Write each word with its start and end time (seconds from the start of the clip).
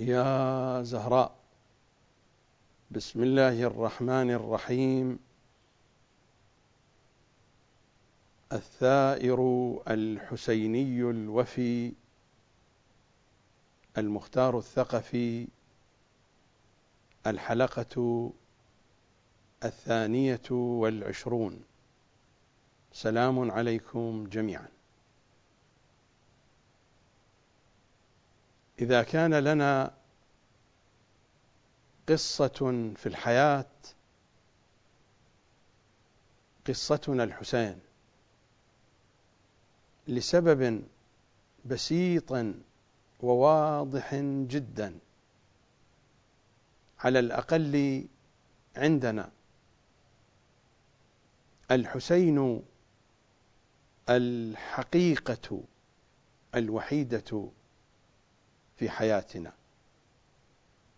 يا 0.00 0.82
زهراء 0.82 1.36
بسم 2.90 3.22
الله 3.22 3.62
الرحمن 3.62 4.30
الرحيم. 4.30 5.18
الثائر 8.52 9.40
الحسيني 9.88 11.00
الوفي 11.00 11.92
المختار 13.98 14.58
الثقفي 14.58 15.46
الحلقة 17.26 18.32
الثانية 19.64 20.50
والعشرون. 20.50 21.64
سلام 22.92 23.50
عليكم 23.50 24.26
جميعا. 24.32 24.75
إذا 28.80 29.02
كان 29.02 29.34
لنا 29.34 29.94
قصة 32.08 32.92
في 32.96 33.06
الحياة 33.06 33.66
قصتنا 36.68 37.24
الحسين 37.24 37.80
لسبب 40.08 40.82
بسيط 41.64 42.32
وواضح 43.20 44.14
جدا 44.48 44.98
على 46.98 47.18
الأقل 47.18 48.04
عندنا. 48.76 49.30
الحسين 51.70 52.62
الحقيقة 54.08 55.62
الوحيدة 56.54 57.50
في 58.76 58.90
حياتنا. 58.90 59.52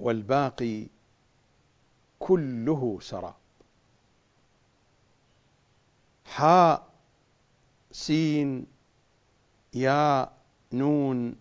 والباقي 0.01 0.87
كله 2.19 2.99
سراب. 3.01 3.35
حاء 6.27 6.89
سين 7.93 8.67
يا 9.75 10.33
نون 10.73 11.37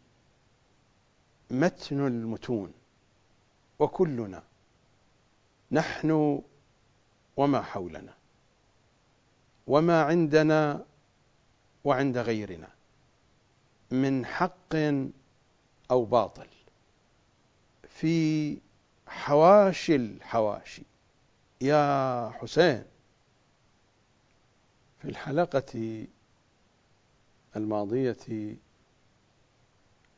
متن 1.51 2.07
المتون. 2.07 2.73
وكلنا 3.79 4.43
نحن 5.71 6.41
وما 7.37 7.61
حولنا. 7.61 8.13
وما 9.67 10.03
عندنا 10.03 10.85
وعند 11.83 12.17
غيرنا. 12.17 12.67
من 13.91 14.25
حق 14.25 14.75
أو 15.91 16.05
باطل. 16.05 16.47
في 17.89 18.57
حواشي 19.07 19.95
الحواشي. 19.95 20.83
يا 21.61 22.29
حسين 22.29 22.83
في 25.01 25.05
الحلقة 25.05 26.07
الماضية 27.55 28.57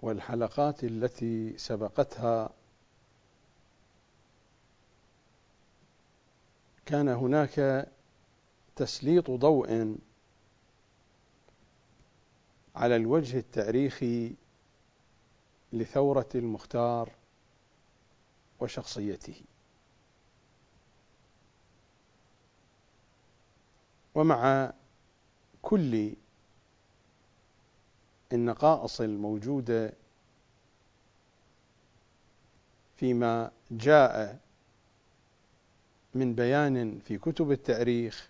والحلقات 0.02 0.84
التي 0.84 1.58
سبقتها 1.58 2.50
كان 6.86 7.08
هناك 7.09 7.88
تسليط 8.75 9.31
ضوء 9.31 9.95
على 12.75 12.95
الوجه 12.95 13.38
التاريخي 13.38 14.34
لثورة 15.73 16.30
المختار 16.36 17.12
وشخصيته. 18.59 19.42
ومع 24.16 24.74
كل 25.62 26.13
النقائص 28.34 29.02
الموجودة 29.02 29.94
فيما 32.97 33.52
جاء 33.72 34.40
من 36.16 36.35
بيان 36.35 37.00
في 37.00 37.18
كتب 37.18 37.52
التاريخ 37.52 38.29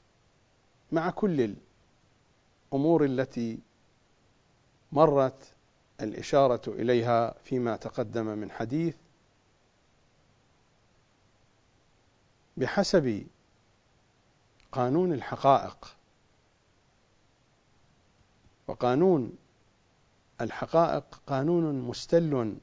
مع 0.92 1.10
كل 1.10 1.56
الأمور 2.74 3.06
التي 3.06 3.60
مرت 4.92 5.54
الإشارة 6.02 6.62
إليها 6.68 7.36
فيما 7.44 7.76
تقدم 7.76 8.26
من 8.26 8.52
حديث 8.52 8.96
بحسب 12.58 13.28
قانون 14.72 15.14
الحقائق. 15.14 15.96
وقانون 18.68 19.38
الحقائق 20.42 21.22
قانون 21.28 21.82
مستل 21.82 22.58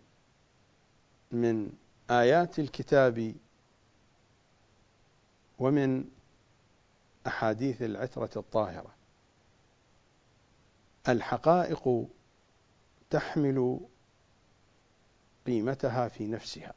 من 1.32 1.72
آيات 2.10 2.58
الكتاب 2.58 3.34
ومن 5.58 6.04
أحاديث 7.26 7.82
العترة 7.82 8.30
الطاهرة. 8.36 8.94
الحقائق 11.08 12.06
تحمل 13.10 13.80
قيمتها 15.46 16.08
في 16.08 16.26
نفسها. 16.26 16.74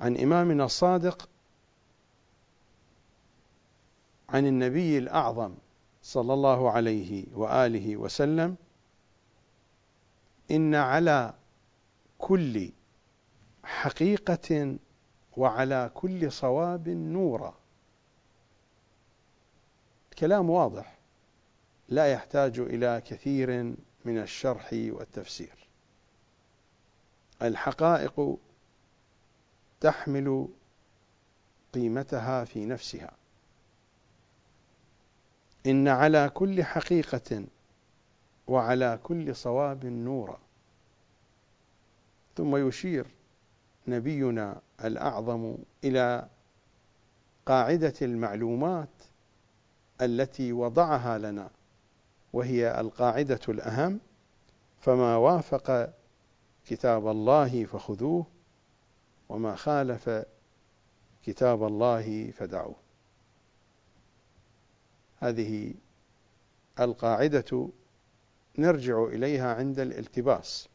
عن 0.00 0.16
إمامنا 0.16 0.64
الصادق 0.64 1.28
عن 4.28 4.46
النبي 4.46 4.98
الأعظم 4.98 5.54
صلى 6.02 6.34
الله 6.34 6.70
عليه 6.70 7.26
وآله 7.34 7.96
وسلم 7.96 8.56
إن 10.50 10.74
على 10.74 11.34
كل 12.18 12.72
حقيقة 13.64 14.76
وعلى 15.36 15.90
كل 15.94 16.32
صواب 16.32 16.88
نورا. 16.88 17.54
كلام 20.18 20.50
واضح. 20.50 20.93
لا 21.88 22.12
يحتاج 22.12 22.58
إلى 22.58 23.02
كثير 23.06 23.50
من 24.04 24.18
الشرح 24.18 24.68
والتفسير. 24.72 25.68
الحقائق 27.42 28.38
تحمل 29.80 30.48
قيمتها 31.74 32.44
في 32.44 32.66
نفسها. 32.66 33.12
إن 35.66 35.88
على 35.88 36.30
كل 36.34 36.64
حقيقة 36.64 37.44
وعلى 38.46 38.98
كل 39.02 39.36
صواب 39.36 39.86
نورا 39.86 40.38
ثم 42.36 42.68
يشير 42.68 43.06
نبينا 43.88 44.60
الأعظم 44.84 45.56
إلى 45.84 46.28
قاعدة 47.46 47.94
المعلومات 48.02 48.88
التي 50.00 50.52
وضعها 50.52 51.18
لنا. 51.18 51.50
وهي 52.34 52.80
القاعدة 52.80 53.40
الأهم 53.48 54.00
فما 54.80 55.16
وافق 55.16 55.94
كتاب 56.66 57.08
الله 57.08 57.64
فخذوه 57.64 58.26
وما 59.28 59.54
خالف 59.54 60.24
كتاب 61.24 61.64
الله 61.64 62.30
فدعوه. 62.30 62.76
هذه 65.18 65.74
القاعدة 66.80 67.68
نرجع 68.58 69.04
إليها 69.04 69.54
عند 69.54 69.80
الالتباس. 69.80 70.68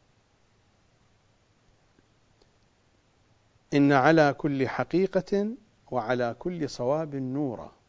إن 3.74 3.92
على 3.92 4.34
كل 4.38 4.68
حقيقة 4.68 5.48
وعلى 5.90 6.36
كل 6.38 6.70
صواب 6.70 7.14
نورا. 7.14 7.79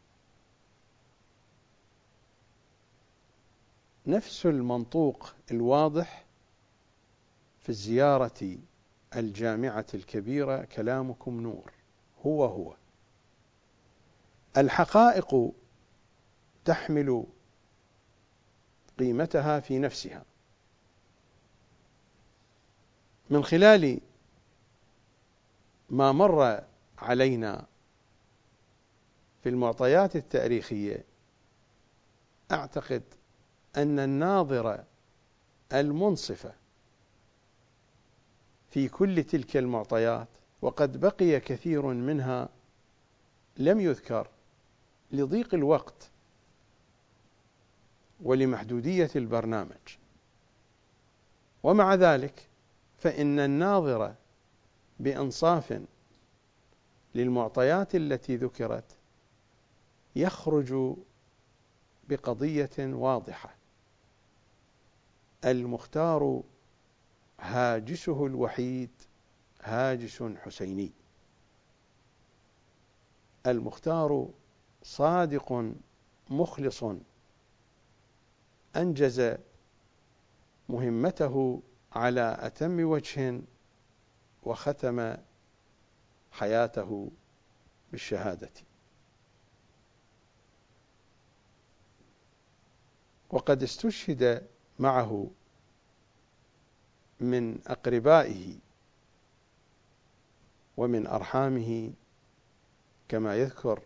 نفس 4.06 4.46
المنطوق 4.46 5.34
الواضح 5.50 6.24
في 7.60 7.68
الزيارة 7.68 8.58
الجامعة 9.16 9.86
الكبيرة 9.94 10.64
كلامكم 10.64 11.40
نور 11.40 11.72
هو 12.26 12.44
هو. 12.44 12.76
الحقائق 14.56 15.52
تحمل 16.64 17.26
قيمتها 18.98 19.60
في 19.60 19.78
نفسها. 19.78 20.24
من 23.30 23.44
خلال 23.44 24.00
ما 25.90 26.12
مر 26.12 26.64
علينا 26.98 27.66
في 29.42 29.48
المعطيات 29.48 30.16
التاريخية 30.16 31.04
أعتقد 32.52 33.02
أن 33.76 33.98
الناظر 33.98 34.84
المنصف 35.72 36.52
في 38.70 38.88
كل 38.88 39.24
تلك 39.24 39.56
المعطيات 39.56 40.28
وقد 40.62 41.00
بقي 41.00 41.40
كثير 41.40 41.86
منها 41.86 42.48
لم 43.56 43.80
يذكر 43.80 44.28
لضيق 45.12 45.54
الوقت 45.54 46.10
ولمحدودية 48.22 49.10
البرنامج. 49.16 49.96
ومع 51.62 51.94
ذلك 51.94 52.48
فإن 52.98 53.38
الناظر 53.38 54.14
بإنصاف 55.00 55.82
للمعطيات 57.14 57.94
التي 57.94 58.36
ذكرت 58.36 58.96
يخرج 60.16 60.96
بقضية 62.08 62.70
واضحة. 62.78 63.61
المختار 65.44 66.42
هاجسه 67.40 68.26
الوحيد 68.26 68.90
هاجس 69.62 70.22
حسيني. 70.22 70.92
المختار 73.46 74.28
صادق 74.82 75.72
مخلص 76.30 76.84
أنجز 78.76 79.36
مهمته 80.68 81.62
على 81.92 82.36
أتم 82.40 82.84
وجه 82.84 83.40
وختم 84.42 85.16
حياته 86.32 87.10
بالشهادة. 87.92 88.50
وقد 93.30 93.62
استشهد 93.62 94.51
معه 94.82 95.30
من 97.20 97.58
أقربائه 97.66 98.58
ومن 100.76 101.06
أرحامه 101.06 101.92
كما 103.08 103.36
يذكر 103.36 103.82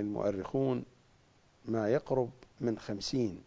المؤرخون 0.00 0.84
ما 1.64 1.88
يقرب 1.88 2.30
من 2.60 2.78
خمسين. 2.78 3.42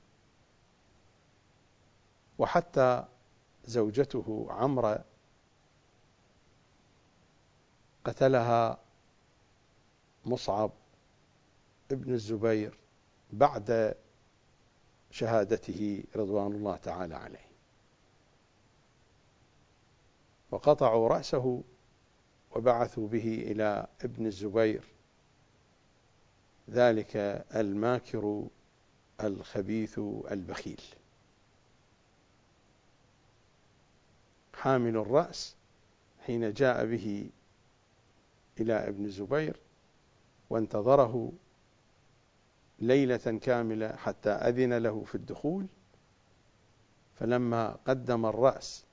وحتى 2.38 3.06
زوجته 3.66 4.48
عمرة 4.50 5.06
قتلها 8.06 8.80
مصعب 10.26 10.72
ابن 11.92 12.14
الزبير 12.14 12.78
بعد 13.34 13.96
شهادته 15.14 16.04
رضوان 16.16 16.52
الله 16.52 16.76
تعالى 16.76 17.16
عليه. 17.16 17.48
وقطعوا 20.52 21.08
رأسه 21.08 21.64
وبعثوا 22.56 23.08
به 23.08 23.44
إلى 23.52 23.88
ابن 24.04 24.26
الزبير 24.26 24.84
ذلك 26.70 27.16
الماكر 27.56 28.48
الخبيث 29.24 30.00
البخيل. 30.32 30.82
حامل 34.54 34.98
الرأس 34.98 35.56
حين 36.26 36.54
جاء 36.54 36.86
به 36.86 37.30
إلى 38.60 38.74
ابن 38.74 39.06
الزبير 39.06 39.60
وانتظره 40.50 41.32
ليلة 42.88 43.40
كاملة 43.42 43.96
حتى 43.96 44.30
أذن 44.30 44.74
له 44.74 45.04
في 45.04 45.16
الدخول 45.16 45.66
فلما 47.16 47.78
قدم 47.88 48.26
الرأس 48.26 48.86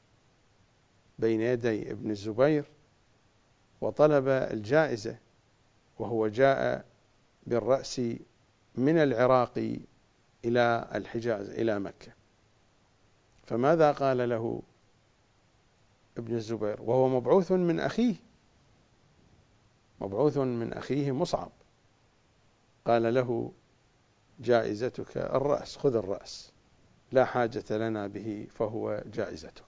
بين 1.18 1.40
يدي 1.40 1.90
ابن 1.90 2.10
الزبير 2.10 2.64
وطلب 3.80 4.28
الجائزة 4.28 5.16
وهو 5.98 6.28
جاء 6.28 6.84
بالرأس 7.46 8.00
من 8.74 8.98
العراق 8.98 9.78
إلى 10.44 10.88
الحجاز 10.94 11.50
إلى 11.50 11.78
مكة. 11.80 12.12
فماذا 13.46 13.92
قال 13.92 14.28
له 14.28 14.62
ابن 16.18 16.34
الزبير؟ 16.34 16.82
وهو 16.82 17.08
مبعوث 17.08 17.52
من 17.52 17.80
أخيه. 17.80 18.14
مبعوث 20.00 20.38
من 20.38 20.72
أخيه 20.72 21.12
مصعب. 21.12 21.50
قال 22.84 23.14
له 23.14 23.52
جائزتك 24.40 25.16
الرأس 25.16 25.76
خذ 25.76 25.96
الرأس. 25.96 26.52
لا 27.12 27.24
حاجة 27.24 27.64
لنا 27.70 28.06
به 28.06 28.46
فهو 28.50 29.02
جائزتك. 29.06 29.64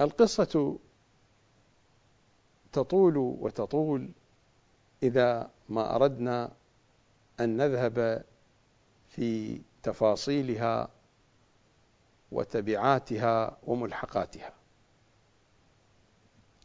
القصة 0.00 0.78
تطول 2.72 3.16
وتطول 3.16 4.10
إذا 5.02 5.50
ما 5.68 5.94
أردنا 5.96 6.52
أن 7.40 7.56
نذهب 7.56 8.24
في 9.08 9.60
تفاصيلها 9.82 10.88
وتبعاتها 12.32 13.58
وملحقاتها. 13.66 14.52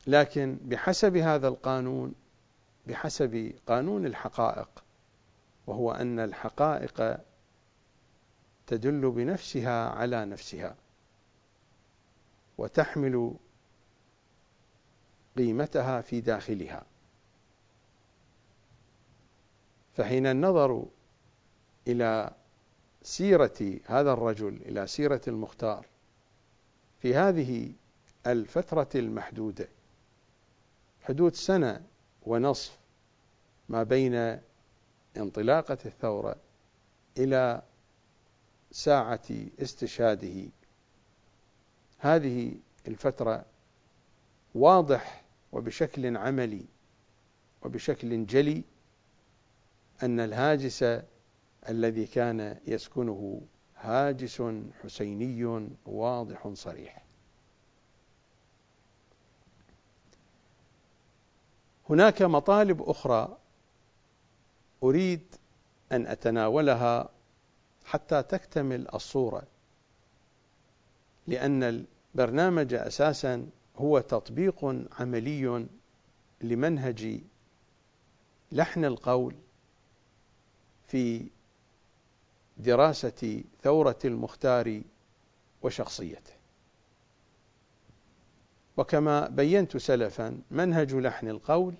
لكن 0.09 0.57
بحسب 0.61 1.17
هذا 1.17 1.47
القانون 1.47 2.13
بحسب 2.87 3.53
قانون 3.67 4.05
الحقائق 4.05 4.83
وهو 5.67 5.91
أن 5.91 6.19
الحقائق 6.19 7.17
تدل 8.67 9.11
بنفسها 9.11 9.89
على 9.89 10.25
نفسها 10.25 10.75
وتحمل 12.57 13.33
قيمتها 15.37 16.01
في 16.01 16.21
داخلها. 16.21 16.85
فحين 19.93 20.27
النظر 20.27 20.85
إلى 21.87 22.31
سيرة 23.01 23.79
هذا 23.85 24.13
الرجل 24.13 24.61
إلى 24.65 24.87
سيرة 24.87 25.21
المختار 25.27 25.85
في 26.99 27.15
هذه 27.15 27.71
الفترة 28.27 28.89
المحدودة 28.95 29.67
حدود 31.09 31.35
سنة 31.35 31.81
ونصف 32.25 32.77
ما 33.69 33.83
بين 33.83 34.39
انطلاقة 35.17 35.77
الثورة 35.85 36.35
إلى 37.17 37.61
ساعة 38.71 39.21
استشهاده. 39.59 40.49
هذه 41.97 42.55
الفترة 42.87 43.45
واضح 44.55 45.23
وبشكل 45.51 46.17
عملي 46.17 46.65
وبشكل 47.61 48.25
جلي 48.25 48.63
أن 50.03 50.19
الهاجس 50.19 50.85
الذي 51.69 52.05
كان 52.05 52.57
يسكنه 52.67 53.41
هاجس 53.77 54.43
حسيني 54.83 55.67
واضح 55.85 56.47
صريح. 56.53 57.08
هناك 61.89 62.21
مطالب 62.21 62.81
أخرى 62.81 63.37
أريد 64.83 65.35
أن 65.91 66.07
أتناولها 66.07 67.09
حتى 67.85 68.23
تكتمل 68.23 68.87
الصورة 68.93 69.43
لأن 71.27 71.63
البرنامج 72.15 72.73
أساسا 72.73 73.49
هو 73.77 73.99
تطبيق 73.99 74.65
عملي 74.99 75.67
لمنهج 76.41 77.21
لحن 78.51 78.85
القول 78.85 79.35
في 80.87 81.27
دراسة 82.57 83.43
ثورة 83.63 83.99
المختار 84.05 84.81
وشخصيته. 85.61 86.38
وكما 88.79 89.27
بينت 89.27 89.77
سلفا 89.77 90.41
منهج 90.51 90.95
لحن 90.95 91.27
القول 91.27 91.73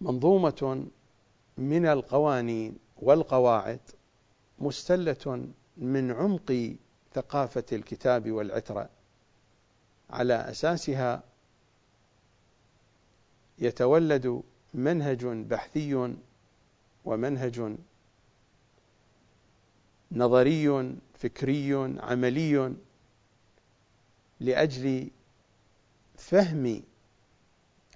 منظومة 0.00 0.86
من 1.58 1.86
القوانين 1.86 2.78
والقواعد 2.96 3.80
مستلة 4.58 5.46
من 5.76 6.12
عمق 6.12 6.74
ثقافة 7.14 7.64
الكتاب 7.72 8.30
والعترة 8.30 8.88
على 10.10 10.34
أساسها 10.34 11.22
يتولد 13.58 14.42
منهج 14.74 15.26
بحثي 15.26 16.14
ومنهج 17.04 17.76
نظري 20.12 20.96
فكري 21.14 21.74
عملي 22.00 22.76
لأجل 24.40 25.10
فهم 26.16 26.82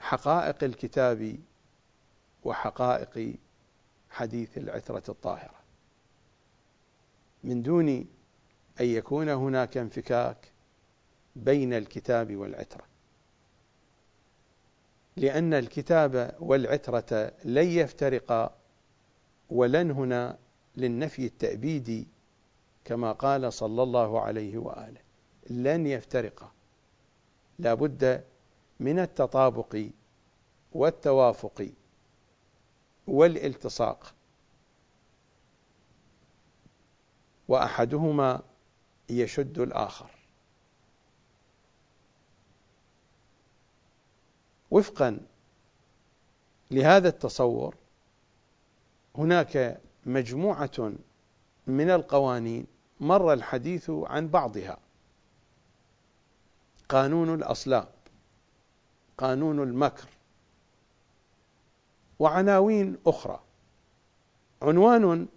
حقائق 0.01 0.65
الكتاب 0.65 1.37
وحقائق 2.45 3.35
حديث 4.11 4.59
العترة 4.59 5.03
الطاهرة. 5.09 5.61
من 7.45 7.63
دون 7.63 7.89
أن 8.81 8.87
يكون 8.87 9.29
هناك 9.29 9.77
انفكاك 9.77 10.53
بين 11.37 11.73
الكتاب 11.73 12.37
والعترة. 12.37 12.85
لأن 15.17 15.55
الكتاب 15.55 16.37
والعترة 16.41 17.33
لن 17.45 17.67
يفترقا 17.67 18.57
ولن 19.51 19.91
هنا 19.91 20.39
للنفي 20.77 21.27
التأبيدي 21.27 22.09
كما 22.85 23.13
قال 23.13 23.53
صلى 23.53 23.83
الله 23.83 24.21
عليه 24.21 24.59
وآله. 24.59 25.10
لن 25.51 25.87
يفترقا 25.87 26.53
لا 27.59 27.75
بد 27.75 28.25
من 28.81 28.99
التطابق 28.99 29.87
والتوافق 30.73 31.71
والالتصاق. 33.07 34.15
وأحدهما 37.49 38.43
يشد 39.09 39.59
الآخر. 39.59 40.11
وفقا 44.71 45.21
لهذا 46.71 47.09
التصور 47.09 47.75
هناك 49.15 49.81
مجموعة 50.07 50.93
من 51.67 51.91
القوانين 51.91 52.67
مر 53.01 53.33
الحديث 53.33 53.91
عن 53.91 54.29
بعضها. 54.29 54.79
قانون 56.91 57.35
الأصلاب 57.35 57.89
قانون 59.19 59.63
المكر 59.63 60.09
وعناوين 62.19 62.97
أخرى. 63.07 63.41
عنوان 64.63 65.29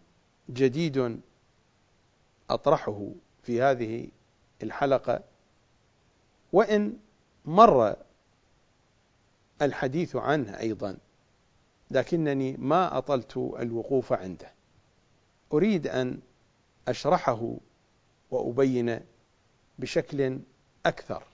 جديد 0.49 1.21
أطرحه 2.49 3.09
في 3.43 3.61
هذه 3.61 4.07
الحلقة 4.63 5.23
وإن 6.53 6.97
مر 7.45 7.95
الحديث 9.61 10.15
عنه 10.15 10.59
أيضا 10.59 10.97
لكنني 11.91 12.57
ما 12.57 12.97
أطلت 12.97 13.37
الوقوف 13.37 14.13
عنده. 14.13 14.51
أريد 15.53 15.87
أن 15.87 16.19
أشرحه 16.87 17.55
وأبين 18.31 18.99
بشكل 19.79 20.39
أكثر. 20.85 21.32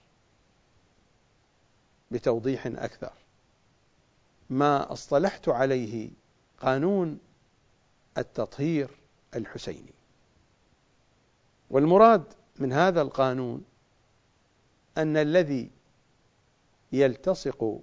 بتوضيح 2.10 2.66
أكثر. 2.66 3.12
ما 4.50 4.92
اصطلحت 4.92 5.48
عليه 5.48 6.10
قانون 6.58 7.18
التطهير 8.18 8.90
الحسيني. 9.36 9.94
والمراد 11.70 12.24
من 12.58 12.72
هذا 12.72 13.02
القانون 13.02 13.64
أن 14.98 15.16
الذي 15.16 15.70
يلتصق 16.92 17.80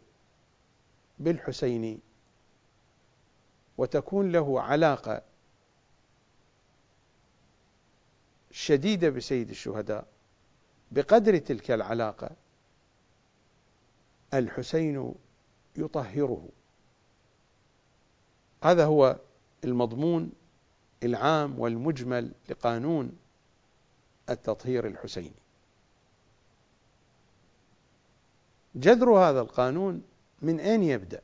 بالحسين 1.20 2.00
وتكون 3.78 4.32
له 4.32 4.62
علاقة 4.62 5.22
شديدة 8.52 9.10
بسيد 9.10 9.50
الشهداء 9.50 10.08
بقدر 10.92 11.38
تلك 11.38 11.72
العلاقة 11.72 12.30
الحسين 14.34 15.14
يطهره. 15.76 16.50
هذا 18.64 18.86
هو 18.86 19.20
المضمون 19.64 20.32
العام 21.04 21.60
والمجمل 21.60 22.32
لقانون 22.50 23.18
التطهير 24.30 24.88
الحسيني. 24.88 25.32
جذر 28.76 29.10
هذا 29.10 29.42
القانون 29.42 30.04
من 30.42 30.60
أين 30.60 30.84
يبدأ؟ 30.84 31.22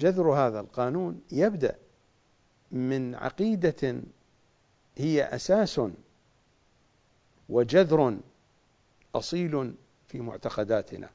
جذر 0.00 0.32
هذا 0.32 0.60
القانون 0.60 1.22
يبدأ 1.32 1.78
من 2.72 3.14
عقيدة 3.14 4.02
هي 4.96 5.24
أساس 5.24 5.80
وجذر 7.48 8.18
أصيل 9.14 9.74
في 10.08 10.20
معتقداتنا. 10.20 11.10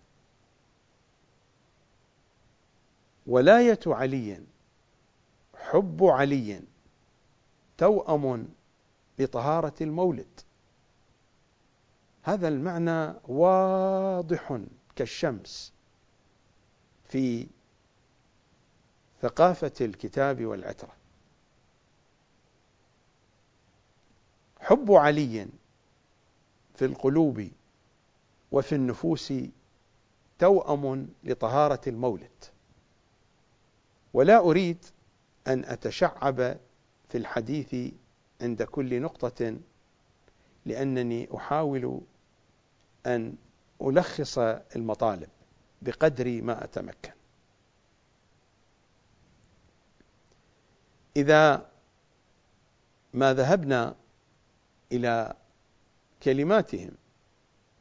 ولاية 3.28 3.80
علي 3.88 4.44
حب 5.56 6.04
علي 6.04 6.62
توأم 7.78 8.48
بطهارة 9.20 9.74
المولد. 9.82 10.40
هذا 12.24 12.48
المعنى 12.48 13.14
واضح 13.28 14.60
كالشمس 14.96 15.74
في 17.10 17.48
ثقافة 19.22 19.72
الكتاب 19.82 20.46
والعترة. 20.46 20.92
حب 24.60 24.92
علي 24.92 25.48
في 26.76 26.86
القلوب 26.86 27.50
وفي 28.52 28.76
النفوس 28.76 29.34
توأم 30.40 31.10
لطهارة 31.24 31.82
المولد. 31.88 32.53
ولا 34.14 34.38
أريد 34.38 34.86
أن 35.48 35.66
أتشعب 35.66 36.58
في 37.10 37.18
الحديث 37.18 37.94
عند 38.42 38.64
كل 38.64 39.02
نقطة 39.02 39.58
لأنني 40.66 41.30
أحاول 41.36 42.02
أن 43.06 43.36
ألخص 43.82 44.38
المطالب 44.76 45.30
بقدر 45.82 46.42
ما 46.42 46.64
أتمكن. 46.64 47.12
إذا 51.18 51.70
ما 53.14 53.34
ذهبنا 53.34 53.96
إلى 54.92 55.34
كلماتهم 56.24 56.92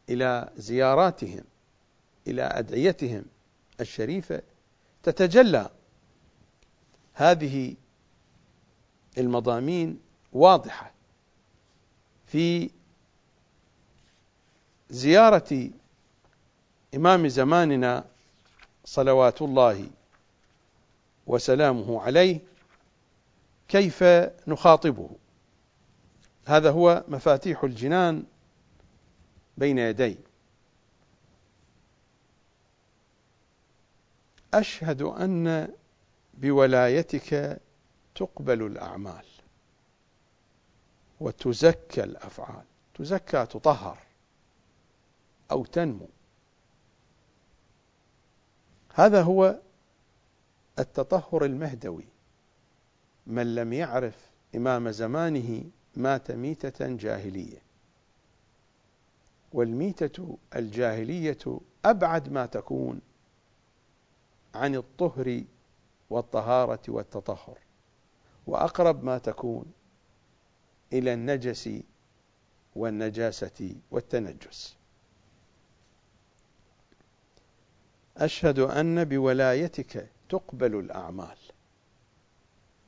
إلى 0.08 0.52
زياراتهم 0.56 1.44
إلى 2.26 2.42
أدعيتهم 2.42 3.24
الشريفة 3.80 4.42
تتجلى 5.02 5.70
هذه 7.14 7.74
المضامين 9.18 10.00
واضحة. 10.32 10.92
في 12.26 12.70
زيارة 14.90 15.70
إمام 16.94 17.28
زماننا 17.28 18.04
صلوات 18.84 19.42
الله 19.42 19.90
وسلامه 21.26 22.02
عليه 22.02 22.40
كيف 23.68 24.04
نخاطبه؟ 24.46 25.10
هذا 26.46 26.70
هو 26.70 27.04
مفاتيح 27.08 27.64
الجنان 27.64 28.24
بين 29.56 29.78
يدي. 29.78 30.16
أشهد 34.54 35.02
أن 35.02 35.68
بولايتك 36.42 37.60
تقبل 38.14 38.66
الأعمال 38.66 39.24
وتزكى 41.20 42.04
الأفعال. 42.04 42.64
تزكى 42.94 43.46
تطهر 43.46 43.98
أو 45.50 45.64
تنمو. 45.64 46.08
هذا 48.94 49.22
هو 49.22 49.60
التطهر 50.78 51.44
المهدوي. 51.44 52.04
من 53.26 53.54
لم 53.54 53.72
يعرف 53.72 54.30
إمام 54.54 54.90
زمانه 54.90 55.64
مات 55.96 56.30
ميتة 56.30 56.96
جاهلية. 56.96 57.62
والميتة 59.52 60.38
الجاهلية 60.56 61.60
أبعد 61.84 62.32
ما 62.32 62.46
تكون 62.46 63.00
عن 64.54 64.74
الطهر 64.74 65.44
والطهارة 66.12 66.80
والتطهر. 66.88 67.58
وأقرب 68.46 69.04
ما 69.04 69.18
تكون 69.18 69.64
إلى 70.92 71.14
النجس 71.14 71.70
والنجاسة 72.76 73.74
والتنجس. 73.90 74.76
أشهد 78.16 78.58
أن 78.58 79.04
بولايتك 79.04 80.08
تقبل 80.28 80.78
الأعمال 80.78 81.36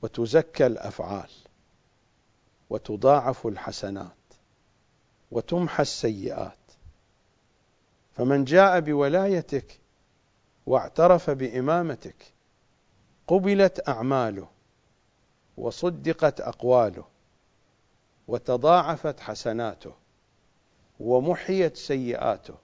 وتزكى 0.02 0.66
الأفعال 0.66 1.30
وتضاعف 2.70 3.46
الحسنات 3.46 4.16
وتمحى 5.30 5.82
السيئات. 5.82 6.58
فمن 8.12 8.44
جاء 8.44 8.80
بولايتك 8.80 9.80
واعترف 10.66 11.30
بإمامتك 11.30 12.33
قبلت 13.26 13.88
أعماله 13.88 14.48
وصدقت 15.56 16.40
أقواله 16.40 17.04
وتضاعفت 18.28 19.20
حسناته 19.20 19.92
ومحيت 21.00 21.76
سيئاته. 21.76 22.54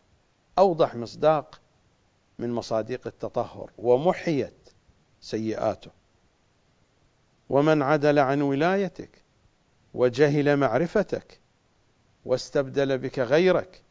أوضح 0.58 0.94
مصداق 0.94 1.60
من 2.38 2.50
مصادق 2.52 3.06
التطهر. 3.06 3.70
ومحيت 3.78 4.70
سيئاته. 5.20 5.90
ومن 7.50 7.82
عدل 7.82 8.18
عن 8.18 8.42
ولايتك 8.42 9.22
وجهل 9.94 10.56
معرفتك 10.56 11.40
واستبدل 12.24 12.98
بك 12.98 13.18
غيرك 13.18 13.82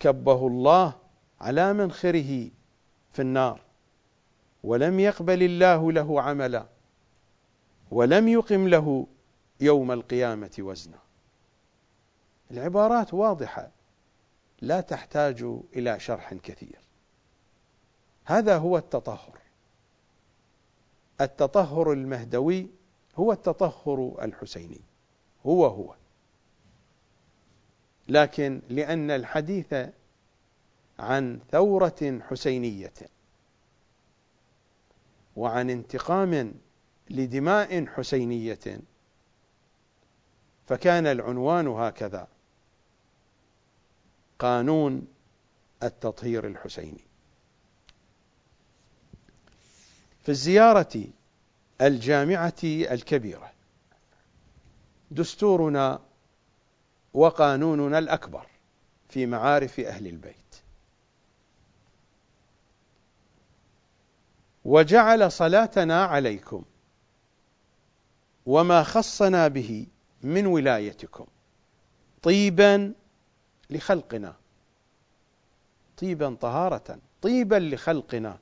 كبه 0.00 0.46
الله 0.46 0.92
على 1.40 1.72
منخره 1.72 2.50
في 3.12 3.22
النار. 3.22 3.65
ولم 4.66 5.00
يقبل 5.00 5.42
الله 5.42 5.92
له 5.92 6.22
عملا 6.22 6.66
ولم 7.90 8.28
يقم 8.28 8.68
له 8.68 9.06
يوم 9.60 9.92
القيامة 9.92 10.50
وزنا. 10.58 10.98
العبارات 12.50 13.14
واضحة 13.14 13.70
لا 14.60 14.80
تحتاج 14.80 15.42
إلى 15.76 16.00
شرح 16.00 16.34
كثير. 16.34 16.78
هذا 18.24 18.58
هو 18.58 18.78
التطهر. 18.78 19.38
التطهر 21.20 21.92
المهدوي 21.92 22.66
هو 23.16 23.32
التطهر 23.32 24.16
الحسيني 24.22 24.80
هو 25.46 25.66
هو. 25.66 25.94
لكن 28.08 28.60
لأن 28.68 29.10
الحديث 29.10 29.74
عن 30.98 31.40
ثورة 31.50 32.20
حسينية 32.28 33.15
وعن 35.36 35.70
انتقام 35.70 36.54
لدماء 37.10 37.86
حسينية. 37.86 38.80
فكان 40.66 41.06
العنوان 41.06 41.66
هكذا 41.66 42.28
قانون 44.38 45.06
التطهير 45.82 46.46
الحسيني. 46.46 47.04
في 50.22 50.28
الزيارة 50.28 51.04
الجامعة 51.80 52.54
الكبيرة 52.64 53.52
دستورنا 55.10 56.00
وقانوننا 57.14 57.98
الأكبر 57.98 58.46
في 59.08 59.26
معارف 59.26 59.80
أهل 59.80 60.06
البيت. 60.06 60.45
وجعل 64.66 65.32
صلاتنا 65.32 66.04
عليكم 66.04 66.62
وما 68.46 68.82
خصنا 68.82 69.48
به 69.48 69.86
من 70.22 70.46
ولايتكم. 70.46 71.26
طيبا 72.22 72.92
لخلقنا. 73.70 74.34
طيبا 75.96 76.36
طهارة. 76.40 76.98
طيبا 77.22 77.56
لخلقنا. 77.56 78.38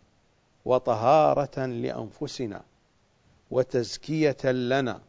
وطهارة 0.64 1.66
لأنفسنا. 1.66 2.62
وتزكية 3.50 4.44
لنا. 4.44 5.00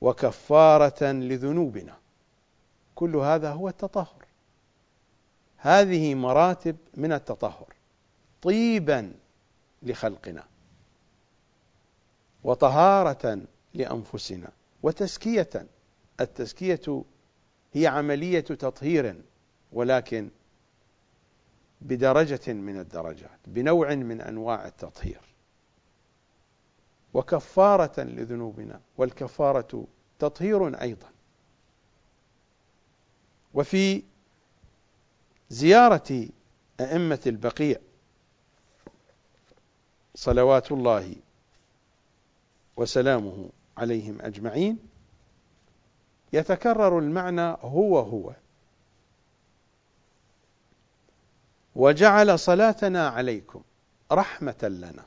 وكفارة 0.00 1.04
لذنوبنا. 1.12 1.96
كل 2.94 3.16
هذا 3.16 3.52
هو 3.52 3.68
التطهر. 3.68 4.24
هذه 5.56 6.14
مراتب 6.14 6.76
من 6.94 7.12
التطهر. 7.12 7.74
طيبا 8.42 9.23
لخلقنا. 9.84 10.44
وطهارة 12.44 13.42
لأنفسنا. 13.74 14.50
وتزكية. 14.82 15.66
التزكية 16.20 17.04
هي 17.72 17.86
عملية 17.86 18.40
تطهير 18.40 19.22
ولكن 19.72 20.30
بدرجة 21.80 22.52
من 22.52 22.78
الدرجات 22.78 23.38
بنوع 23.46 23.94
من 23.94 24.20
أنواع 24.20 24.66
التطهير. 24.66 25.20
وكفارة 27.14 28.00
لذنوبنا 28.00 28.80
والكفارة 28.96 29.86
تطهير 30.18 30.80
أيضا. 30.80 31.08
وفي 33.54 34.02
زيارة 35.50 36.28
أئمة 36.80 37.20
البقيع 37.26 37.78
صلوات 40.14 40.72
الله 40.72 41.14
وسلامه 42.76 43.48
عليهم 43.76 44.20
أجمعين 44.20 44.78
يتكرر 46.32 46.98
المعنى 46.98 47.56
هو 47.60 47.98
هو. 47.98 48.32
وجعل 51.76 52.38
صلاتنا 52.38 53.08
عليكم 53.08 53.62
رحمة 54.12 54.56
لنا 54.62 55.04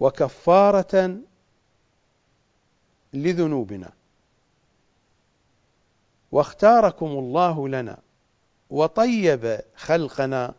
وكفارة 0.00 1.20
لذنوبنا. 3.12 3.92
واختاركم 6.32 7.06
الله 7.06 7.68
لنا 7.68 7.98
وطيب 8.70 9.60
خلقنا 9.76 10.54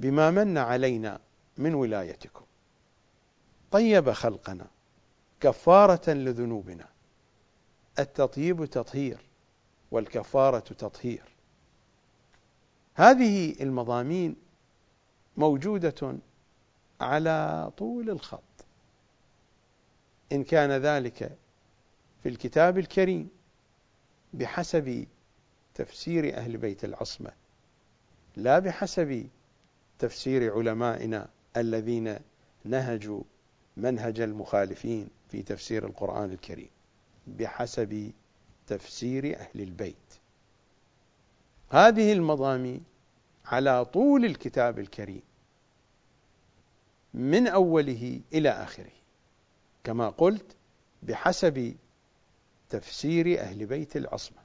بما 0.00 0.30
من 0.30 0.58
علينا 0.58 1.20
من 1.60 1.74
ولايتكم. 1.74 2.44
طيب 3.70 4.10
خلقنا 4.10 4.66
كفارة 5.40 6.10
لذنوبنا. 6.10 6.88
التطيب 7.98 8.64
تطهير 8.64 9.20
والكفارة 9.90 10.58
تطهير. 10.58 11.22
هذه 12.94 13.62
المضامين 13.62 14.36
موجودة 15.36 16.18
على 17.00 17.70
طول 17.76 18.10
الخط. 18.10 18.42
إن 20.32 20.44
كان 20.44 20.70
ذلك 20.70 21.38
في 22.22 22.28
الكتاب 22.28 22.78
الكريم 22.78 23.28
بحسب 24.32 25.06
تفسير 25.74 26.36
أهل 26.36 26.56
بيت 26.56 26.84
العصمة 26.84 27.32
لا 28.36 28.58
بحسب 28.58 29.28
تفسير 29.98 30.54
علمائنا 30.54 31.28
الذين 31.56 32.18
نهجوا 32.64 33.22
منهج 33.76 34.20
المخالفين 34.20 35.08
في 35.28 35.42
تفسير 35.42 35.86
القرآن 35.86 36.32
الكريم 36.32 36.70
بحسب 37.26 38.12
تفسير 38.66 39.36
أهل 39.40 39.60
البيت. 39.60 39.96
هذه 41.68 42.12
المضامين 42.12 42.84
على 43.46 43.84
طول 43.84 44.24
الكتاب 44.24 44.78
الكريم 44.78 45.22
من 47.14 47.46
أوله 47.46 48.20
إلى 48.32 48.50
آخره 48.50 48.92
كما 49.84 50.08
قلت 50.08 50.56
بحسب 51.02 51.76
تفسير 52.68 53.40
أهل 53.40 53.66
بيت 53.66 53.96
العصمة. 53.96 54.39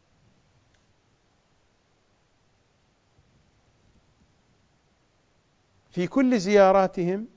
في 5.95 6.07
كل 6.07 6.39
زياراتهم 6.39 7.27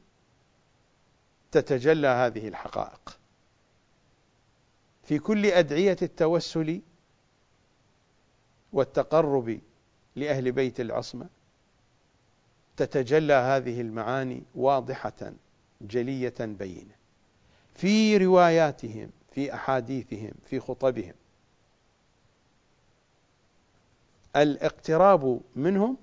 تتجلى 1.53 2.09
هذه 2.09 2.49
الحقائق. 2.49 3.19
في 5.03 5.19
كل 5.19 5.47
أدعية 5.47 5.97
التوسل 6.03 6.81
والتقرب 8.73 9.61
لأهل 10.17 10.53
بيت 10.53 10.81
العصمة 10.81 11.27
تتجلى 12.77 13.33
هذه 13.33 13.81
المعاني 13.81 14.43
واضحة 14.55 15.33
جلية 15.81 16.35
بينة. 16.41 16.95
في 17.75 18.17
رواياتهم 18.17 19.11
في 19.33 19.55
أحاديثهم 19.55 20.33
في 20.45 20.61
خطبهم 20.61 21.15
الاقتراب 24.37 25.41
منهم 25.57 25.97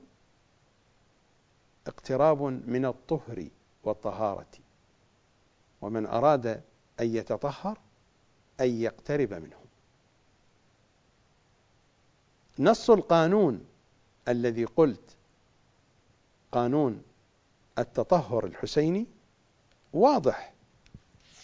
اقتراب 1.87 2.41
من 2.43 2.85
الطهر 2.85 3.47
والطهارة. 3.83 4.45
ومن 5.81 6.05
أراد 6.05 6.47
أن 6.99 7.15
يتطهر 7.15 7.77
أن 8.59 8.81
يقترب 8.81 9.33
منهم 9.33 9.65
نص 12.59 12.89
القانون 12.89 13.65
الذي 14.27 14.65
قلت 14.65 15.15
قانون 16.51 17.03
التطهر 17.79 18.45
الحسيني 18.45 19.05
واضح 19.93 20.53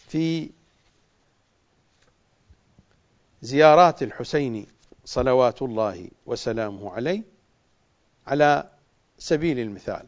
في 0.07 0.49
زيارات 3.41 4.03
الحسين 4.03 4.67
صلوات 5.05 5.61
الله 5.61 6.09
وسلامه 6.25 6.91
عليه 6.93 7.23
على 8.27 8.69
سبيل 9.17 9.59
المثال. 9.59 10.05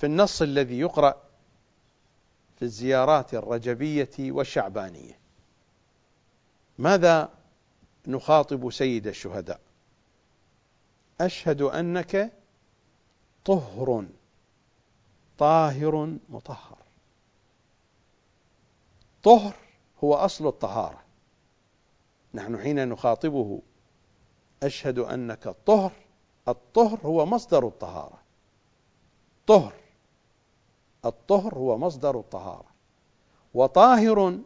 في 0.00 0.06
النص 0.06 0.42
الذي 0.42 0.78
يقرأ 0.78 1.22
في 2.56 2.62
الزيارات 2.62 3.34
الرجبية 3.34 4.10
والشعبانية. 4.18 5.18
ماذا 6.78 7.30
نخاطب 8.06 8.70
سيد 8.70 9.06
الشهداء؟ 9.06 9.60
أشهد 11.20 11.62
أنك 11.62 12.32
طهر 13.44 14.06
طاهر 15.38 16.16
مطهر. 16.28 16.78
طهر 19.22 19.54
هو 20.04 20.14
أصل 20.14 20.46
الطهارة. 20.46 21.02
نحن 22.34 22.58
حين 22.58 22.88
نخاطبه 22.88 23.62
أشهد 24.62 24.98
أنك 24.98 25.48
طهر 25.66 25.92
الطهر 26.48 26.98
هو 27.04 27.26
مصدر 27.26 27.66
الطهارة. 27.66 28.18
طهر 29.46 29.89
الطهر 31.04 31.54
هو 31.54 31.78
مصدر 31.78 32.18
الطهارة. 32.18 32.70
وطاهر 33.54 34.38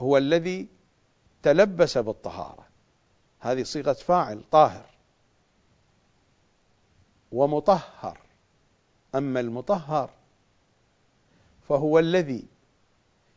هو 0.00 0.16
الذي 0.16 0.68
تلبس 1.42 1.98
بالطهارة. 1.98 2.66
هذه 3.40 3.62
صيغة 3.62 3.92
فاعل 3.92 4.42
طاهر. 4.50 4.86
ومطهر. 7.32 8.18
أما 9.14 9.40
المطهر 9.40 10.10
فهو 11.68 11.98
الذي 11.98 12.44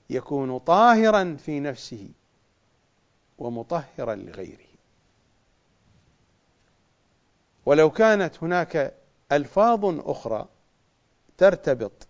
يكون 0.10 0.58
طاهرا 0.58 1.38
في 1.46 1.60
نفسه 1.60 2.10
ومطهرا 3.38 4.16
لغيره. 4.16 4.66
ولو 7.66 7.90
كانت 7.90 8.44
هناك 8.44 8.94
ألفاظ 9.32 9.86
أخرى 9.86 10.48
ترتبط 11.38 12.08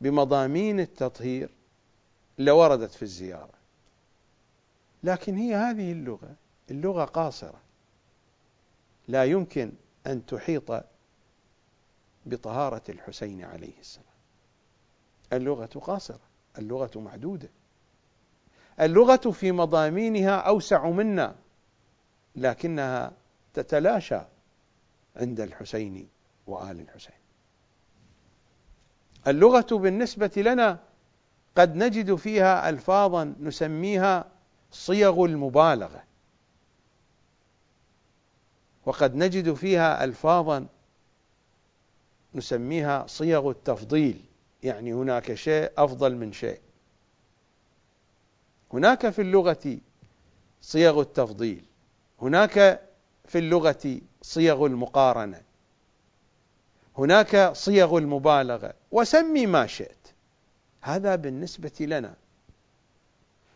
بمضامين 0.00 0.80
التطهير 0.80 1.50
لوردت 2.38 2.90
في 2.90 3.02
الزيارة. 3.02 3.60
لكن 5.02 5.36
هي 5.36 5.54
هذه 5.54 5.92
اللغة 5.92 6.34
اللغة 6.70 7.04
قاصرة. 7.04 7.60
لا 9.08 9.24
يمكن 9.24 9.72
أن 10.06 10.26
تحيط 10.26 10.84
بطهارة 12.26 12.82
الحسين 12.88 13.44
عليه 13.44 13.78
السلام. 13.80 14.06
اللغة 15.32 15.66
قاصرة 15.66 16.20
اللغة 16.58 16.90
محدودة. 17.00 17.48
اللغة 18.80 19.30
في 19.30 19.52
مضامينها 19.52 20.36
أوسع 20.36 20.90
منا 20.90 21.36
لكنها 22.36 23.12
تتلاشى 23.54 24.20
عند 25.16 25.40
الحسين 25.40 26.08
وآل 26.46 26.80
الحسين. 26.80 27.19
اللغة 29.28 29.66
بالنسبة 29.70 30.30
لنا 30.36 30.78
قد 31.56 31.76
نجد 31.76 32.14
فيها 32.14 32.68
ألفاظا 32.68 33.34
نسميها 33.40 34.28
صيغ 34.70 35.24
المبالغة. 35.24 36.04
وقد 38.86 39.14
نجد 39.14 39.54
فيها 39.54 40.04
ألفاظا 40.04 40.66
نسميها 42.34 43.06
صيغ 43.06 43.50
التفضيل 43.50 44.24
يعني 44.62 44.92
هناك 44.92 45.34
شيء 45.34 45.70
أفضل 45.78 46.16
من 46.16 46.32
شيء. 46.32 46.60
هناك 48.72 49.10
في 49.10 49.22
اللغة 49.22 49.78
صيغ 50.60 51.00
التفضيل 51.00 51.64
هناك 52.22 52.80
في 53.24 53.38
اللغة 53.38 54.00
صيغ 54.22 54.66
المقارنة. 54.66 55.42
هناك 56.98 57.52
صيغ 57.52 57.98
المبالغة. 57.98 58.74
وسمي 58.92 59.46
ما 59.46 59.66
شئت. 59.66 60.08
هذا 60.80 61.16
بالنسبة 61.16 61.72
لنا. 61.80 62.14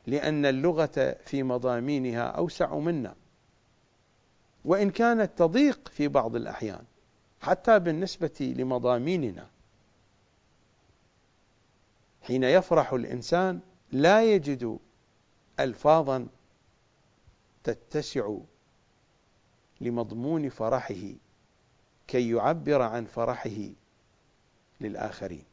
لأن 0.06 0.46
اللغة 0.46 1.16
في 1.24 1.42
مضامينها 1.42 2.22
أوسع 2.22 2.74
منا. 2.78 3.14
وإن 4.64 4.90
كانت 4.90 5.38
تضيق 5.38 5.88
في 5.88 6.08
بعض 6.08 6.36
الأحيان 6.36 6.84
حتى 7.40 7.78
بالنسبة 7.78 8.54
لمضاميننا. 8.58 9.46
حين 12.22 12.44
يفرح 12.44 12.92
الإنسان 12.92 13.60
لا 13.92 14.24
يجد 14.24 14.78
ألفاظا 15.60 16.26
تتسع 17.64 18.36
لمضمون 19.80 20.48
فرحه. 20.48 21.14
كي 22.06 22.30
يعبر 22.30 22.82
عن 22.82 23.04
فرحه 23.04 23.70
للآخرين. 24.80 25.44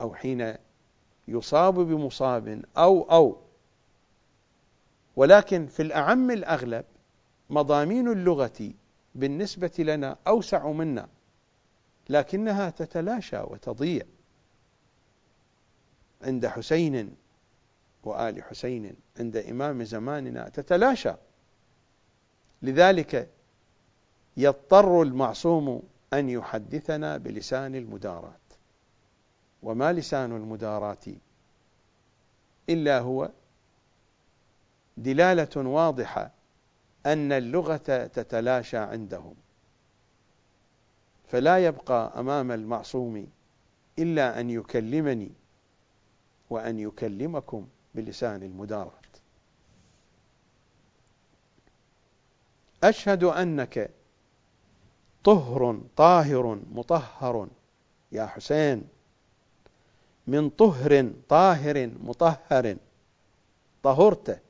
أو 0.00 0.14
حين 0.14 0.54
يصاب 1.28 1.74
بمصاب 1.74 2.62
أو 2.76 3.02
أو. 3.02 3.40
ولكن 5.16 5.66
في 5.66 5.82
الأعم 5.82 6.30
الأغلب 6.30 6.84
مضامين 7.50 8.08
اللغة 8.08 8.72
بالنسبة 9.14 9.72
لنا 9.78 10.16
أوسع 10.26 10.72
منا 10.72 11.08
لكنها 12.08 12.70
تتلاشى 12.70 13.40
وتضيع. 13.40 14.02
عند 16.22 16.46
حسين 16.46 17.16
وآل 18.04 18.42
حسين 18.42 18.94
عند 19.20 19.36
إمام 19.36 19.84
زماننا 19.84 20.48
تتلاشى. 20.48 21.12
لذلك 22.62 23.30
يضطر 24.36 25.02
المعصوم 25.02 25.82
أن 26.12 26.28
يحدثنا 26.28 27.16
بلسان 27.16 27.74
المدارات. 27.74 28.32
وما 29.62 29.92
لسان 29.92 30.36
المدارات 30.36 31.04
إلا 32.68 32.98
هو 32.98 33.30
دلالة 34.96 35.56
واضحة 35.56 36.30
أن 37.06 37.32
اللغة 37.32 38.06
تتلاشى 38.06 38.76
عندهم. 38.76 39.34
فلا 41.28 41.58
يبقى 41.66 42.12
أمام 42.20 42.52
المعصوم 42.52 43.26
إلا 43.98 44.40
أن 44.40 44.50
يكلمني 44.50 45.32
وأن 46.50 46.78
يكلمكم 46.78 47.68
بلسان 47.94 48.42
المدارات. 48.42 48.92
أشهد 52.84 53.24
أنك 53.24 53.90
طهر 55.24 55.80
طاهر 55.96 56.58
مطهر. 56.72 57.48
يا 58.12 58.26
حسين 58.26 58.88
من 60.26 60.50
طهر 60.50 61.12
طاهر 61.28 61.90
مطهر. 62.02 62.76
طهرت 63.82 64.40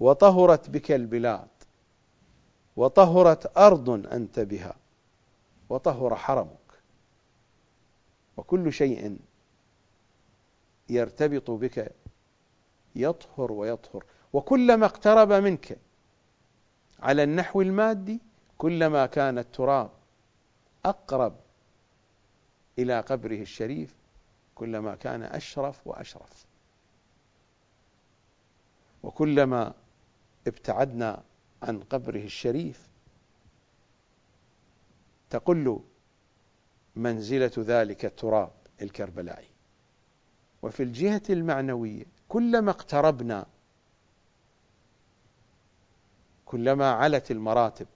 وطهرت 0.00 0.70
بك 0.70 0.92
البلاد 0.92 1.48
وطهرت 2.76 3.58
أرض 3.58 3.90
أنت 3.90 4.40
بها 4.40 4.76
وطهر 5.68 6.16
حرمك. 6.16 6.58
وكل 8.36 8.72
شيء 8.72 9.18
يرتبط 10.88 11.50
بك 11.50 11.92
يطهر 12.96 13.52
ويطهر. 13.52 14.04
وكلما 14.32 14.86
اقترب 14.86 15.32
منك 15.32 15.78
على 17.00 17.22
النحو 17.22 17.62
المادي 17.62 18.20
كلما 18.58 19.06
كان 19.06 19.38
التراب 19.38 19.90
أقرب 20.84 21.36
إلى 22.78 23.00
قبره 23.00 23.40
الشريف 23.40 23.94
كلما 24.54 24.94
كان 24.94 25.22
أشرف 25.22 25.86
وأشرف. 25.86 26.46
وكلما 29.02 29.74
ابتعدنا 30.46 31.22
عن 31.62 31.80
قبره 31.80 32.24
الشريف 32.24 32.88
تقل 35.30 35.80
منزلة 36.96 37.52
ذلك 37.58 38.04
التراب 38.04 38.52
الكربلائي. 38.82 39.48
وفي 40.62 40.82
الجهة 40.82 41.22
المعنوية 41.30 42.04
كلما 42.28 42.70
اقتربنا 42.70 43.46
كلما 46.46 46.90
علت 46.90 47.30
المراتب 47.30 47.86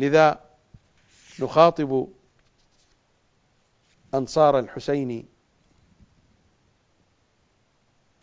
لذا 0.00 0.40
نخاطب 1.40 2.08
أنصار 4.14 4.58
الحسين 4.58 5.28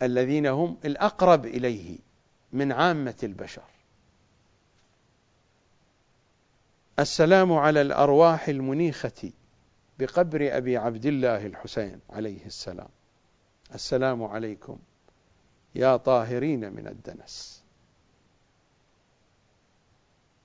الذين 0.02 0.46
هم 0.46 0.78
الأقرب 0.84 1.46
إليه 1.46 1.98
من 2.52 2.72
عامة 2.72 3.14
البشر. 3.22 3.62
السلام 6.98 7.52
على 7.52 7.80
الأرواح 7.80 8.48
المنيخة 8.48 9.30
بقبر 9.98 10.56
أبي 10.56 10.76
عبد 10.76 11.06
الله 11.06 11.46
الحسين 11.46 12.00
عليه 12.10 12.46
السلام. 12.46 12.88
السلام 13.74 14.24
عليكم 14.24 14.78
يا 15.74 15.96
طاهرين 15.96 16.72
من 16.72 16.86
الدنس. 16.86 17.62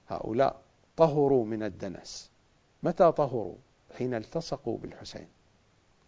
هؤلاء 0.09 0.61
طهروا 0.97 1.45
من 1.45 1.63
الدنس. 1.63 2.31
متى 2.83 3.11
طهروا؟ 3.11 3.55
حين 3.97 4.13
التصقوا 4.13 4.77
بالحسين. 4.77 5.27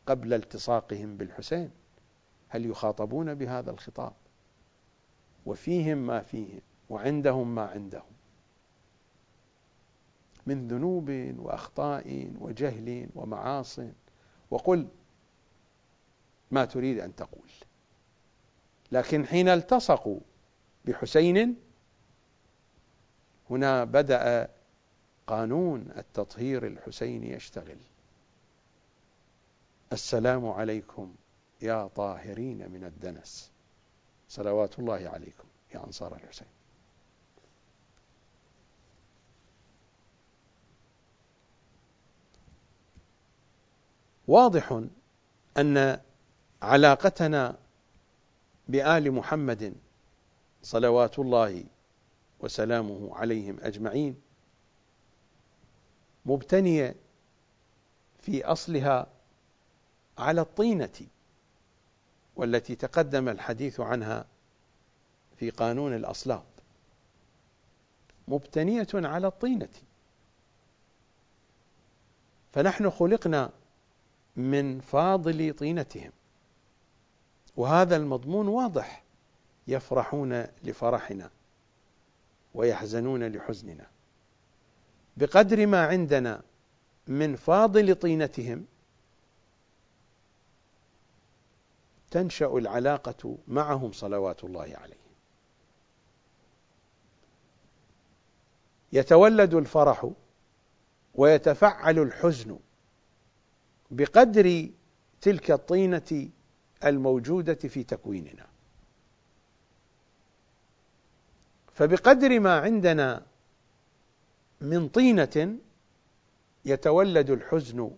قبل 0.05 0.33
التصاقهم 0.33 1.17
بالحسين. 1.17 1.71
هل 2.49 2.65
يخاطبون 2.65 3.33
بهذا 3.33 3.71
الخطاب؟ 3.71 4.13
وفيهم 5.45 5.97
ما 5.97 6.21
فيهم 6.21 6.61
وعندهم 6.89 7.55
ما 7.55 7.65
عندهم. 7.65 8.15
من 10.45 10.67
ذنوب 10.67 11.09
وأخطاء 11.39 12.31
وجهل 12.39 13.09
ومعاص. 13.15 13.79
وقل 14.51 14.87
ما 16.51 16.65
تريد 16.65 16.99
أن 16.99 17.15
تقول. 17.15 17.49
لكن 18.91 19.25
حين 19.25 19.47
التصقوا 19.47 20.19
بحسين 20.85 21.55
هنا 23.49 23.83
بدأ 23.83 24.49
قانون 25.27 25.91
التطهير 25.97 26.67
الحسيني 26.67 27.31
يشتغل. 27.31 27.77
السلام 29.93 30.47
عليكم 30.47 31.15
يا 31.61 31.88
طاهرين 31.88 32.71
من 32.71 32.83
الدنس. 32.83 33.51
صلوات 34.29 34.79
الله 34.79 35.09
عليكم 35.09 35.47
يا 35.73 35.85
أنصار 35.85 36.15
الحسين. 36.15 36.47
واضح 44.27 44.83
أن 45.57 45.99
علاقتنا 46.61 47.57
بآل 48.67 49.11
محمد 49.11 49.73
صلوات 50.63 51.19
الله 51.19 51.63
وسلامه 52.39 53.15
عليهم 53.15 53.57
أجمعين 53.61 54.24
مبتنية 56.25 56.95
في 58.19 58.45
أصلها 58.45 59.07
على 60.17 60.41
الطينة 60.41 61.07
والتي 62.35 62.75
تقدم 62.75 63.29
الحديث 63.29 63.79
عنها 63.79 64.25
في 65.38 65.49
قانون 65.49 65.95
الأصلاب. 65.95 66.43
مبتنية 68.27 68.88
على 68.93 69.27
الطينة. 69.27 69.69
فنحن 72.53 72.89
خلقنا 72.89 73.51
من 74.35 74.79
فاضل 74.79 75.53
طينتهم 75.53 76.11
وهذا 77.57 77.95
المضمون 77.95 78.47
واضح 78.47 79.03
يفرحون 79.67 80.47
لفرحنا 80.63 81.29
ويحزنون 82.53 83.27
لحزننا. 83.27 83.94
بقدر 85.17 85.65
ما 85.67 85.86
عندنا 85.86 86.41
من 87.08 87.36
فاضل 87.36 87.95
طينتهم 87.95 88.65
تنشأ 92.12 92.47
العلاقة 92.47 93.38
معهم 93.47 93.91
صلوات 93.91 94.43
الله 94.43 94.78
عليهم. 94.78 94.97
يتولد 98.93 99.54
الفرح 99.54 100.12
ويتفعل 101.15 101.99
الحزن 101.99 102.60
بقدر 103.91 104.69
تلك 105.21 105.51
الطينة 105.51 106.30
الموجودة 106.84 107.54
في 107.56 107.84
تكويننا. 107.84 108.47
فبقدر 111.73 112.39
ما 112.39 112.60
عندنا 112.60 113.25
من 114.65 114.89
طينة 114.89 115.58
يتولد 116.65 117.30
الحزن 117.30 117.91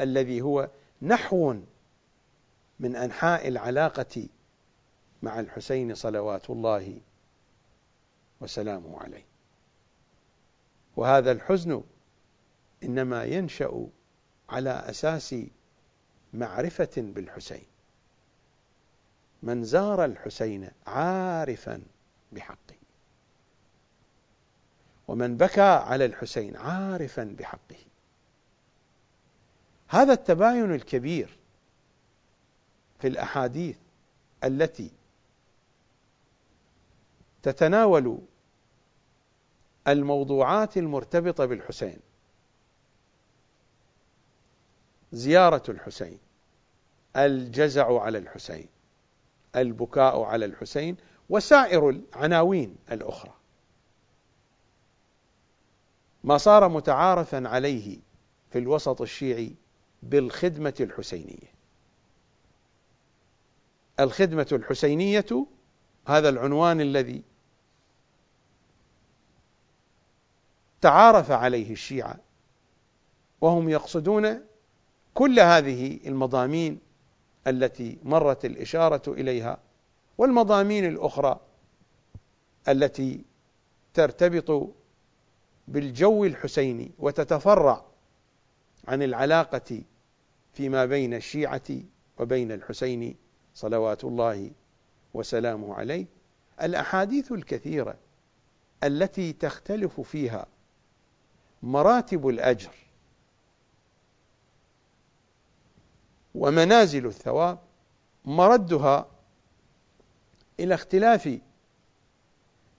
الذي 0.00 0.40
هو 0.40 0.70
نحو 1.02 1.54
من 2.80 2.96
أنحاء 2.96 3.48
العلاقة 3.48 4.28
مع 5.22 5.40
الحسين 5.40 5.94
صلوات 5.94 6.50
الله 6.50 7.00
وسلامه 8.40 9.02
عليه. 9.02 9.24
وهذا 10.96 11.32
الحزن 11.32 11.82
إنما 12.82 13.24
ينشأ 13.24 13.86
على 14.48 14.70
أساس 14.70 15.34
معرفة 16.34 16.90
بالحسين. 16.96 17.66
من 19.42 19.64
زار 19.64 20.04
الحسين 20.04 20.70
عارفا 20.86 21.82
بحقه. 22.32 22.78
ومن 25.08 25.36
بكى 25.36 25.60
على 25.60 26.04
الحسين 26.04 26.56
عارفا 26.56 27.24
بحقه. 27.38 27.76
هذا 29.88 30.12
التباين 30.12 30.74
الكبير 30.74 31.38
في 32.98 33.08
الأحاديث 33.08 33.76
التي 34.44 34.90
تتناول 37.42 38.18
الموضوعات 39.88 40.76
المرتبطة 40.76 41.46
بالحسين. 41.46 41.98
زيارة 45.12 45.62
الحسين 45.68 46.18
الجزع 47.16 48.00
على 48.00 48.18
الحسين 48.18 48.68
البكاء 49.56 50.22
على 50.22 50.44
الحسين 50.44 50.96
وسائر 51.28 51.88
العناوين 51.90 52.76
الأخرى. 52.92 53.34
ما 56.24 56.38
صار 56.38 56.68
متعارفا 56.68 57.48
عليه 57.48 57.98
في 58.50 58.58
الوسط 58.58 59.00
الشيعي 59.02 59.54
بالخدمة 60.02 60.74
الحسينية. 60.80 61.52
الخدمة 64.00 64.46
الحسينية 64.52 65.46
هذا 66.06 66.28
العنوان 66.28 66.80
الذي 66.80 67.22
تعارف 70.80 71.30
عليه 71.30 71.72
الشيعة 71.72 72.16
وهم 73.40 73.68
يقصدون 73.68 74.40
كل 75.14 75.40
هذه 75.40 76.00
المضامين 76.06 76.80
التي 77.46 77.98
مرت 78.02 78.44
الإشارة 78.44 79.12
إليها 79.12 79.58
والمضامين 80.18 80.84
الأخرى 80.84 81.40
التي 82.68 83.24
ترتبط 83.94 84.74
بالجو 85.68 86.24
الحسيني 86.24 86.92
وتتفرع 86.98 87.84
عن 88.88 89.02
العلاقة 89.02 89.82
فيما 90.52 90.84
بين 90.84 91.14
الشيعة 91.14 91.68
وبين 92.18 92.52
الحسين 92.52 93.16
صلوات 93.54 94.04
الله 94.04 94.50
وسلامه 95.14 95.74
عليه. 95.74 96.06
الأحاديث 96.62 97.32
الكثيرة 97.32 97.96
التي 98.84 99.32
تختلف 99.32 100.00
فيها 100.00 100.46
مراتب 101.62 102.28
الأجر 102.28 102.74
ومنازل 106.34 107.06
الثواب 107.06 107.58
مردها 108.24 109.08
إلى 110.60 110.74
اختلاف 110.74 111.38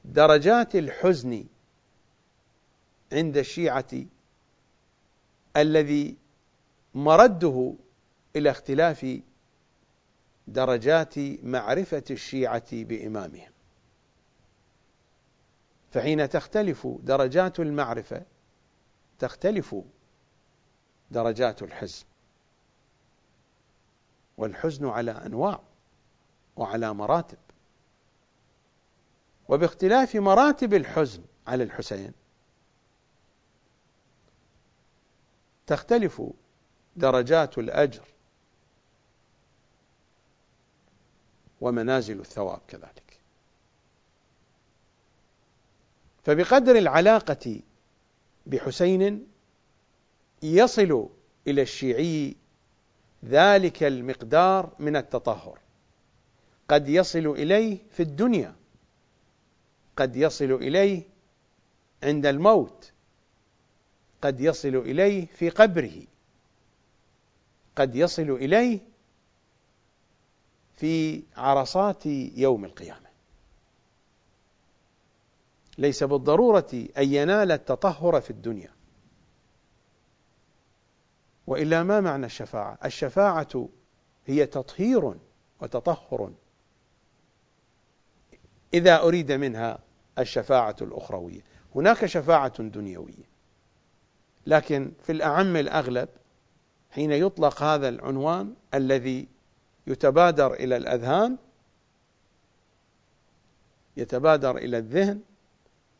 درجات 0.05 0.75
الحزن 0.75 1.45
عند 3.13 3.37
الشيعة 3.37 3.91
الذي 5.57 6.17
مرده 6.93 7.73
إلى 8.35 8.49
اختلاف 8.49 9.19
درجات 10.47 11.19
معرفة 11.43 12.03
الشيعة 12.11 12.69
بإمامهم. 12.71 13.51
فحين 15.91 16.29
تختلف 16.29 16.87
درجات 16.87 17.59
المعرفة 17.59 18.23
تختلف 19.19 19.75
درجات 21.11 21.63
الحزن 21.63 22.05
والحزن 24.37 24.85
على 24.85 25.11
أنواع 25.11 25.61
وعلى 26.55 26.93
مراتب. 26.93 27.37
وباختلاف 29.49 30.15
مراتب 30.15 30.73
الحزن 30.73 31.23
على 31.47 31.63
الحسين 31.63 32.13
تختلف 35.69 36.21
درجات 36.95 37.57
الأجر 37.57 38.03
ومنازل 41.61 42.19
الثواب 42.19 42.59
كذلك. 42.67 43.19
فبقدر 46.23 46.75
العلاقة 46.75 47.59
بحسين 48.45 49.27
يصل 50.43 51.09
إلى 51.47 51.61
الشيعي 51.61 52.35
ذلك 53.25 53.83
المقدار 53.83 54.75
من 54.79 54.95
التطهر. 54.95 55.59
قد 56.69 56.89
يصل 56.89 57.27
إليه 57.27 57.77
في 57.91 58.03
الدنيا 58.03 58.55
قد 59.97 60.15
يصل 60.15 60.51
إليه 60.51 61.03
عند 62.03 62.25
الموت 62.25 62.91
قد 64.21 64.41
يصل 64.41 64.75
إليه 64.75 65.25
في 65.25 65.49
قبره. 65.49 66.01
قد 67.75 67.95
يصل 67.95 68.29
إليه 68.29 68.79
في 70.75 71.23
عرصات 71.37 72.05
يوم 72.35 72.65
القيامة. 72.65 73.09
ليس 75.77 76.03
بالضرورة 76.03 76.87
أن 76.97 77.13
ينال 77.13 77.51
التطهر 77.51 78.21
في 78.21 78.29
الدنيا. 78.29 78.73
وإلا 81.47 81.83
ما 81.83 82.01
معنى 82.01 82.25
الشفاعة؟ 82.25 82.77
الشفاعة 82.85 83.69
هي 84.25 84.45
تطهير 84.45 85.15
وتطهر. 85.61 86.33
إذا 88.73 89.01
أريد 89.01 89.31
منها 89.31 89.79
الشفاعة 90.19 90.75
الأخروية. 90.81 91.41
هناك 91.75 92.05
شفاعة 92.05 92.63
دنيوية. 92.63 93.28
لكن 94.49 94.91
في 95.03 95.11
الأعم 95.11 95.55
الأغلب 95.55 96.09
حين 96.91 97.11
يطلق 97.11 97.63
هذا 97.63 97.89
العنوان 97.89 98.53
الذي 98.73 99.27
يتبادر 99.87 100.53
إلى 100.53 100.77
الأذهان 100.77 101.37
يتبادر 103.97 104.57
إلى 104.57 104.77
الذهن 104.77 105.19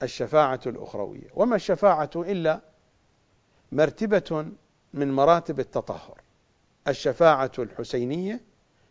الشفاعة 0.04 0.60
الأخروية. 0.66 1.28
وما 1.36 1.56
الشفاعة 1.56 2.10
إلا 2.16 2.62
مرتبة 3.72 4.46
من 4.94 5.12
مراتب 5.12 5.60
التطهر. 5.60 6.22
الشفاعة 6.88 7.52
الحسينية 7.60 8.42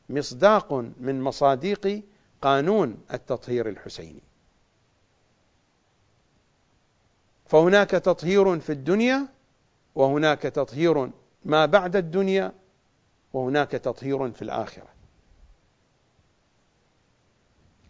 مصداق 0.08 0.72
من 1.00 1.20
مصاديق 1.20 2.02
قانون 2.42 2.96
التطهير 3.12 3.68
الحسيني. 3.68 4.22
فهناك 7.46 7.90
تطهير 7.90 8.60
في 8.60 8.72
الدنيا 8.72 9.37
وهناك 9.98 10.42
تطهير 10.42 11.10
ما 11.44 11.66
بعد 11.66 11.96
الدنيا 11.96 12.52
وهناك 13.32 13.70
تطهير 13.70 14.30
في 14.30 14.42
الآخرة. 14.42 14.88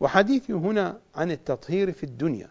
وحديثي 0.01 0.53
هنا 0.53 1.01
عن 1.15 1.31
التطهير 1.31 1.93
في 1.93 2.05
الدنيا. 2.05 2.51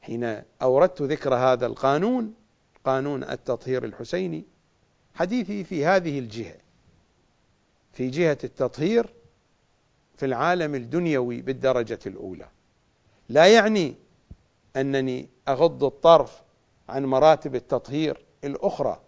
حين 0.00 0.42
أوردت 0.62 1.02
ذكر 1.02 1.34
هذا 1.34 1.66
القانون 1.66 2.34
قانون 2.84 3.24
التطهير 3.24 3.84
الحسيني 3.84 4.44
حديثي 5.14 5.64
في 5.64 5.86
هذه 5.86 6.18
الجهة. 6.18 6.56
في 7.92 8.10
جهة 8.10 8.38
التطهير 8.44 9.14
في 10.16 10.26
العالم 10.26 10.74
الدنيوي 10.74 11.42
بالدرجة 11.42 11.98
الأولى. 12.06 12.48
لا 13.28 13.54
يعني 13.54 13.94
أنني 14.76 15.28
أغض 15.48 15.84
الطرف 15.84 16.42
عن 16.90 17.04
مراتب 17.04 17.54
التطهير 17.54 18.24
الأخرى 18.44 19.00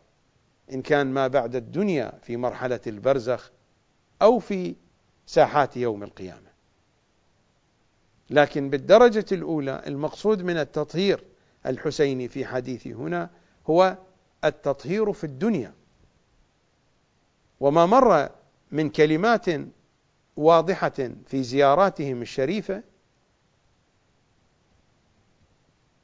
إن 0.73 0.83
كان 0.83 1.07
ما 1.07 1.27
بعد 1.29 1.57
الدنيا 1.57 2.12
في 2.23 2.37
مرحلة 2.37 2.81
البرزخ 2.87 3.51
أو 4.23 4.38
في 4.38 4.75
ساحات 5.27 5.77
يوم 5.77 6.03
القيامة. 6.03 6.53
لكن 8.31 8.71
بالدرجة 8.71 9.27
الأولى 9.33 9.83
المقصود 9.87 10.42
من 10.42 10.57
التطهير 10.57 11.25
الحسيني 11.66 12.29
في 12.29 12.47
حديثي 12.47 12.95
هنا 12.95 13.31
هو 13.71 13.97
التطهير 14.45 15.12
في 15.12 15.25
الدنيا. 15.25 15.75
وما 17.61 17.87
مر 17.87 18.31
من 18.71 18.90
كلمات 18.90 19.47
واضحة 20.37 21.11
في 21.27 21.42
زياراتهم 21.42 22.23
الشريفة 22.23 22.83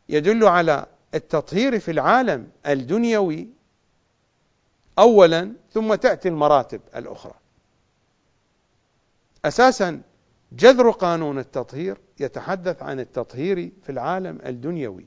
يدل 0.09 0.45
على 0.45 0.87
التطهير 1.15 1.81
في 1.81 1.91
العالم 1.91 2.49
الدنيوي 2.67 3.49
اولا 4.99 5.53
ثم 5.73 5.95
تأتي 5.95 6.29
المراتب 6.29 6.81
الأخرى. 6.97 7.35
أساسا 9.45 10.03
جذر 10.53 10.91
قانون 10.91 11.39
التطهير 11.39 11.99
يتحدث 12.21 12.83
عن 12.83 13.01
التطهير 13.01 13.71
في 13.83 13.93
العالم 13.93 14.39
الدنيوي. 14.47 15.07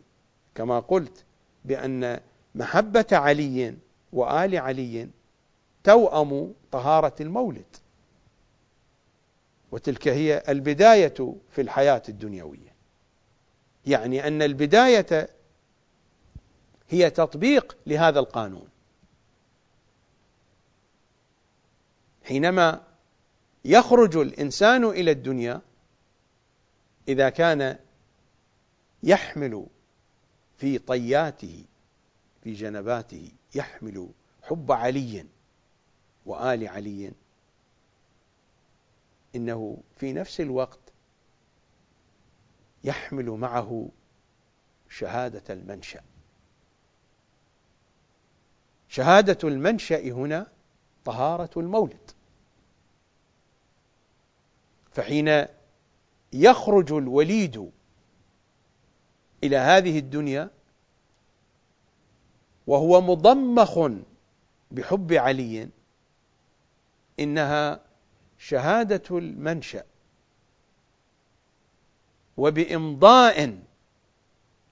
كما 0.56 0.80
قلت 0.80 1.24
بأن 1.66 2.20
محبة 2.56 3.06
علي 3.12 3.76
وآل 4.14 4.58
علي 4.58 5.10
توأم 5.84 6.54
طهارة 6.72 7.16
المولد. 7.22 7.76
وتلك 9.72 10.08
هي 10.08 10.44
البداية 10.50 11.36
في 11.52 11.62
الحياة 11.62 12.04
الدنيوية. 12.10 12.72
يعني 13.86 14.28
أن 14.28 14.42
البداية 14.42 15.30
هي 16.92 17.10
تطبيق 17.10 17.78
لهذا 17.88 18.20
القانون. 18.20 18.70
حينما 22.24 22.88
يخرج 23.66 24.18
الإنسان 24.18 24.86
إلى 24.86 25.12
الدنيا 25.12 25.62
إذا 27.08 27.30
كان 27.30 27.80
يحمل 29.04 29.68
في 30.58 30.78
طياته 30.78 31.66
في 32.44 32.54
جنباته 32.54 33.32
يحمل 33.56 34.10
حب 34.44 34.72
علي 34.72 35.26
وآل 36.26 36.68
علي 36.68 37.12
إنه 39.36 39.78
في 39.98 40.14
نفس 40.14 40.42
الوقت 40.42 40.80
يحمل 42.84 43.30
معه 43.30 43.90
شهادة 44.90 45.54
المنشأ. 45.54 46.11
شهادة 48.92 49.50
المنشأ 49.50 50.00
هنا 50.12 50.48
طهارة 51.06 51.50
المولد. 51.58 52.12
فحين 54.92 55.46
يخرج 56.34 56.92
الوليد 56.92 57.72
إلى 59.44 59.58
هذه 59.58 60.00
الدنيا 60.00 60.50
وهو 62.68 63.02
مضمخ 63.02 63.80
بحب 64.72 65.14
علي 65.14 65.70
إنها 67.20 67.80
شهادة 68.38 69.18
المنشأ. 69.18 69.84
وبإمضاء 72.38 73.60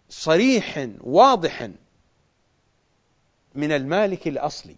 صريح 0.09 0.89
واضح 1.01 1.69
من 3.59 3.71
المالك 3.71 4.27
الأصلي. 4.27 4.75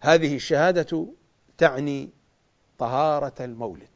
هذه 0.00 0.36
الشهادة 0.36 1.06
تعني 1.58 2.10
طهارة 2.78 3.44
المولد. 3.44 3.88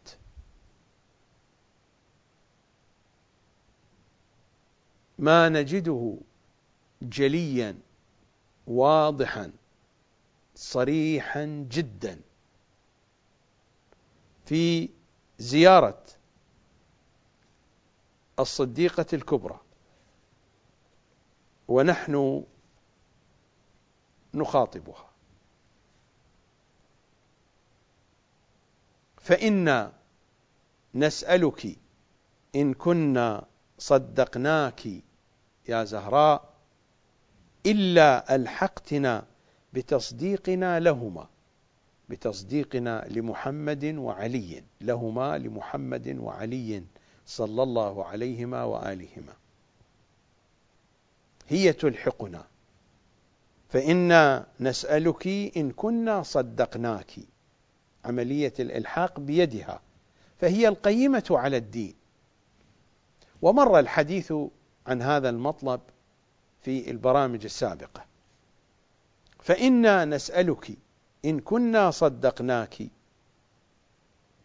ما 5.18 5.48
نجده 5.48 6.16
جليا 7.02 7.78
واضحا 8.66 9.52
صريحا 10.54 11.66
جدا. 11.70 12.20
في 14.46 14.88
زيارة 15.38 16.02
الصديقة 18.38 19.06
الكبرى 19.12 19.60
ونحن 21.68 22.44
نخاطبها. 24.34 25.10
فإنا 29.16 29.92
نسألك 30.94 31.76
إن 32.56 32.74
كنا 32.74 33.44
صدقناك 33.78 34.86
يا 35.68 35.84
زهراء 35.84 36.54
إلا 37.66 38.34
ألحقتنا 38.34 39.26
بتصديقنا 39.72 40.80
لهما 40.80 41.28
بتصديقنا 42.08 43.06
لمحمد 43.08 43.84
وعلي 43.84 44.64
لهما 44.80 45.38
لمحمد 45.38 46.18
وعلي 46.18 46.84
صلى 47.26 47.62
الله 47.62 48.04
عليهما 48.04 48.64
وآلهما. 48.64 49.32
هي 51.48 51.72
تلحقنا. 51.72 52.44
فإنا 53.68 54.46
نسألك 54.60 55.26
إن 55.56 55.70
كنا 55.70 56.22
صدقناك. 56.22 57.12
عملية 58.04 58.52
الإلحاق 58.60 59.20
بيدها. 59.20 59.80
فهي 60.40 60.68
القيمة 60.68 61.24
على 61.30 61.56
الدين. 61.56 61.94
ومر 63.42 63.78
الحديث 63.78 64.32
عن 64.86 65.02
هذا 65.02 65.28
المطلب 65.28 65.80
في 66.62 66.90
البرامج 66.90 67.44
السابقة. 67.44 68.04
فإنا 69.40 70.04
نسألك 70.04 70.70
إن 71.24 71.40
كنا 71.40 71.90
صدقناك. 71.90 72.82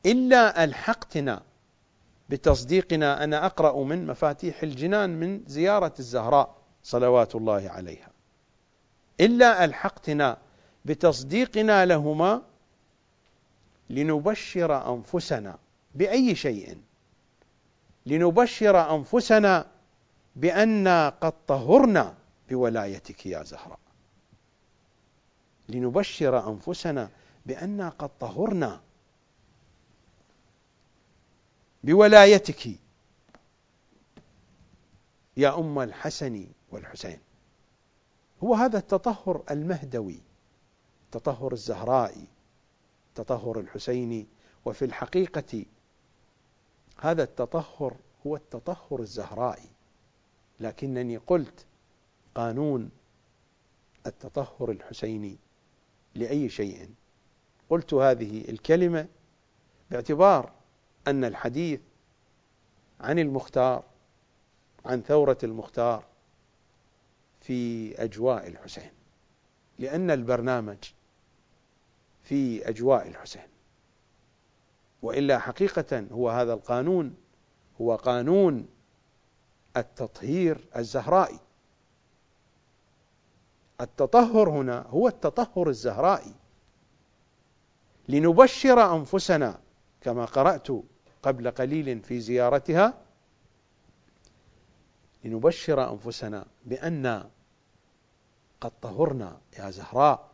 إلا 0.06 0.64
ألحقتنا 0.64 1.44
بتصديقنا. 2.30 3.24
أنا 3.24 3.46
أقرأ 3.46 3.84
من 3.84 4.08
مفاتيح 4.08 4.64
الجنان 4.64 5.10
من 5.10 5.44
زيارة 5.48 5.94
الزهراء. 6.00 6.59
صلوات 6.84 7.36
الله 7.36 7.70
عليها. 7.70 8.10
إلا 9.22 9.66
ألحقتنا 9.66 10.38
بتصديقنا 10.86 11.86
لهما 11.86 12.42
لنبشر 13.90 14.94
أنفسنا 14.94 15.58
بأي 15.96 16.36
شيء. 16.36 16.82
لنبشر 18.06 18.96
أنفسنا 18.96 19.68
بأننا 20.36 21.10
قد 21.10 21.34
طهرنا 21.48 22.16
بولايتك 22.50 23.26
يا 23.26 23.44
زهراء. 23.44 23.80
لنبشر 25.70 26.50
أنفسنا 26.50 27.10
بأننا 27.46 27.90
قد 27.90 28.10
طهرنا 28.20 28.82
بولايتك 31.84 32.80
يا 35.38 35.60
أم 35.60 35.80
الحسن 35.80 36.48
والحسين. 36.72 37.20
هو 38.44 38.56
هذا 38.56 38.78
التطهر 38.78 39.44
المهدوي 39.52 40.20
تطهر 41.12 41.54
الزهراء 41.54 42.16
تطهر 43.16 43.60
الحسين 43.60 44.28
وفي 44.66 44.86
الحقيقة 44.86 45.66
هذا 47.00 47.24
التطهر 47.24 47.96
هو 48.28 48.36
التطهر 48.36 49.00
الزهرائي. 49.00 49.70
لكنني 50.60 51.18
قلت 51.18 51.66
قانون 52.36 52.90
التطهر 54.08 54.72
الحسيني 54.72 55.38
لأي 56.16 56.50
شيء. 56.50 56.90
قلت 57.70 57.94
هذه 57.94 58.50
الكلمة 58.50 59.08
باعتبار 59.92 60.52
أن 61.08 61.24
الحديث 61.24 61.82
عن 63.00 63.20
المختار 63.20 63.84
عن 64.86 65.02
ثورة 65.02 65.38
المختار 65.44 66.09
في 67.42 67.94
أجواء 68.04 68.48
الحسين 68.48 68.92
لأن 69.80 70.12
البرنامج 70.12 70.78
في 72.24 72.70
أجواء 72.70 73.08
الحسين. 73.08 73.48
وإلا 75.02 75.40
حقيقة 75.40 76.06
هو 76.12 76.30
هذا 76.30 76.54
القانون 76.54 77.16
هو 77.82 77.96
قانون 77.96 78.68
التطهير 79.78 80.68
الزهرائي. 80.76 81.40
التطهر 83.82 84.50
هنا 84.50 84.86
هو 84.90 85.08
التطهر 85.08 85.70
الزهرائي. 85.70 86.34
لنبشر 88.10 88.96
أنفسنا 88.96 89.60
كما 90.02 90.26
قرأت 90.26 90.68
قبل 91.24 91.52
قليل 91.52 92.00
في 92.00 92.20
زيارتها 92.20 92.94
لنبشر 95.24 95.92
أنفسنا 95.92 96.46
بأن 96.66 97.30
قد 98.62 98.72
طهرنا 98.82 99.42
يا 99.60 99.70
زهراء 99.70 100.32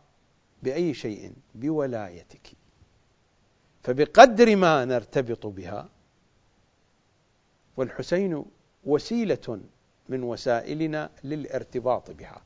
بأي 0.62 0.94
شيء؟ 0.94 1.32
بولايتك. 1.54 2.52
فبقدر 3.82 4.56
ما 4.56 4.84
نرتبط 4.84 5.46
بها 5.46 5.88
والحسين 7.76 8.44
وسيلة 8.84 9.60
من 10.08 10.22
وسائلنا 10.22 11.10
للارتباط 11.24 12.10
بها. 12.10 12.42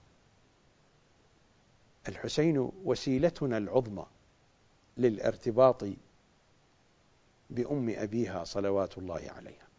الحسين 2.09 2.71
وسيلتنا 2.85 3.59
العظمى 3.59 4.07
للارتباط 4.97 5.85
بأم 7.51 7.89
أبيها 7.89 8.45
صلوات 8.45 8.99
الله 8.99 9.31
عليها. 9.37 9.70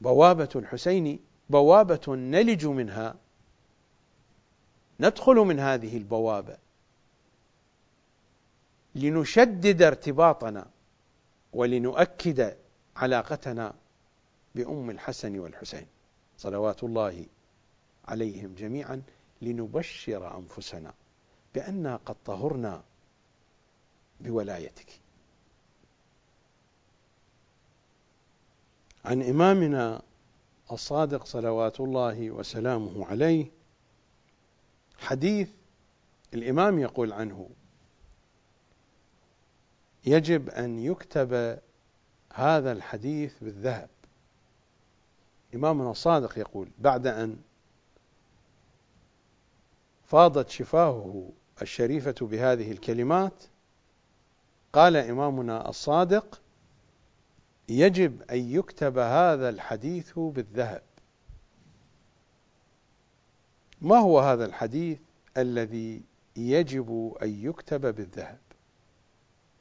بوابة 0.00 0.48
الحسين 0.56 1.20
بوابة 1.50 2.00
نلج 2.08 2.66
منها. 2.66 3.16
ندخل 5.00 5.34
من 5.34 5.60
هذه 5.60 5.96
البوابة 5.96 6.56
لنشدد 8.94 9.82
ارتباطنا 9.82 10.66
ولنؤكد 11.52 12.56
علاقتنا 12.96 13.74
بأم 14.54 14.90
الحسن 14.90 15.38
والحسين. 15.38 15.86
صلوات 16.38 16.84
الله 16.84 17.26
عليهم 18.08 18.54
جميعا 18.54 19.02
لنبشر 19.42 20.36
أنفسنا 20.38 20.94
بأننا 21.54 21.96
قد 21.96 22.16
طهرنا 22.24 22.82
بولايتك. 24.20 25.00
عن 29.06 29.22
إمامنا 29.22 30.02
الصادق 30.72 31.24
صلوات 31.24 31.80
الله 31.80 32.30
وسلامه 32.30 33.06
عليه 33.06 33.50
حديث 34.98 35.48
الإمام 36.34 36.78
يقول 36.78 37.12
عنه 37.12 37.48
يجب 40.06 40.50
أن 40.50 40.78
يكتب 40.78 41.58
هذا 42.32 42.72
الحديث 42.72 43.34
بالذهب. 43.40 43.88
إمامنا 45.54 45.90
الصادق 45.90 46.38
يقول 46.38 46.68
بعد 46.78 47.06
أن 47.06 47.36
فاضت 50.04 50.48
شفاهه 50.50 51.30
الشريفة 51.62 52.14
بهذه 52.20 52.72
الكلمات 52.72 53.44
قال 54.72 54.96
إمامنا 54.96 55.68
الصادق 55.68 56.40
يجب 57.68 58.22
أن 58.22 58.38
يكتب 58.38 58.98
هذا 58.98 59.48
الحديث 59.48 60.18
بالذهب. 60.18 60.82
ما 63.80 63.96
هو 63.96 64.20
هذا 64.20 64.44
الحديث 64.44 64.98
الذي 65.36 66.02
يجب 66.36 67.16
أن 67.22 67.44
يكتب 67.44 67.94
بالذهب؟ 67.94 68.38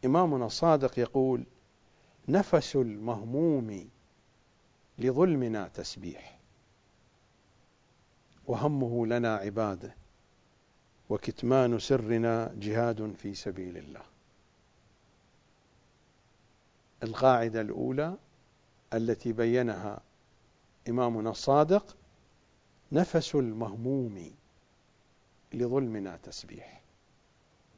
إمامنا 0.06 0.46
الصادق 0.46 1.00
يقول 1.00 1.44
نفس 2.28 2.76
المهموم 2.76 3.90
لظلمنا 5.00 5.68
تسبيح 5.68 6.40
وهمه 8.48 9.08
لنا 9.08 9.36
عباده 9.36 9.96
وكتمان 11.10 11.80
سرنا 11.80 12.56
جهاد 12.60 13.14
في 13.18 13.36
سبيل 13.36 13.78
الله. 13.78 14.15
القاعدة 17.06 17.62
الأولى 17.62 18.18
التي 18.94 19.34
بينها 19.34 20.02
إمامنا 20.90 21.30
الصادق 21.30 21.96
نفس 22.92 23.36
المهموم 23.36 24.36
لظلمنا 25.54 26.18
تسبيح. 26.24 26.82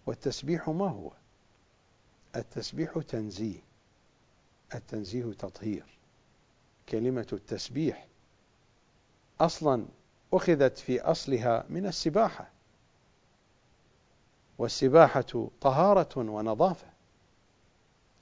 والتسبيح 0.06 0.70
ما 0.70 0.90
هو؟ 0.90 1.12
التسبيح 2.36 3.00
تنزيه 3.08 3.60
التنزيه 4.76 5.24
تطهير. 5.24 5.98
كلمة 6.90 7.28
التسبيح 7.34 8.08
أصلا 9.42 9.86
أخذت 10.34 10.78
في 10.78 11.02
أصلها 11.02 11.66
من 11.70 11.86
السباحة. 11.86 12.50
والسباحة 14.58 15.50
طهارة 15.62 16.20
ونظافة. 16.20 16.97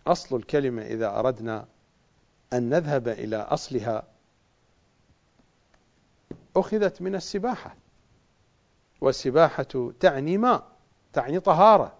أصل 0.07 0.35
الكلمة 0.35 0.81
إذا 0.81 1.19
أردنا 1.19 1.67
أن 2.53 2.69
نذهب 2.69 3.07
إلى 3.07 3.37
أصلها 3.37 4.07
أخذت 6.55 7.01
من 7.01 7.15
السباحة. 7.15 7.75
والسباحة 9.01 9.91
تعني 9.99 10.37
ماء 10.37 10.71
تعني 11.13 11.39
طهارة 11.39 11.97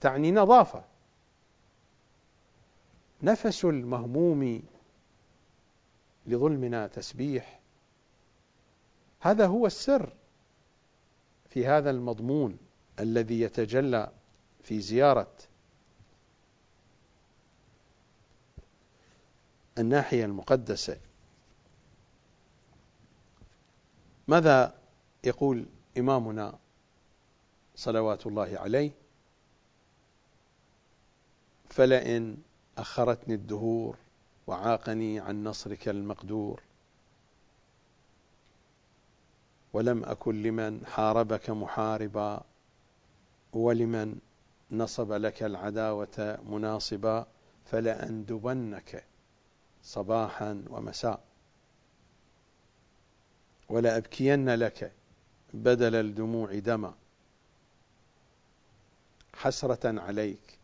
تعني 0.00 0.32
نظافة. 0.32 0.84
نفس 3.22 3.64
المهموم 3.64 4.62
لظلمنا 6.26 6.86
تسبيح. 6.86 7.60
هذا 9.20 9.46
هو 9.46 9.66
السر 9.66 10.12
في 11.48 11.66
هذا 11.66 11.90
المضمون 11.90 12.58
الذي 13.00 13.40
يتجلى 13.40 14.12
في 14.62 14.80
زيارة 14.80 15.32
الناحية 19.78 20.24
المقدسة. 20.24 20.96
ماذا 24.28 24.74
يقول 25.24 25.66
إمامنا 25.98 26.58
صلوات 27.76 28.26
الله 28.26 28.58
عليه؟ 28.58 28.90
فلئن 31.70 32.36
أخرتني 32.78 33.34
الدهور 33.34 33.96
وعاقني 34.46 35.20
عن 35.20 35.44
نصرك 35.44 35.88
المقدور 35.88 36.62
ولم 39.72 40.04
أكن 40.04 40.42
لمن 40.42 40.86
حاربك 40.86 41.50
محاربا 41.50 42.42
ولمن 43.52 44.18
نصب 44.70 45.12
لك 45.12 45.42
العداوة 45.42 46.38
مناصبا 46.48 47.26
فلأندبنك. 47.64 49.04
صباحا 49.86 50.64
ومساء. 50.70 51.20
ولأبكين 53.68 54.54
لك 54.54 54.92
بدل 55.54 55.94
الدموع 55.94 56.58
دما. 56.58 56.94
حسرة 59.34 60.00
عليك 60.00 60.58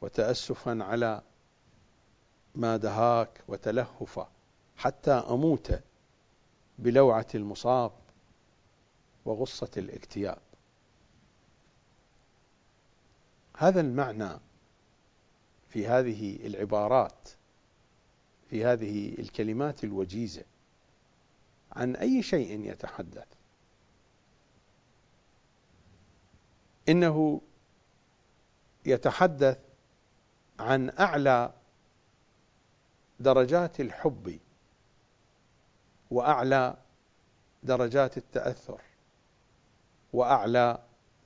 وتأسفا 0.00 0.78
على 0.84 1.22
ما 2.54 2.76
دهاك 2.76 3.40
وتلهفا 3.48 4.28
حتى 4.76 5.12
أموت 5.12 5.80
بلوعة 6.78 7.26
المصاب 7.34 7.92
وغصة 9.24 9.70
الاكتئاب. 9.76 10.42
هذا 13.56 13.80
المعنى 13.80 14.38
في 15.68 15.86
هذه 15.86 16.46
العبارات 16.46 17.28
في 18.52 18.64
هذه 18.64 19.14
الكلمات 19.18 19.84
الوجيزة 19.84 20.42
عن 21.72 21.96
أي 21.96 22.22
شيء 22.22 22.70
يتحدث. 22.70 23.26
إنه 26.88 27.40
يتحدث 28.86 29.58
عن 30.58 30.90
أعلى 30.90 31.52
درجات 33.20 33.80
الحب 33.80 34.38
وأعلى 36.10 36.76
درجات 37.62 38.16
التأثر 38.16 38.80
وأعلى 40.12 40.78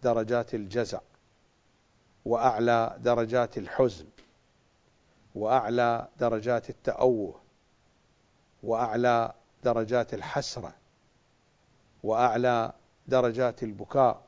درجات 0.02 0.54
الجزع 0.54 1.00
وأعلى 2.24 2.96
درجات 3.00 3.58
الحزن. 3.58 4.06
وأعلى 5.36 6.08
درجات 6.18 6.70
التأوه 6.70 7.40
وأعلى 8.62 9.34
درجات 9.64 10.14
الحسرة 10.14 10.74
وأعلى 12.02 12.72
درجات 13.08 13.62
البكاء 13.62 14.22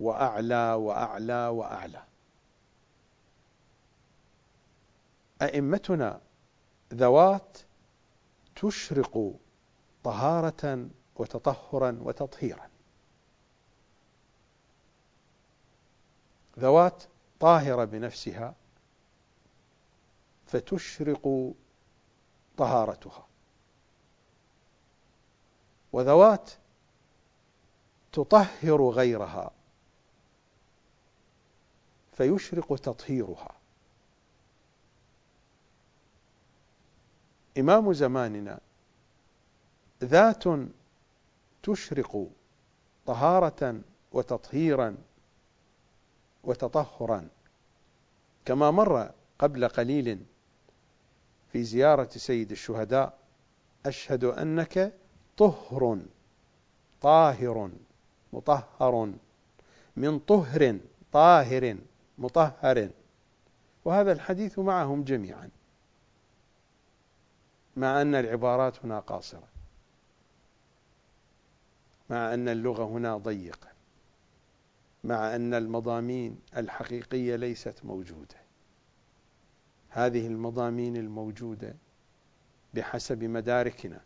وأعلى 0.00 0.72
وأعلى 0.72 1.48
وأعلى. 1.48 2.02
أئمتنا 5.42 6.20
ذوات 6.94 7.58
تشرق 8.56 9.34
طهارة 10.04 10.88
وتطهرا 11.16 11.98
وتطهيرا. 12.02 12.70
ذوات 16.58 17.02
طاهرة 17.40 17.84
بنفسها 17.84 18.54
فتشرق 20.52 21.52
طهارتها. 22.56 23.26
وذوات 25.92 26.50
تطهر 28.12 28.90
غيرها 28.90 29.50
فيشرق 32.12 32.76
تطهيرها. 32.76 33.54
إمام 37.58 37.92
زماننا 37.92 38.60
ذات 40.04 40.44
تشرق 41.62 42.26
طهارة 43.06 43.80
وتطهيرا 44.12 44.96
وتطهرا 46.44 47.28
كما 48.44 48.70
مر 48.70 49.10
قبل 49.38 49.68
قليل 49.68 50.26
في 51.52 51.64
زيارة 51.64 52.08
سيد 52.08 52.50
الشهداء 52.50 53.18
أشهد 53.86 54.24
أنك 54.24 54.92
طهر 55.36 55.98
طاهر 57.00 57.70
مطهر. 58.32 59.12
من 59.96 60.18
طهر 60.18 60.78
طاهر 61.12 61.76
مطهر. 62.18 62.90
وهذا 63.84 64.12
الحديث 64.12 64.58
معهم 64.58 65.04
جميعا 65.04 65.50
مع 67.76 68.02
أن 68.02 68.14
العبارات 68.14 68.84
هنا 68.84 69.00
قاصرة 69.00 69.48
مع 72.10 72.34
أن 72.34 72.48
اللغة 72.48 72.84
هنا 72.84 73.16
ضيقة 73.16 73.68
مع 75.04 75.34
أن 75.36 75.54
المضامين 75.54 76.40
الحقيقية 76.56 77.36
ليست 77.36 77.84
موجودة. 77.84 78.39
هذه 79.90 80.26
المضامين 80.26 80.96
الموجودة 80.96 81.74
بحسب 82.74 83.24
مداركنا 83.24 84.00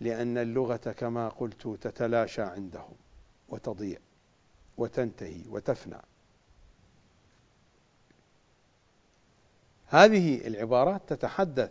لأن 0.00 0.38
اللغة 0.38 0.76
كما 0.76 1.28
قلت 1.28 1.68
تتلاشى 1.80 2.42
عندهم 2.42 2.94
وتضيع 3.48 3.98
وتنتهي 4.78 5.42
وتفنى. 5.48 6.00
هذه 9.86 10.46
العبارات 10.46 11.02
تتحدث 11.06 11.70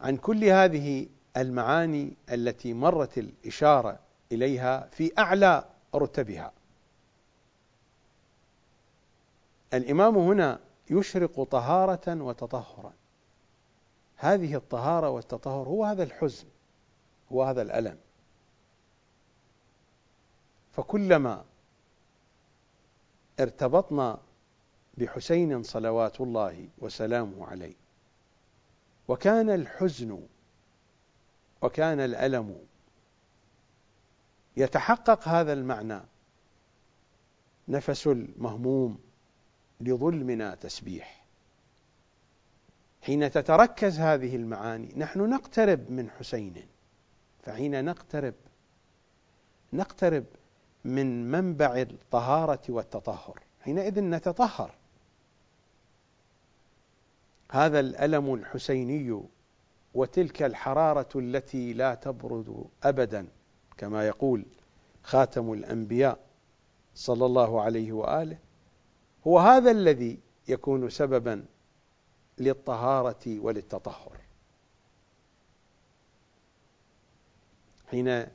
عن 0.00 0.16
كل 0.16 0.44
هذه 0.44 1.08
المعاني 1.36 2.16
التي 2.30 2.74
مرت 2.74 3.18
الإشارة 3.18 3.98
إليها 4.32 4.88
في 4.92 5.12
أعلى 5.18 5.64
رتبها. 5.94 6.52
الإمام 9.74 10.18
هنا 10.18 10.60
يشرق 10.90 11.42
طهارة 11.42 12.22
وتطهرا. 12.22 12.92
هذه 14.16 14.54
الطهارة 14.54 15.10
والتطهر 15.10 15.68
هو 15.68 15.84
هذا 15.84 16.02
الحزن 16.02 16.46
هو 17.32 17.42
هذا 17.42 17.62
الألم. 17.62 17.98
فكلما 20.72 21.44
ارتبطنا 23.40 24.18
بحسين 24.98 25.62
صلوات 25.62 26.20
الله 26.20 26.68
وسلامه 26.78 27.46
عليه 27.46 27.74
وكان 29.08 29.50
الحزن 29.50 30.26
وكان 31.62 32.00
الألم 32.00 32.66
يتحقق 34.56 35.28
هذا 35.28 35.52
المعنى 35.52 36.00
نفس 37.68 38.06
المهموم 38.06 38.98
لظلمنا 39.80 40.54
تسبيح. 40.54 41.24
حين 43.02 43.30
تتركز 43.30 44.00
هذه 44.00 44.36
المعاني 44.36 44.92
نحن 44.96 45.20
نقترب 45.30 45.90
من 45.90 46.10
حسين. 46.10 46.66
فحين 47.42 47.84
نقترب 47.84 48.34
نقترب 49.72 50.24
من 50.84 51.30
منبع 51.30 51.76
الطهارة 51.76 52.62
والتطهر. 52.68 53.40
حينئذ 53.60 54.00
نتطهر. 54.00 54.74
هذا 57.50 57.80
الألم 57.80 58.34
الحسيني 58.34 59.22
وتلك 59.94 60.42
الحرارة 60.42 61.08
التي 61.16 61.72
لا 61.72 61.94
تبرد 61.94 62.64
أبدا 62.82 63.26
كما 63.76 64.06
يقول 64.06 64.44
خاتم 65.02 65.52
الأنبياء 65.52 66.18
صلى 66.94 67.26
الله 67.26 67.62
عليه 67.62 67.92
وآله 67.92 68.38
هو 69.26 69.38
هذا 69.38 69.70
الذي 69.70 70.18
يكون 70.48 70.90
سببا 70.90 71.44
للطهارة 72.38 73.40
وللتطهر. 73.40 74.16
حين 77.90 78.26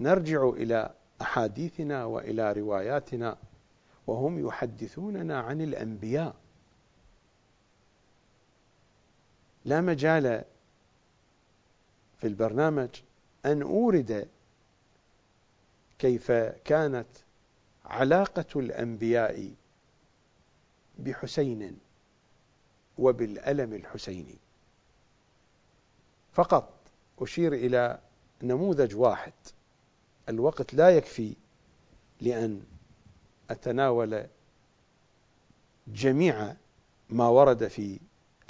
نرجع 0.00 0.48
إلى 0.48 0.94
أحاديثنا 1.20 2.04
وإلى 2.04 2.52
رواياتنا 2.52 3.36
وهم 4.06 4.46
يحدثوننا 4.46 5.40
عن 5.40 5.60
الأنبياء. 5.60 6.34
لا 9.64 9.80
مجال 9.80 10.44
في 12.18 12.26
البرنامج 12.26 12.88
أن 13.46 13.62
أورد 13.62 14.28
كيف 15.98 16.32
كانت 16.64 17.08
علاقة 17.84 18.60
الأنبياء 18.60 19.50
بحسين 20.98 21.78
وبالألم 22.98 23.74
الحسيني 23.74 24.38
فقط 26.32 26.72
أشير 27.18 27.52
إلى 27.52 27.98
نموذج 28.42 28.94
واحد. 28.96 29.32
الوقت 30.28 30.74
لا 30.74 30.90
يكفي 30.90 31.36
لأن 32.20 32.62
أتناول 33.50 34.26
جميع 35.88 36.54
ما 37.10 37.28
ورد 37.28 37.68
في 37.68 38.00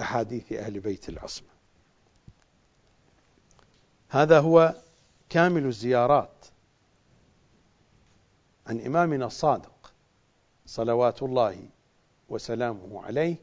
أحاديث 0.01 0.53
أهل 0.53 0.81
بيت 0.81 1.09
العصمة. 1.09 1.49
هذا 4.09 4.41
هو 4.41 4.75
كامل 5.29 5.67
الزيارات 5.67 6.47
عن 8.67 8.81
إمامنا 8.81 9.27
الصادق 9.27 9.93
صلوات 10.67 11.23
الله 11.23 11.69
وسلامه 12.29 13.03
عليه. 13.03 13.37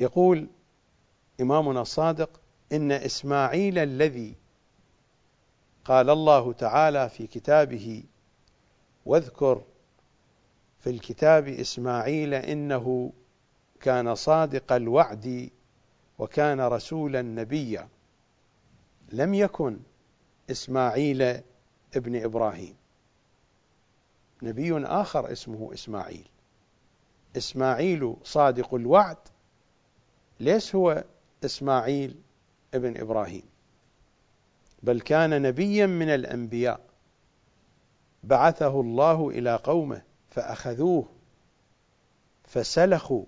يقول 0.00 0.46
إمامنا 1.40 1.80
الصادق 1.82 2.40
إن 2.72 2.92
إسماعيل 2.92 3.78
الذي 3.78 4.34
قال 5.84 6.10
الله 6.10 6.52
تعالى 6.52 7.08
في 7.08 7.26
كتابه 7.26 8.04
واذكر 9.06 9.62
في 10.80 10.90
الكتاب 10.90 11.48
إسماعيل 11.48 12.34
إنه 12.34 13.12
كان 13.80 14.14
صادق 14.14 14.72
الوعد 14.72 15.50
وكان 16.18 16.60
رسولا 16.60 17.22
نبيا. 17.22 17.88
لم 19.12 19.34
يكن 19.34 19.78
إسماعيل 20.50 21.22
ابن 21.96 22.24
إبراهيم. 22.24 22.76
نبي 24.42 24.86
آخر 24.86 25.32
اسمه 25.32 25.74
إسماعيل. 25.74 26.28
إسماعيل 27.36 28.16
صادق 28.24 28.74
الوعد. 28.74 29.16
ليس 30.40 30.74
هو 30.74 31.04
إسماعيل 31.44 32.20
ابن 32.74 33.00
إبراهيم؟ 33.00 33.42
بل 34.82 35.00
كان 35.00 35.42
نبيا 35.42 35.86
من 35.86 36.08
الأنبياء. 36.08 36.80
بعثه 38.24 38.80
الله 38.80 39.28
إلى 39.28 39.56
قومه 39.56 40.02
فأخذوه 40.30 41.08
فسلخوا 42.44 43.24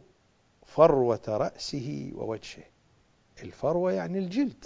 فروة 0.66 1.22
رأسه 1.28 2.12
ووجهه. 2.14 2.64
الفروة 3.42 3.92
يعني 3.92 4.18
الجلد. 4.18 4.64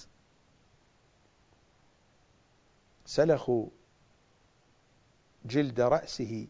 سلخوا 3.06 3.66
جلد 5.44 5.80
رأسه 5.80 6.46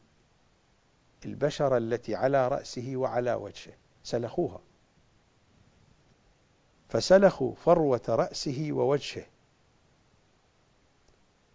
البشرة 1.24 1.76
التي 1.76 2.14
على 2.14 2.48
رأسه 2.48 2.92
وعلى 2.96 3.34
وجهه 3.34 3.74
سلخوها. 4.04 4.60
فسلخوا 6.88 7.54
فروة 7.54 8.02
رأسه 8.08 8.68
ووجهه. 8.70 9.26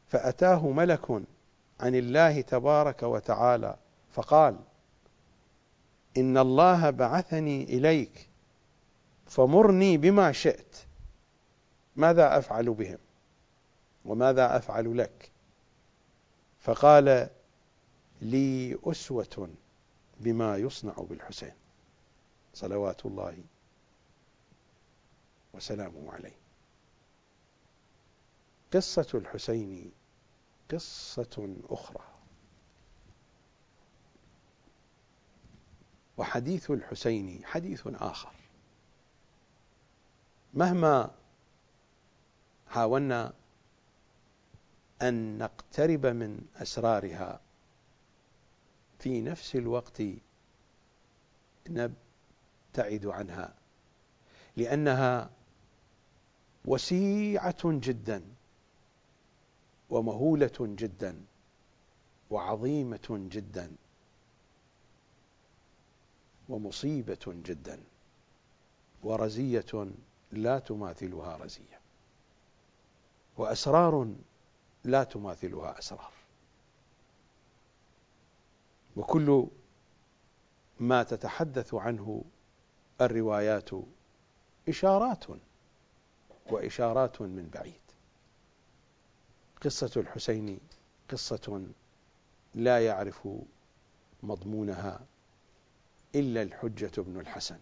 فأتاه 0.07 0.67
ملك 0.67 1.11
عن 1.79 1.95
الله 1.95 2.41
تبارك 2.41 3.03
وتعالى 3.03 3.77
فقال 4.11 4.59
إن 6.17 6.37
الله 6.37 6.89
بعثني 6.89 7.63
إليك 7.63 8.29
فمرني 9.25 9.97
بما 9.97 10.31
شئت. 10.31 10.77
ماذا 11.95 12.37
أفعل 12.37 12.73
بهم؟ 12.73 12.97
وماذا 14.05 14.57
أفعل 14.57 14.97
لك؟ 14.97 15.31
فقال 16.65 17.29
لي 18.21 18.79
أسوة 18.83 19.49
بما 20.19 20.57
يصنع 20.57 20.93
بالحسين. 20.93 21.53
صلوات 22.53 23.05
الله 23.05 23.37
وسلامه 25.53 26.11
عليه. 26.13 26.35
قصة 28.73 29.07
الحسين 29.13 29.91
قصة 30.71 31.55
أخرى. 31.69 32.03
وحديث 36.17 36.71
الحسين 36.71 37.45
حديث 37.45 37.87
آخر. 37.87 38.31
مهما 40.53 41.11
حاولنا 42.67 43.33
أن 45.01 45.37
نقترب 45.37 46.05
من 46.05 46.45
أسرارها. 46.55 47.41
في 48.99 49.21
نفس 49.21 49.55
الوقت 49.55 50.01
نبتعد 51.69 53.05
عنها 53.05 53.53
لأنها 54.57 55.29
وسيعة 56.65 57.61
جدا 57.63 58.23
ومهولة 59.89 60.57
جدا 60.59 61.21
وعظيمة 62.29 63.07
جدا 63.09 63.71
ومصيبة 66.49 67.25
جدا 67.27 67.83
ورزية 69.03 69.87
لا 70.31 70.59
تماثلها 70.59 71.37
رزية. 71.37 71.79
وأسرار 73.37 74.15
لا 74.85 75.03
تماثلها 75.03 75.79
أسرار. 75.79 76.11
وكل 78.95 79.47
ما 80.79 81.03
تتحدث 81.03 81.73
عنه 81.73 82.23
الروايات 83.01 83.69
إشارات 84.69 85.25
وإشارات 86.49 87.21
من 87.21 87.49
بعيد. 87.53 87.81
قصة 89.61 89.91
الحسين 89.97 90.59
قصة 91.09 91.67
لا 92.55 92.85
يعرف 92.85 93.27
مضمونها 94.23 95.05
إلا 96.15 96.41
الحجة 96.41 97.01
بن 97.01 97.19
الحسن. 97.19 97.59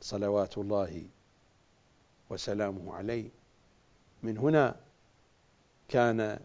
صلوات 0.00 0.58
الله 0.58 1.08
وسلامه 2.30 2.94
عليه. 2.94 3.30
من 4.22 4.38
هنا 4.38 4.80
كان 5.90 6.40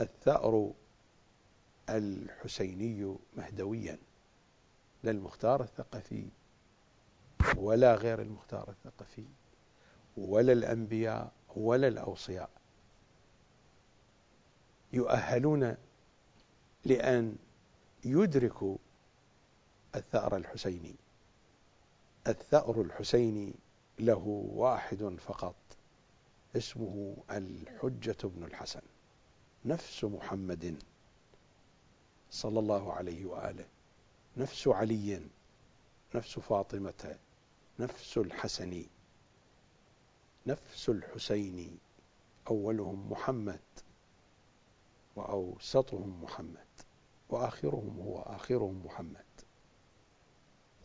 الثأر 0.00 0.72
الحسيني 1.88 3.16
مهدويا 3.36 3.98
لا 5.02 5.10
المختار 5.10 5.62
الثقفي 5.62 6.28
ولا 7.56 7.94
غير 7.94 8.22
المختار 8.22 8.70
الثقفي 8.70 9.24
ولا 10.16 10.52
الأنبياء 10.52 11.32
ولا 11.56 11.88
الأوصياء. 11.88 12.50
يؤهلون 14.92 15.76
لأن 16.84 17.36
يدركوا 18.04 18.76
الثأر 19.94 20.36
الحسيني. 20.36 20.94
الثأر 22.26 22.80
الحسيني 22.82 23.54
له 23.98 24.44
واحد 24.54 25.16
فقط. 25.18 25.54
اسمه 26.56 27.16
الحجة 27.30 28.16
بن 28.24 28.44
الحسن. 28.44 28.82
نفس 29.64 30.04
محمد 30.04 30.82
صلى 32.30 32.58
الله 32.58 32.92
عليه 32.92 33.26
وآله. 33.26 33.66
نفس 34.36 34.68
علي 34.68 35.20
نفس 36.14 36.38
فاطمة 36.38 37.18
نفس 37.78 38.18
الحسن 38.18 38.84
نفس 40.46 40.88
الحسين. 40.88 41.78
أولهم 42.50 43.12
محمد 43.12 43.60
وأوسطهم 45.16 46.22
محمد 46.22 46.66
وآخرهم 47.28 48.00
هو 48.00 48.22
آخرهم 48.22 48.86
محمد. 48.86 49.24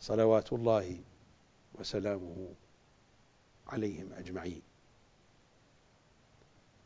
صلوات 0.00 0.52
الله 0.52 1.00
وسلامه 1.74 2.54
عليهم 3.66 4.12
أجمعين. 4.12 4.62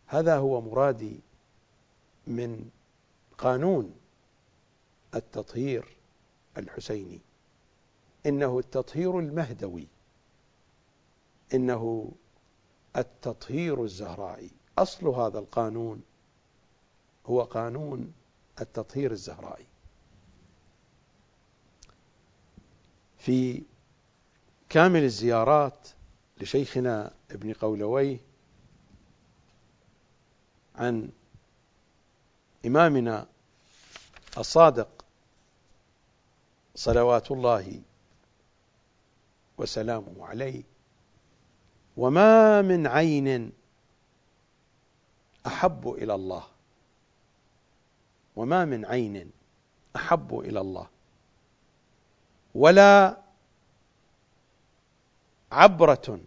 هذا 0.09 0.37
هو 0.37 0.61
مرادي 0.61 1.21
من 2.27 2.71
قانون 3.39 3.95
التطهير 5.15 5.97
الحسيني. 6.57 7.21
إنه 8.27 8.59
التطهير 8.59 9.19
المهدوي. 9.19 9.87
إنه 11.55 12.13
التطهير 12.97 13.85
الزهرائي. 13.85 14.51
أصل 14.79 15.07
هذا 15.07 15.39
القانون 15.39 16.03
هو 17.27 17.43
قانون 17.43 18.13
التطهير 18.61 19.13
الزهرائي. 19.13 19.67
في 23.19 23.63
كامل 24.69 25.03
الزيارات 25.03 25.89
لشيخنا 26.41 27.15
ابن 27.31 27.53
قولويه 27.53 28.28
عن 30.79 31.11
إمامنا 32.67 33.27
الصادق 34.39 35.05
صلوات 36.75 37.31
الله 37.31 37.83
وسلامه 39.59 40.27
عليه. 40.27 40.63
وما 41.97 42.63
من 42.63 42.87
عين 42.87 43.53
أحب 45.47 45.89
إلى 45.89 46.15
الله. 46.15 46.45
وما 48.37 48.65
من 48.65 48.85
عين 48.85 49.31
أحب 49.97 50.39
إلى 50.39 50.61
الله. 50.61 50.87
ولا 52.55 53.19
عبرة 55.53 56.21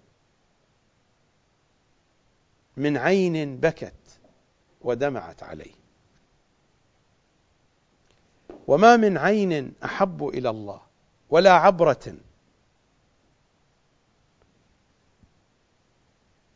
من 2.78 2.98
عين 2.98 3.58
بكت. 3.58 4.21
ودمعت 4.84 5.44
عليه. 5.44 5.74
وما 8.68 8.98
من 8.98 9.18
عين 9.18 9.74
أحب 9.84 10.28
إلى 10.28 10.50
الله 10.50 10.82
ولا 11.30 11.54
عبرة. 11.54 12.16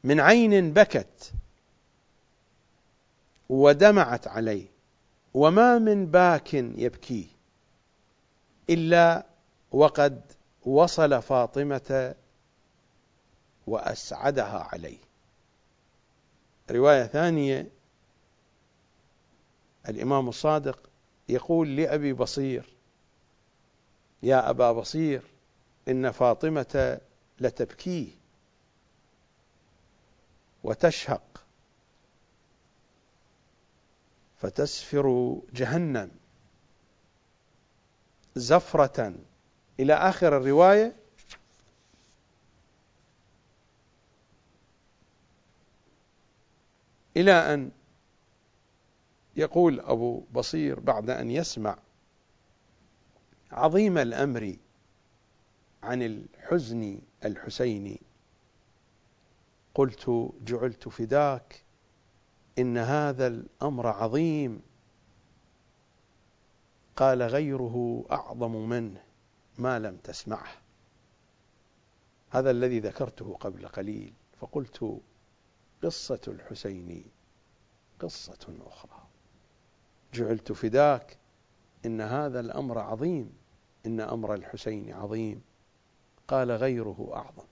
من 0.04 0.20
عين 0.20 0.74
بكت 0.74 1.32
ودمعت 3.50 4.28
عليه. 4.28 4.68
وما 5.34 5.80
من 5.80 6.06
باك 6.06 6.54
يبكيه. 6.54 7.28
إلا 8.70 9.26
وقد 9.72 10.22
وصل 10.66 11.22
فاطمة 11.22 12.16
وأسعدها 13.68 14.60
عليه. 14.72 14.98
رواية 16.72 17.04
ثانية 17.04 17.75
الإمام 19.90 20.30
الصادق 20.30 20.80
يقول 21.30 21.76
لأبي 21.76 22.14
بصير 22.14 22.76
يا 24.24 24.50
أبا 24.50 24.72
بصير 24.72 25.22
إن 25.88 26.12
فاطمة 26.12 27.00
لتبكيه 27.40 28.08
وتشهق 30.64 31.46
فتسفر 34.38 35.38
جهنم 35.54 36.12
زفرة. 38.36 39.14
إلى 39.80 39.94
آخر 39.94 40.38
الرواية 40.38 40.96
إلى 47.18 47.32
أن 47.32 47.72
يقول 49.36 49.80
أبو 49.80 50.24
بصير 50.34 50.80
بعد 50.80 51.10
أن 51.10 51.32
يسمع 51.32 51.78
عظيم 53.52 53.98
الأمر 53.98 54.56
عن 55.84 56.02
الحزن 56.02 57.02
الحسيني 57.26 58.02
قلت 59.76 60.32
جعلت 60.42 60.90
فداك 60.90 61.64
إن 62.60 62.78
هذا 62.78 63.28
الأمر 63.28 63.88
عظيم. 63.88 64.62
قال 66.96 67.24
غيره 67.24 68.06
أعظم 68.12 68.70
منه 68.70 69.04
ما 69.58 69.80
لم 69.80 69.98
تسمعه. 69.98 70.52
هذا 72.30 72.52
الذي 72.52 72.80
ذكرته 72.80 73.38
قبل 73.40 73.68
قليل. 73.68 74.14
فقلت 74.40 75.02
قصة 75.84 76.22
الحسين 76.28 77.06
قصة 78.00 78.58
أخرى. 78.68 79.05
جعلت 80.16 80.52
فداك. 80.52 81.18
إن 81.86 82.02
هذا 82.02 82.40
الأمر 82.40 82.80
عظيم. 82.80 83.34
إن 83.86 84.00
أمر 84.00 84.34
الحسين 84.34 84.94
عظيم. 84.94 85.42
قال 86.28 86.52
غيره 86.52 87.12
أعظم. 87.14 87.46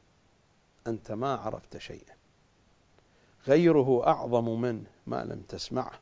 أنت 0.88 1.12
ما 1.12 1.36
عرفت 1.36 1.78
شيئا. 1.78 2.16
غيره 3.48 4.08
أعظم 4.08 4.62
منه 4.62 4.86
ما 5.08 5.24
لم 5.24 5.42
تسمعه. 5.42 6.00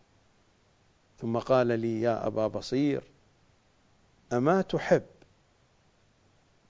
ثم 1.20 1.38
قال 1.38 1.68
لي 1.68 2.02
يا 2.02 2.28
أبا 2.28 2.48
بصير 2.48 3.04
أما 4.34 4.62
تحب 4.62 5.04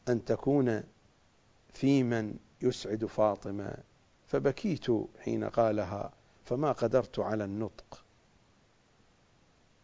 أن 0.10 0.26
تكون 0.26 0.84
في 1.74 2.04
من 2.04 2.36
يسعد 2.62 3.06
فاطمة؟ 3.06 3.78
فبكيت 4.28 4.86
حين 5.20 5.44
قالها 5.44 6.12
فما 6.46 6.72
قدرت 6.72 7.20
على 7.20 7.44
النطق. 7.44 8.01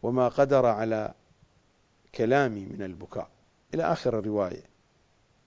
وما 0.08 0.28
قدر 0.28 0.66
على 0.66 1.14
كلامي 2.16 2.66
من 2.66 2.82
البكاء. 2.84 3.30
إلى 3.74 3.84
آخر 3.84 4.20
الرواية. 4.20 4.64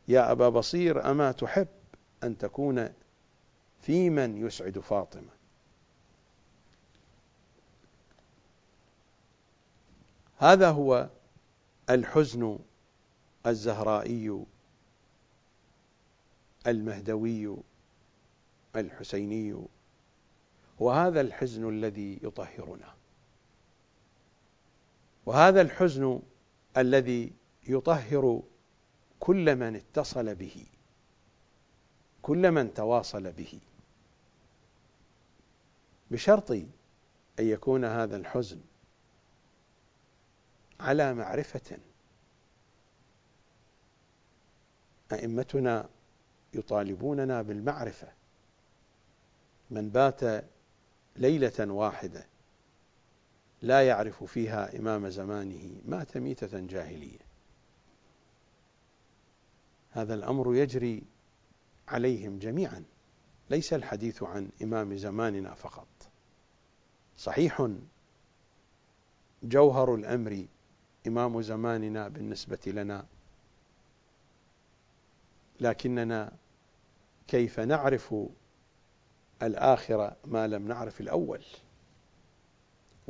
يا 0.09 0.33
أبا 0.33 0.49
بصير 0.49 1.11
أما 1.11 1.33
تحب 1.33 1.69
أن 2.25 2.39
تكون 2.39 2.89
في 3.83 4.11
من 4.11 4.47
يسعد 4.47 4.79
فاطمة؟ 4.79 5.31
هذا 10.39 10.71
هو 10.71 11.09
الحزن 11.91 12.59
الزهرائي 13.47 14.45
المهدوي 16.67 17.57
الحسيني. 18.77 19.65
وهذا 20.79 21.21
الحزن 21.21 21.69
الذي 21.69 22.19
يطهرنا. 22.23 23.00
وهذا 25.27 25.61
الحزن 25.61 26.23
الذي 26.77 27.33
يطهر 27.69 28.43
كل 29.21 29.57
من 29.57 29.77
اتصل 29.77 30.35
به 30.35 30.67
كل 32.23 32.51
من 32.51 32.75
تواصل 32.75 33.33
به. 33.33 33.61
بشرط 36.11 36.51
أن 36.51 36.67
يكون 37.39 37.85
هذا 37.85 38.17
الحزن 38.17 38.61
على 40.81 41.15
معرفة. 41.15 41.79
أئمتنا 45.13 45.89
يطالبوننا 46.55 47.43
بالمعرفة. 47.43 48.13
من 49.71 49.91
بات 49.91 50.45
ليلة 51.17 51.73
واحدة 51.73 52.27
لا 53.63 53.87
يعرف 53.87 54.25
فيها 54.25 54.79
إمام 54.79 55.09
زمانه 55.09 55.81
مات 55.85 56.17
ميتة 56.17 56.61
جاهلية. 56.61 57.19
هذا 59.91 60.15
الأمر 60.15 60.55
يجري 60.55 61.03
عليهم 61.89 62.39
جميعا 62.39 62.85
ليس 63.51 63.73
الحديث 63.73 64.23
عن 64.23 64.51
إمام 64.63 64.97
زماننا 64.97 65.55
فقط. 65.55 65.87
صحيح 67.19 67.69
جوهر 69.43 69.95
الأمر 69.95 70.47
إمام 71.07 71.43
زماننا 71.43 72.09
بالنسبة 72.09 72.59
لنا 72.67 73.07
لكننا 75.61 76.33
كيف 77.29 77.61
نعرف 77.61 78.15
الآخرة 79.43 80.17
ما 80.25 80.47
لم 80.47 80.69
نعرف 80.69 81.01
الأول؟ 81.01 81.45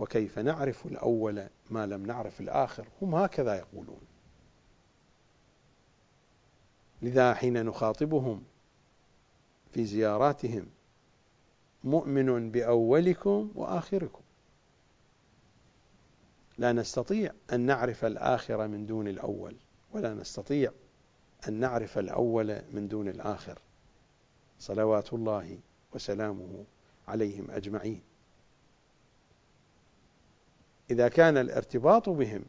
وكيف 0.01 0.39
نعرف 0.39 0.87
الأول 0.87 1.47
ما 1.71 1.87
لم 1.87 2.07
نعرف 2.07 2.41
الآخر؟ 2.41 2.89
هم 3.03 3.15
هكذا 3.15 3.55
يقولون. 3.55 4.01
لذا 7.03 7.35
حين 7.35 7.67
نخاطبهم 7.67 8.43
في 9.73 9.85
زياراتهم 9.85 10.67
مؤمن 11.85 12.51
بأولكم 12.51 13.53
وآخركم. 13.55 14.23
لا 16.59 16.73
نستطيع 16.73 17.33
أن 17.53 17.61
نعرف 17.61 18.05
الآخر 18.05 18.69
من 18.69 18.87
دون 18.87 19.09
الأول 19.09 19.57
ولا 19.93 20.15
نستطيع 20.15 20.73
أن 21.49 21.53
نعرف 21.53 21.99
الأول 21.99 22.63
من 22.73 22.89
دون 22.89 23.09
الآخر. 23.09 23.59
صلوات 24.59 25.13
الله 25.13 25.59
وسلامه 25.93 26.65
عليهم 27.09 27.51
أجمعين. 27.51 28.10
إذا 30.91 31.09
كان 31.09 31.37
الارتباط 31.37 32.09
بهم 32.09 32.45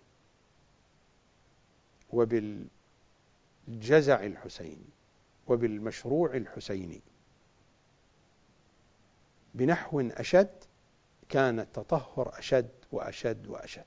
وبالجزع 2.13 2.69
الحسيني 4.25 4.89
وبالمشروع 5.47 6.35
الحسيني 6.35 7.01
بنحو 9.55 10.01
أشد 10.01 10.63
كان 11.29 11.59
التطهر 11.59 12.39
أشد 12.39 12.69
وأشد 12.91 13.47
وأشد. 13.47 13.83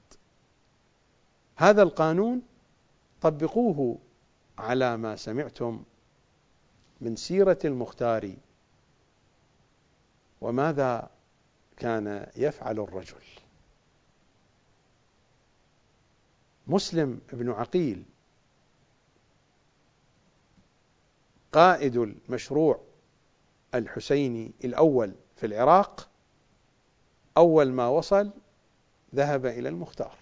هذا 1.56 1.82
القانون 1.82 2.42
طبقوه 3.20 3.98
على 4.58 4.96
ما 4.96 5.16
سمعتم 5.16 5.84
من 7.00 7.16
سيرة 7.16 7.58
المختار 7.64 8.34
وماذا 10.40 11.10
كان 11.76 12.26
يفعل 12.36 12.80
الرجل. 12.80 13.43
مسلم 16.66 17.20
بن 17.32 17.50
عقيل 17.50 18.04
قائد 21.52 21.96
المشروع 21.96 22.80
الحسيني 23.74 24.52
الأول 24.64 25.14
في 25.36 25.46
العراق 25.46 26.08
أول 27.36 27.72
ما 27.72 27.88
وصل 27.88 28.30
ذهب 29.14 29.46
إلى 29.46 29.68
المختار. 29.68 30.18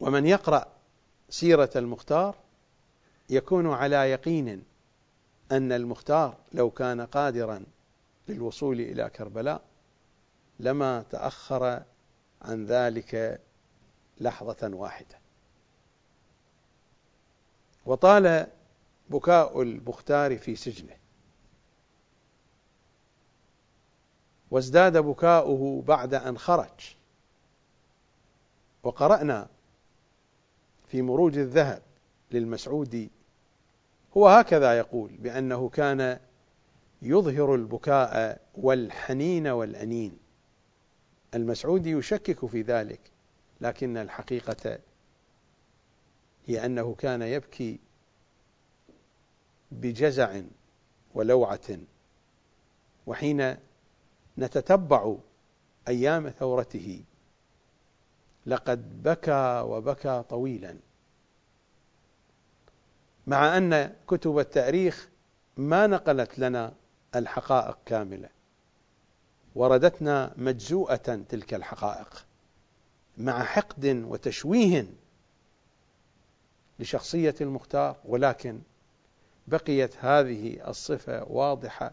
ومن 0.00 0.26
يقرأ 0.26 0.72
سيرة 1.30 1.70
المختار 1.76 2.36
يكون 3.30 3.70
على 3.70 3.96
يقين 3.96 4.64
أن 5.52 5.72
المختار 5.72 6.36
لو 6.52 6.70
كان 6.70 7.00
قادرا 7.00 7.64
للوصول 8.28 8.80
إلى 8.80 9.10
كربلاء 9.10 9.67
لما 10.58 11.02
تأخر 11.02 11.82
عن 12.42 12.66
ذلك 12.66 13.40
لحظة 14.20 14.70
واحدة. 14.74 15.18
وطال 17.86 18.46
بكاء 19.10 19.62
المختار 19.62 20.38
في 20.38 20.56
سجنه. 20.56 20.96
وازداد 24.50 24.96
بكاؤه 24.96 25.82
بعد 25.82 26.14
أن 26.14 26.38
خرج. 26.38 26.96
وقرأنا 28.82 29.48
في 30.88 31.02
مروج 31.02 31.38
الذهب 31.38 31.82
للمسعودي 32.30 33.10
هو 34.16 34.28
هكذا 34.28 34.78
يقول 34.78 35.10
بأنه 35.16 35.68
كان 35.68 36.20
يظهر 37.02 37.54
البكاء 37.54 38.40
والحنين 38.54 39.46
والأنين. 39.46 40.27
المسعودي 41.34 41.90
يشكك 41.90 42.46
في 42.46 42.62
ذلك 42.62 43.00
لكن 43.60 43.96
الحقيقة 43.96 44.78
هي 46.46 46.66
أنه 46.66 46.94
كان 46.94 47.22
يبكي 47.22 47.78
بجزع 49.70 50.40
ولوعة 51.14 51.78
وحين 53.06 53.56
نتتبع 54.38 55.16
أيام 55.88 56.28
ثورته 56.30 57.04
لقد 58.46 59.02
بكى 59.02 59.62
وبكى 59.66 60.22
طويلا. 60.28 60.76
مع 63.26 63.56
أن 63.56 63.94
كتب 64.06 64.38
التاريخ 64.38 65.08
ما 65.56 65.86
نقلت 65.86 66.38
لنا 66.38 66.74
الحقائق 67.16 67.78
كاملة. 67.86 68.28
وردتنا 69.58 70.34
مجزوءة 70.36 71.24
تلك 71.28 71.54
الحقائق 71.54 72.26
مع 73.18 73.44
حقد 73.44 73.86
وتشويه 73.86 74.86
لشخصية 76.78 77.34
المختار 77.40 77.96
ولكن 78.04 78.60
بقيت 79.48 79.96
هذه 79.96 80.68
الصفة 80.68 81.24
واضحة 81.24 81.92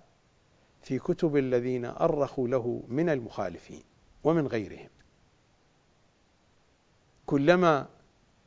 في 0.82 1.00
كتب 1.00 1.38
الذين 1.38 1.86
أرخوا 1.86 2.48
له 2.48 2.84
من 2.88 3.10
المخالفين 3.10 3.84
ومن 4.24 4.48
غيرهم. 4.48 4.90
كلما 7.26 7.88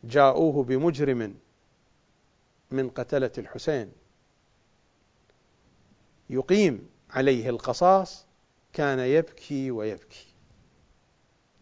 جاءوه 0.05 0.64
بمجرم 0.64 1.35
من 2.71 2.91
قتلة 2.91 3.33
الحسين 3.39 3.93
يقيم 6.31 6.89
عليه 7.11 7.49
القصاص 7.51 8.28
كان 8.79 8.99
يبكي 8.99 9.70
ويبكي. 9.70 10.26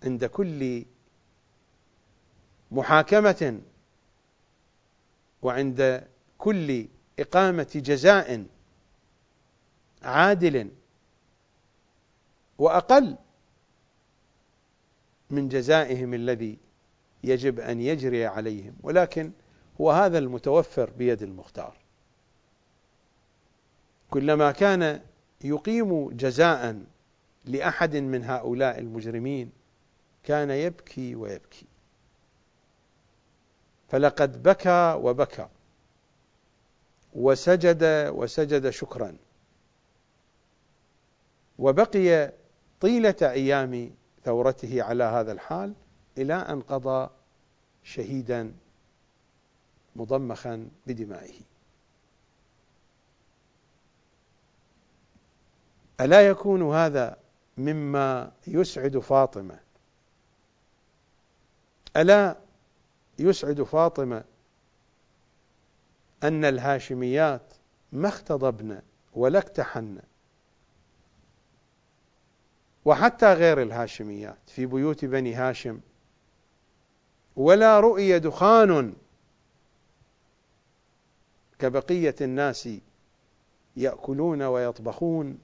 عند 0.04 0.24
كل 0.24 0.84
محاكمة 2.70 3.60
وعند 5.42 6.08
كل 6.38 6.88
إقامة 7.18 7.82
جزاء 7.84 8.46
عادل 10.02 10.70
وأقل 12.58 13.16
من 15.30 15.48
جزائهم 15.48 16.14
الذي 16.14 16.58
يجب 17.24 17.60
أن 17.60 17.80
يجري 17.80 18.26
عليهم. 18.26 18.76
ولكن 18.82 19.32
هو 19.80 19.90
هذا 19.90 20.18
المتوفر 20.18 20.90
بيد 20.90 21.22
المختار. 21.22 21.76
كلما 24.10 24.52
كان 24.52 25.02
يقيم 25.44 26.10
جزاء 26.10 26.95
لأحد 27.46 27.96
من 27.96 28.24
هؤلاء 28.24 28.78
المجرمين 28.78 29.52
كان 30.24 30.50
يبكي 30.50 31.14
ويبكي. 31.14 31.66
فلقد 33.88 34.42
بكى 34.42 34.98
وبكى 35.02 35.48
وسجد 37.14 38.10
وسجد 38.14 38.70
شكرا. 38.70 39.16
وبقي 41.58 42.32
طيلة 42.80 43.16
أيام 43.22 43.90
ثورته 44.24 44.82
على 44.82 45.04
هذا 45.04 45.32
الحال 45.32 45.74
إلى 46.18 46.34
أن 46.34 46.60
قضى 46.60 47.10
شهيدا 47.82 48.52
مضمخا 49.96 50.68
بدمائه. 50.86 51.40
ألا 56.00 56.28
يكون 56.28 56.74
هذا 56.74 57.25
مما 57.56 58.32
يسعد 58.46 58.98
فاطمة. 58.98 59.58
ألا 61.96 62.36
يسعد 63.18 63.62
فاطمة 63.62 64.24
أن 66.22 66.44
الهاشميات 66.44 67.54
ما 67.92 68.08
اختضبن 68.08 68.82
ولا 69.14 69.38
اكتحن 69.38 69.98
وحتى 72.84 73.32
غير 73.32 73.62
الهاشميات 73.62 74.38
في 74.46 74.66
بيوت 74.66 75.04
بني 75.04 75.34
هاشم 75.34 75.80
ولا 77.36 77.80
رؤي 77.80 78.18
دخان 78.18 78.94
كبقية 81.58 82.14
الناس 82.20 82.68
يأكلون 83.76 84.42
ويطبخون. 84.42 85.38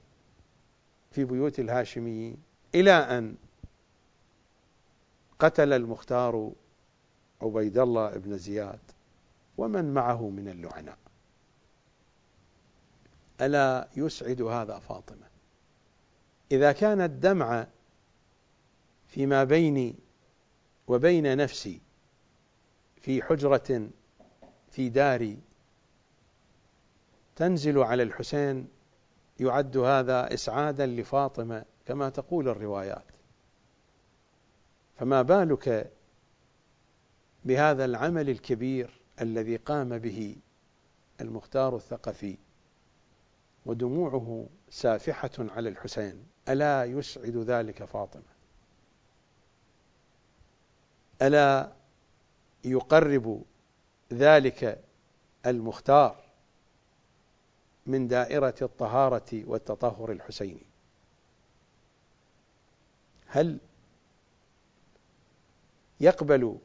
في 1.13 1.25
بيوت 1.25 1.59
الهاشميين 1.59 2.37
إلى 2.75 2.91
أن 2.91 3.35
قتل 5.39 5.73
المختار 5.73 6.51
عبيد 7.41 7.77
الله 7.77 8.09
بن 8.09 8.37
زياد 8.37 8.79
ومن 9.57 9.93
معه 9.93 10.29
من 10.29 10.47
اللعناء 10.47 10.97
ألا 13.41 13.87
يسعد 13.97 14.41
هذا 14.41 14.79
فاطمة؟ 14.79 15.27
إذا 16.51 16.71
كان 16.71 17.01
الدمع 17.01 17.67
فيما 19.07 19.43
بيني 19.43 19.95
وبين 20.87 21.37
نفسي 21.37 21.81
في 23.01 23.23
حجرة 23.23 23.89
في 24.71 24.89
داري 24.89 25.39
تنزل 27.35 27.79
على 27.79 28.03
الحسين 28.03 28.67
يعد 29.43 29.77
هذا 29.77 30.33
إسعادا 30.33 30.85
لفاطمة 30.85 31.65
كما 31.85 32.09
تقول 32.09 32.49
الروايات. 32.49 33.05
فما 34.95 35.21
بالك 35.21 35.91
بهذا 37.45 37.85
العمل 37.85 38.29
الكبير 38.29 39.01
الذي 39.21 39.55
قام 39.55 39.97
به 39.97 40.35
المختار 41.21 41.75
الثقفي؟ 41.75 42.37
ودموعه 43.65 44.47
سافحة 44.69 45.31
على 45.39 45.69
الحسين. 45.69 46.25
ألا 46.49 46.85
يسعد 46.85 47.37
ذلك 47.37 47.83
فاطمة؟ 47.83 48.33
ألا 51.21 51.71
يقرب 52.65 53.43
ذلك 54.13 54.83
المختار؟ 55.45 56.22
من 57.85 58.07
دائرة 58.07 58.55
الطهارة 58.61 59.43
والتطهر 59.47 60.11
الحسيني. 60.11 60.65
هل 63.27 63.59
يقبل 65.99 66.57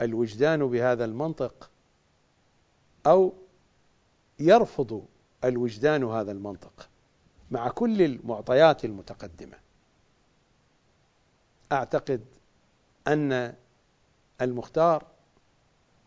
الوجدان 0.00 0.66
بهذا 0.66 1.04
المنطق 1.04 1.70
أو 3.06 3.32
يرفض 4.38 5.04
الوجدان 5.44 6.04
هذا 6.04 6.32
المنطق 6.32 6.88
مع 7.50 7.68
كل 7.68 8.02
المعطيات 8.02 8.84
المتقدمة؟ 8.84 9.56
أعتقد 11.72 12.24
أن 13.06 13.54
المختار 14.40 15.06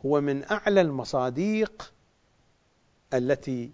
هو 0.06 0.22
من 0.22 0.44
أعلى 0.52 0.82
المصاديق 0.82 1.94
التي 3.14 3.72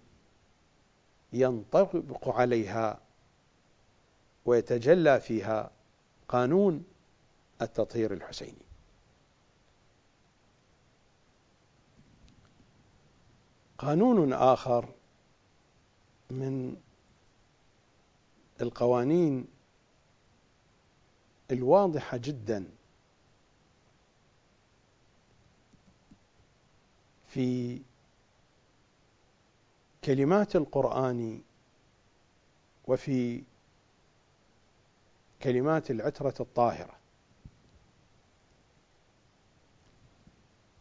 ينطبق 1.32 2.28
عليها 2.28 3.00
ويتجلى 4.44 5.20
فيها 5.20 5.70
قانون 6.28 6.84
التطهير 7.62 8.12
الحسيني. 8.12 8.66
قانون 13.78 14.32
آخر 14.32 14.88
من 16.30 16.76
القوانين 18.60 19.46
الواضحة 21.50 22.16
جدا 22.16 22.64
في 27.28 27.80
كلمات 30.06 30.56
القرآن 30.56 31.42
وفي 32.86 33.42
كلمات 35.42 35.90
العترة 35.90 36.34
الطاهرة. 36.40 36.96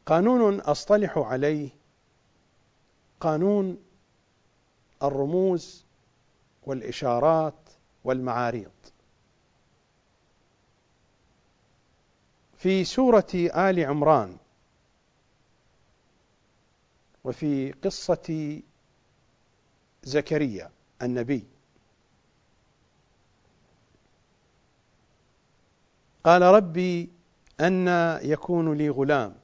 قانون 0.05 0.59
أصطلح 0.59 1.17
عليه 1.17 1.69
قانون 3.19 3.84
الرموز 5.03 5.86
والإشارات 6.63 7.69
والمعاريض. 8.03 8.71
في 12.57 12.84
سورة 12.84 13.28
آل 13.55 13.80
عمران 13.86 14.38
وفي 17.23 17.71
قصة 17.71 18.61
زكريا 20.06 20.72
النبي. 21.01 21.43
قال 26.24 26.41
ربي 26.41 27.10
أن 27.60 27.88
يكون 28.24 28.74
لي 28.74 28.89
غلام. 28.89 29.36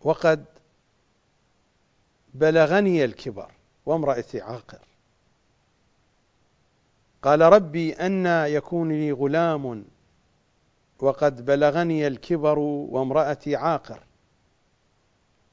وقد 0.00 0.44
بلغني 2.34 3.04
الكبر 3.04 3.52
وامرأتي 3.86 4.40
عاقر. 4.40 4.80
قال 7.22 7.40
ربي 7.40 7.92
أن 7.92 8.26
يكون 8.46 8.88
لي 8.88 9.12
غلام. 9.12 9.84
وقد 10.98 11.44
بلغني 11.44 12.06
الكبر 12.06 12.58
وامرأتي 12.58 13.56
عاقر. 13.56 14.02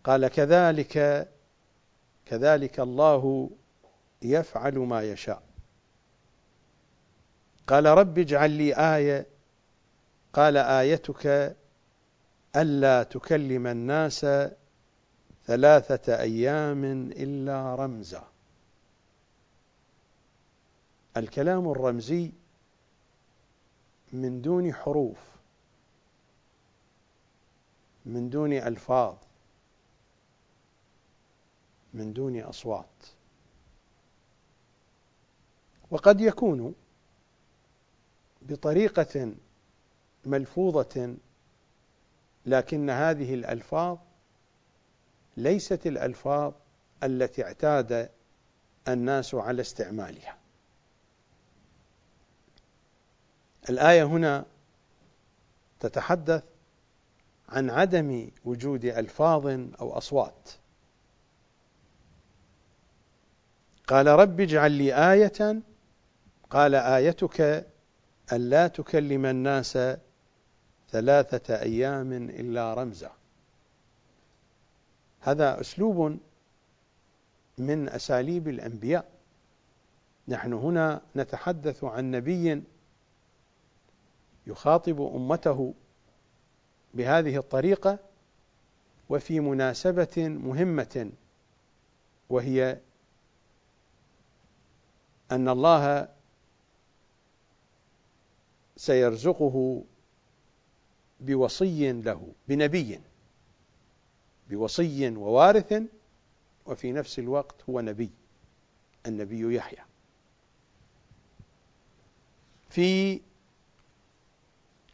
قال 0.03 0.27
كذلك 0.27 1.27
كذلك 2.25 2.79
الله 2.79 3.49
يفعل 4.21 4.77
ما 4.79 5.01
يشاء. 5.01 5.43
قال 7.67 7.85
رب 7.85 8.19
اجعل 8.19 8.51
لي 8.51 8.75
آية. 8.75 9.27
قال 10.33 10.57
آيتك 10.57 11.55
ألا 12.55 13.03
تكلم 13.03 13.67
الناس 13.67 14.25
ثلاثة 15.45 16.19
أيام 16.19 16.83
إلا 17.11 17.75
رمزا. 17.75 18.23
الكلام 21.17 21.71
الرمزي 21.71 22.31
من 24.13 24.41
دون 24.41 24.73
حروف 24.73 25.17
من 28.05 28.29
دون 28.29 28.53
ألفاظ. 28.53 29.15
من 31.93 32.13
دون 32.13 32.39
أصوات. 32.39 33.05
وقد 35.91 36.21
يكون 36.21 36.75
بطريقة 38.41 39.33
ملفوظة 40.25 41.15
لكن 42.45 42.89
هذه 42.89 43.33
الألفاظ 43.33 43.97
ليست 45.37 45.87
الألفاظ 45.87 46.53
التي 47.03 47.43
اعتاد 47.43 48.09
الناس 48.87 49.35
على 49.35 49.61
استعمالها. 49.61 50.37
الآية 53.69 54.03
هنا 54.03 54.45
تتحدث 55.79 56.43
عن 57.49 57.69
عدم 57.69 58.31
وجود 58.45 58.85
ألفاظ 58.85 59.47
أو 59.79 59.97
أصوات. 59.97 60.49
قال 63.87 64.07
رب 64.07 64.41
اجعل 64.41 64.71
لي 64.71 65.13
آية 65.13 65.61
قال 66.49 66.75
آيتك 66.75 67.67
ألا 68.33 68.67
تكلم 68.67 69.25
الناس 69.25 69.77
ثلاثة 70.89 71.61
أيام 71.61 72.13
إلا 72.13 72.73
رمزا. 72.73 73.11
هذا 75.19 75.61
أسلوب 75.61 76.19
من 77.57 77.89
أساليب 77.89 78.47
الأنبياء. 78.47 79.05
نحن 80.27 80.53
هنا 80.53 81.01
نتحدث 81.15 81.83
عن 81.83 82.11
نبي 82.11 82.63
يخاطب 84.47 85.01
أمته 85.01 85.73
بهذه 86.93 87.37
الطريقة 87.37 87.99
وفي 89.09 89.39
مناسبة 89.39 90.13
مهمة 90.17 91.11
وهي 92.29 92.79
أن 95.33 95.49
الله 95.49 96.09
سيرزقه 98.77 99.83
بوصي 101.19 101.91
له 101.91 102.33
بنبي 102.47 102.99
بوصي 104.49 105.09
ووارث 105.09 105.83
وفي 106.65 106.91
نفس 106.91 107.19
الوقت 107.19 107.55
هو 107.69 107.81
نبي 107.81 108.09
النبي 109.05 109.55
يحيى. 109.55 109.83
في 112.69 113.21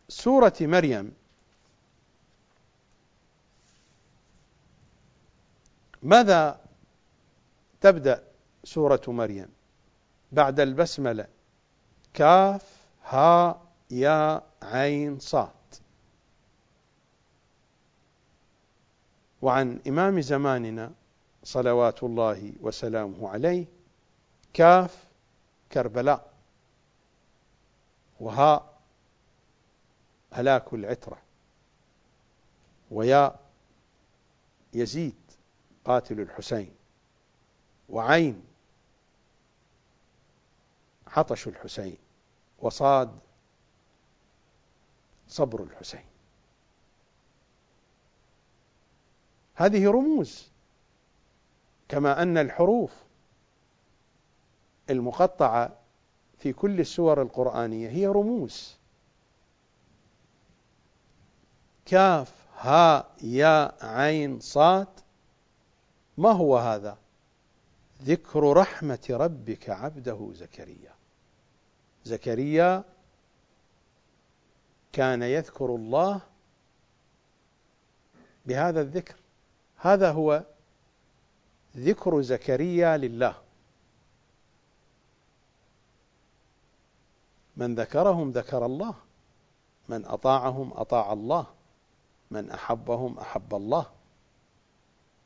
سورة 0.10 0.54
مريم 0.62 1.14
ماذا 6.04 6.62
تبدأ 7.82 8.24
سورة 8.64 9.02
مريم؟ 9.08 9.59
بعد 10.32 10.60
البسملة. 10.60 11.28
كاف 12.14 12.88
ها 13.04 13.62
يا 13.92 14.42
عين 14.62 15.20
صاد. 15.20 15.50
وعن 19.42 19.80
إمام 19.88 20.22
زماننا 20.22 20.92
صلوات 21.44 22.04
الله 22.04 22.54
وسلامه 22.62 23.30
عليه 23.30 23.66
كاف 24.54 25.04
كربلاء. 25.72 26.34
وهاء 28.20 28.80
هلاك 30.34 30.74
العترة. 30.74 31.18
ويا 32.92 33.36
يزيد 34.74 35.16
قاتل 35.86 36.20
الحسين. 36.20 36.72
وعين 37.90 38.49
عطش 41.18 41.48
الحسين 41.48 41.98
وصاد 42.60 43.20
صبر 45.28 45.64
الحسين. 45.64 46.06
هذه 49.56 49.90
رموز 49.90 50.48
كما 51.90 52.22
أن 52.22 52.38
الحروف 52.38 52.92
المقطعة 54.90 55.76
في 56.38 56.54
كل 56.54 56.80
السور 56.80 57.22
القرآنية 57.22 57.90
هي 57.90 58.08
رموز. 58.08 58.78
كاف 61.86 62.34
ها 62.58 63.10
يا 63.24 63.86
عين 63.86 64.40
صاد 64.40 64.88
ما 66.18 66.32
هو 66.32 66.58
هذا؟ 66.58 66.98
ذكر 68.02 68.54
رحمة 68.54 69.08
ربك 69.10 69.70
عبده 69.70 70.32
زكريا. 70.34 70.99
زكريا 72.06 72.84
كان 74.94 75.22
يذكر 75.22 75.76
الله 75.76 76.22
بهذا 78.46 78.82
الذكر. 78.82 79.16
هذا 79.78 80.12
هو 80.12 80.44
ذكر 81.78 82.22
زكريا 82.22 82.98
لله. 82.98 83.36
من 87.58 87.76
ذكرهم 87.76 88.32
ذكر 88.32 88.66
الله 88.66 88.96
من 89.90 90.06
أطاعهم 90.06 90.74
أطاع 90.74 91.14
الله 91.14 91.48
من 92.32 92.52
أحبهم 92.52 93.20
أحب 93.20 93.56
الله. 93.56 93.86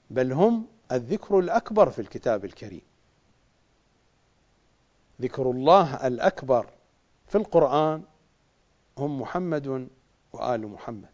بل 0.10 0.32
هم 0.32 0.68
الذكر 0.92 1.40
الأكبر 1.40 1.90
في 1.90 2.02
الكتاب 2.02 2.46
الكريم. 2.46 2.82
ذكر 5.24 5.52
الله 5.52 6.08
الأكبر 6.08 6.70
في 7.28 7.38
القرآن 7.38 8.04
هم 8.98 9.22
محمد 9.22 9.90
وآل 10.34 10.68
محمد 10.68 11.14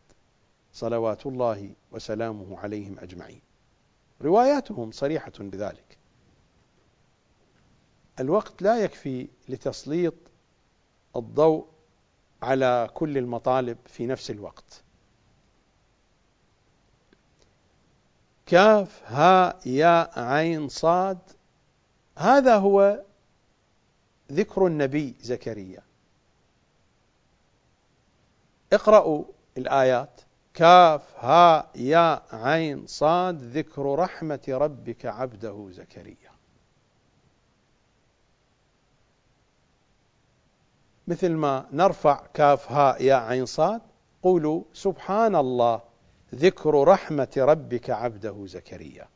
صلوات 0.74 1.26
الله 1.26 1.74
وسلامه 1.91 2.60
عليهم 2.60 2.99
أجمعين. 2.99 3.41
رواياتهم 4.22 4.91
صريحة 4.91 5.32
بذلك. 5.39 5.97
الوقت 8.20 8.62
لا 8.62 8.84
يكفي 8.84 9.28
لتسليط 9.49 10.14
الضوء 11.16 11.68
على 12.41 12.89
كل 12.93 13.18
المطالب 13.18 13.78
في 13.86 14.05
نفس 14.05 14.32
الوقت. 14.32 14.84
كاف 18.45 19.03
ها 19.05 19.60
يا 19.66 20.20
عين 20.20 20.68
صاد 20.70 21.20
هذا 22.18 22.57
هو 22.57 23.03
ذكر 24.32 24.67
النبي 24.67 25.15
زكريا. 25.21 25.82
اقرأوا 28.73 29.23
الآيات. 29.57 30.21
كاف 30.53 31.01
ها 31.17 31.69
يا 31.75 32.21
عين 32.32 32.88
صاد 32.88 33.43
ذكر 33.57 33.95
رحمة 33.95 34.41
ربك 34.47 35.05
عبده 35.05 35.67
زكريا. 35.71 36.32
مثل 41.07 41.32
ما 41.32 41.65
نرفع 41.71 42.25
كاف 42.34 42.71
هاء 42.71 43.03
يا 43.03 43.15
عين 43.15 43.45
صاد 43.45 43.82
قولوا 44.23 44.63
سبحان 44.73 45.36
الله 45.36 45.82
ذكر 46.36 46.84
رحمة 46.88 47.34
ربك 47.38 47.89
عبده 47.89 48.45
زكريا. 48.45 49.07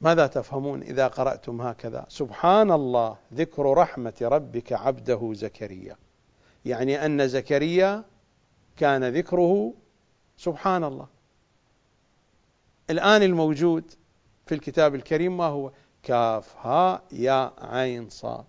ماذا 0.00 0.26
تفهمون 0.26 0.82
إذا 0.82 1.06
قرأتم 1.06 1.60
هكذا؟ 1.60 2.06
سبحان 2.08 2.70
الله 2.72 3.16
ذكر 3.34 3.72
رحمة 3.72 4.14
ربك 4.22 4.72
عبده 4.72 5.30
زكريا. 5.34 5.96
يعني 6.64 7.06
أن 7.06 7.28
زكريا 7.28 8.04
كان 8.76 9.04
ذكره 9.04 9.74
سبحان 10.36 10.84
الله 10.84 11.06
الآن 12.90 13.22
الموجود 13.22 13.84
في 14.46 14.54
الكتاب 14.54 14.94
الكريم 14.94 15.36
ما 15.36 15.44
هو؟ 15.44 15.72
كاف 16.02 16.56
هاء 16.66 17.02
يا 17.12 17.52
عين 17.58 18.08
صاد. 18.08 18.44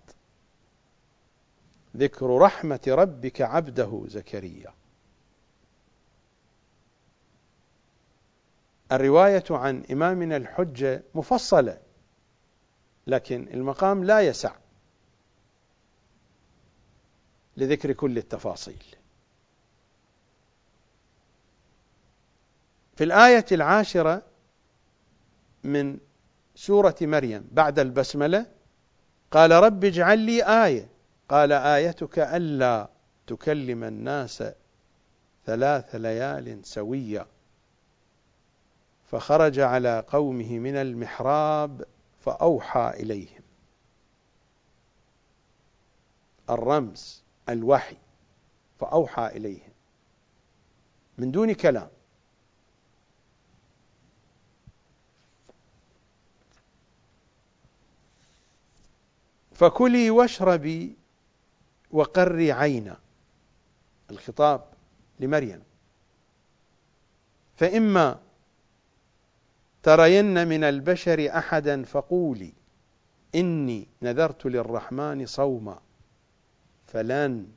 ذكر 1.97 2.37
رحمة 2.37 2.79
ربك 2.87 3.41
عبده 3.41 4.03
زكريا. 4.07 4.73
الرواية 8.91 9.43
عن 9.49 9.83
إمامنا 9.91 10.37
الحجة 10.37 11.03
مفصلة 11.15 11.79
لكن 13.07 13.47
المقام 13.53 14.03
لا 14.03 14.21
يسع 14.21 14.55
لذكر 17.57 17.93
كل 17.93 18.17
التفاصيل. 18.17 18.83
في 22.95 23.03
الآية 23.03 23.45
العاشرة 23.51 24.21
من 25.63 25.97
سورة 26.55 26.95
مريم 27.01 27.47
بعد 27.51 27.79
البسملة 27.79 28.45
قال 29.31 29.51
رب 29.51 29.83
اجعل 29.83 30.19
لي 30.19 30.65
آية 30.65 30.89
قال 31.29 31.51
آيتك 31.51 32.19
ألا 32.19 32.89
تكلم 33.27 33.83
الناس 33.83 34.43
ثلاث 35.45 35.95
ليال 35.95 36.65
سويا. 36.65 37.27
فخرج 39.11 39.59
على 39.59 40.05
قومه 40.07 40.59
من 40.59 40.75
المحراب 40.75 41.85
فأوحى 42.19 42.91
إليهم. 42.95 43.41
الرمز 46.49 47.23
الوحي 47.49 47.97
فأوحى 48.79 49.27
إليهم. 49.27 49.71
من 51.17 51.31
دون 51.31 51.53
كلام. 51.53 51.89
فكلي 59.53 60.09
واشربي 60.09 60.95
وقري 61.91 62.51
عينا. 62.51 62.99
الخطاب 64.11 64.65
لمريم. 65.19 65.63
فإما 67.55 68.19
ترين 69.83 70.47
من 70.47 70.63
البشر 70.63 71.37
أحدا 71.37 71.83
فقولي 71.83 72.53
إني 73.35 73.87
نذرت 74.01 74.45
للرحمن 74.45 75.25
صوما 75.25 75.79
فلن 76.87 77.47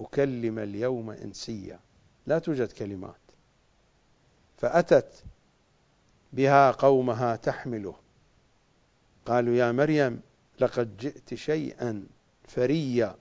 أكلم 0.00 0.58
اليوم 0.58 1.10
إنسيا. 1.10 1.80
لا 2.26 2.38
توجد 2.38 2.72
كلمات. 2.72 3.20
فأتت 4.56 5.24
بها 6.32 6.70
قومها 6.70 7.36
تحمله. 7.36 7.94
قالوا 9.26 9.54
يا 9.54 9.72
مريم 9.72 10.20
لقد 10.60 10.96
جئت 10.96 11.34
شيئا 11.34 12.06
فريا. 12.48 13.16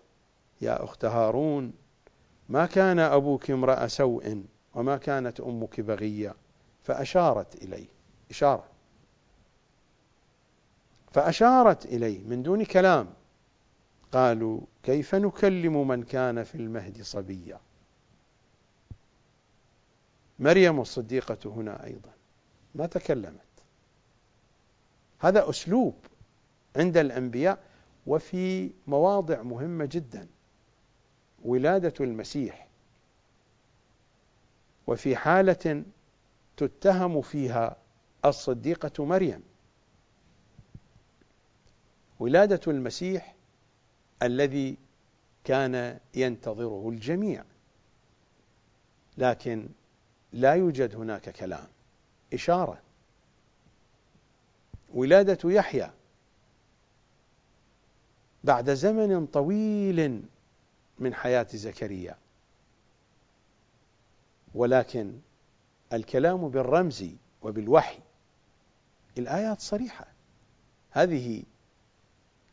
يا 0.62 0.84
أخت 0.84 1.06
هارون 1.06 1.74
ما 2.50 2.66
كان 2.66 3.00
أبوك 3.00 3.52
امرأ 3.52 3.88
سوء 3.88 4.44
وما 4.76 4.98
كانت 4.98 5.40
أمك 5.40 5.82
بغيا. 5.82 6.34
فأشارت 6.84 7.56
إليه. 7.56 7.99
إشارة. 8.30 8.66
فأشارت 11.12 11.86
إليه 11.86 12.24
من 12.24 12.44
دون 12.44 12.66
كلام. 12.66 13.14
قالوا 14.12 14.62
كيف 14.84 15.16
نكلم 15.16 15.88
من 15.88 16.04
كان 16.04 16.44
في 16.44 16.56
المهد 16.56 17.02
صبيا؟ 17.02 17.60
مريم 20.40 20.82
الصديقة 20.82 21.38
هنا 21.46 21.86
أيضا 21.86 22.12
ما 22.76 22.86
تكلمت. 22.86 23.40
هذا 25.20 25.50
أسلوب 25.50 25.96
عند 26.76 26.98
الأنبياء 26.98 27.64
وفي 28.08 28.72
مواضع 28.88 29.42
مهمة 29.42 29.86
جدا. 29.86 30.28
ولادة 31.46 31.94
المسيح. 32.00 32.68
وفي 34.88 35.16
حالة 35.16 35.84
تتهم 36.58 37.22
فيها 37.22 37.78
الصديقة 38.26 39.06
مريم. 39.06 39.44
ولادة 42.20 42.62
المسيح 42.68 43.36
الذي 44.24 44.78
كان 45.44 46.00
ينتظره 46.16 46.90
الجميع. 46.90 47.44
لكن 49.18 49.70
لا 50.34 50.54
يوجد 50.54 50.96
هناك 50.96 51.30
كلام 51.30 51.68
إشارة. 52.34 52.82
ولادة 54.94 55.50
يحيى 55.50 55.92
بعد 58.44 58.70
زمن 58.74 59.26
طويل 59.26 60.24
من 61.00 61.14
حياة 61.14 61.48
زكريا. 61.54 62.18
ولكن 64.56 65.20
الكلام 65.94 66.50
بالرمز 66.50 67.06
وبالوحي 67.42 68.00
الآيات 69.20 69.62
صريحة. 69.62 70.08
هذه 70.92 71.44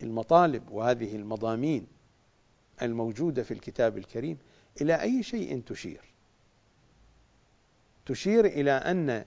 المطالب 0.03 0.71
وهذه 0.71 1.17
المضامين 1.17 1.87
الموجودة 2.83 3.43
في 3.43 3.55
الكتاب 3.55 3.99
الكريم 3.99 4.39
إلى 4.81 5.03
أي 5.03 5.23
شيء 5.23 5.63
تشير؟ 5.67 6.01
تشير 8.07 8.45
إلى 8.45 8.71
أن 8.71 9.25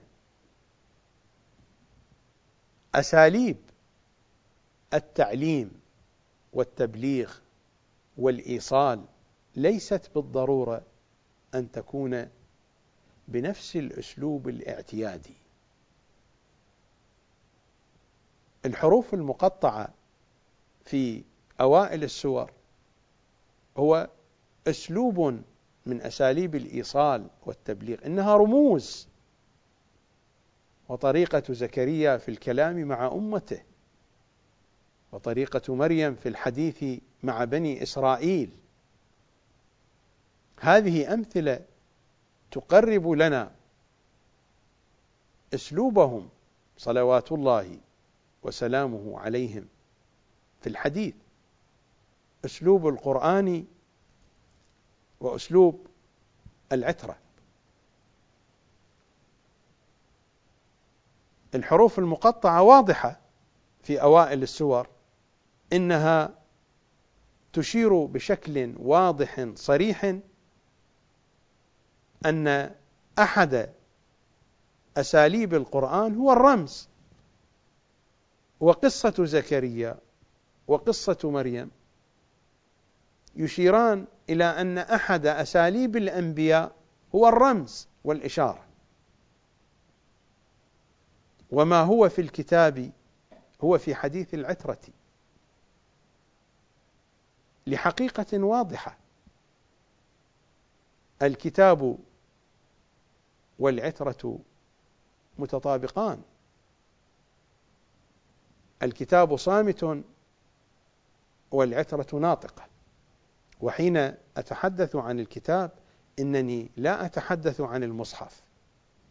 أساليب 2.94 3.56
التعليم 4.94 5.70
والتبليغ 6.52 7.34
والإيصال 8.18 9.04
ليست 9.56 10.10
بالضرورة 10.14 10.82
أن 11.54 11.70
تكون 11.72 12.28
بنفس 13.28 13.76
الأسلوب 13.76 14.48
الاعتيادي. 14.48 15.39
الحروف 18.66 19.14
المقطعة 19.14 19.88
في 20.84 21.22
أوائل 21.60 22.04
السور 22.04 22.50
هو 23.76 24.08
أسلوب 24.66 25.42
من 25.86 26.02
أساليب 26.02 26.54
الإيصال 26.54 27.26
والتبليغ 27.46 28.06
إنها 28.06 28.36
رموز 28.36 29.08
وطريقة 30.88 31.42
زكريا 31.52 32.16
في 32.16 32.28
الكلام 32.28 32.84
مع 32.84 33.06
أمته 33.06 33.62
وطريقة 35.12 35.74
مريم 35.74 36.14
في 36.14 36.28
الحديث 36.28 37.00
مع 37.22 37.44
بني 37.44 37.82
إسرائيل. 37.82 38.50
هذه 40.60 41.14
أمثلة 41.14 41.60
تقرب 42.50 43.08
لنا 43.08 43.52
أسلوبهم 45.54 46.28
صلوات 46.78 47.32
الله 47.32 47.78
وسلامه 48.42 49.20
عليهم. 49.20 49.68
في 50.60 50.66
الحديث 50.66 51.14
أسلوب 52.44 52.88
القرآن 52.88 53.64
وأسلوب 55.20 55.86
العترة. 56.72 57.16
الحروف 61.54 61.98
المقطعة 61.98 62.62
واضحة 62.62 63.20
في 63.82 64.02
أوائل 64.02 64.42
السور 64.42 64.86
إنها 65.72 66.34
تشير 67.52 68.04
بشكل 68.04 68.74
واضح 68.78 69.48
صريح 69.54 70.16
أن 72.26 72.74
أحد 73.18 73.70
أساليب 74.96 75.54
القرآن 75.54 76.14
هو 76.14 76.32
الرمز 76.32 76.88
وقصة 78.60 79.24
زكريا 79.24 79.98
وقصة 80.66 81.18
مريم 81.30 81.70
يشيران 83.36 84.06
إلى 84.30 84.44
أن 84.44 84.78
أحد 84.78 85.26
أساليب 85.26 85.96
الأنبياء 85.96 86.76
هو 87.14 87.28
الرمز 87.28 87.88
والإشارة. 88.04 88.66
وما 91.50 91.80
هو 91.80 92.08
في 92.08 92.20
الكتاب 92.20 92.90
هو 93.64 93.78
في 93.78 93.94
حديث 93.94 94.34
العترة. 94.34 94.80
لحقيقة 97.66 98.44
واضحة 98.44 98.98
الكتاب 101.22 101.98
والعترة 103.58 104.38
متطابقان. 105.38 106.22
الكتاب 108.82 109.36
صامت 109.36 110.04
والعترة 111.50 112.18
ناطقة. 112.18 112.66
وحين 113.60 113.96
أتحدث 114.36 114.96
عن 114.96 115.20
الكتاب 115.20 115.70
إنني 116.18 116.70
لا 116.76 117.06
أتحدث 117.06 117.60
عن 117.60 117.82
المصحف 117.82 118.42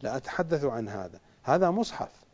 لا 0.02 0.16
أتحدث 0.16 0.64
عن 0.64 0.88
هذا. 0.88 1.20
هذا 1.42 1.70
مصحف. 1.70 2.24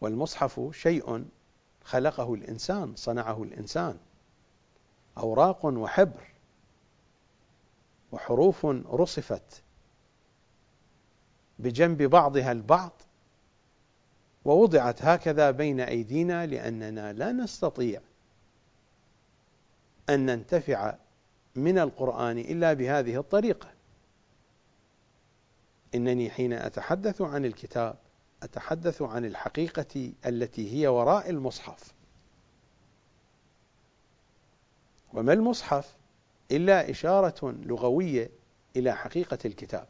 والمصحف 0.00 0.60
شيء 0.72 1.24
خلقه 1.84 2.34
الإنسان 2.34 2.96
صنعه 2.96 3.42
الإنسان. 3.42 3.98
أوراق 5.18 5.64
وحبر 5.64 6.28
وحروف 8.12 8.66
رصفت 8.66 9.62
بجنب 11.58 12.02
بعضها 12.02 12.52
البعض. 12.52 12.92
ووضعت 14.46 15.02
هكذا 15.02 15.50
بين 15.50 15.80
أيدينا 15.80 16.46
لأننا 16.46 17.12
لا 17.12 17.32
نستطيع 17.32 18.00
أن 20.10 20.26
ننتفع 20.26 20.94
من 21.54 21.78
القرآن 21.78 22.38
إلا 22.38 22.72
بهذه 22.72 23.20
الطريقة. 23.20 23.68
إنني 25.94 26.30
حين 26.30 26.52
أتحدث 26.52 27.20
عن 27.22 27.44
الكتاب 27.44 27.96
أتحدث 28.42 29.02
عن 29.02 29.24
الحقيقة 29.24 30.12
التي 30.26 30.74
هي 30.74 30.86
وراء 30.86 31.30
المصحف. 31.30 31.94
وما 35.14 35.32
المصحف 35.32 35.96
إلا 36.50 36.90
إشارة 36.90 37.50
لغوية 37.50 38.30
إلى 38.76 38.96
حقيقة 38.96 39.38
الكتاب. 39.44 39.88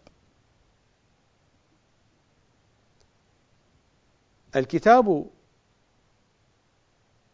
الكتاب 4.56 5.30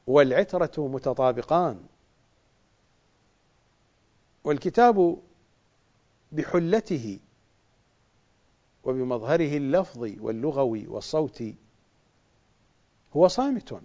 والعترة 0.07 0.89
متطابقان. 0.89 1.86
والكتاب 4.44 5.23
بحلته 6.32 7.20
وبمظهره 8.85 9.57
اللفظي 9.57 10.20
واللغوي 10.20 10.86
والصوتي 10.86 11.57
هو 13.16 13.28
صامت. 13.28 13.82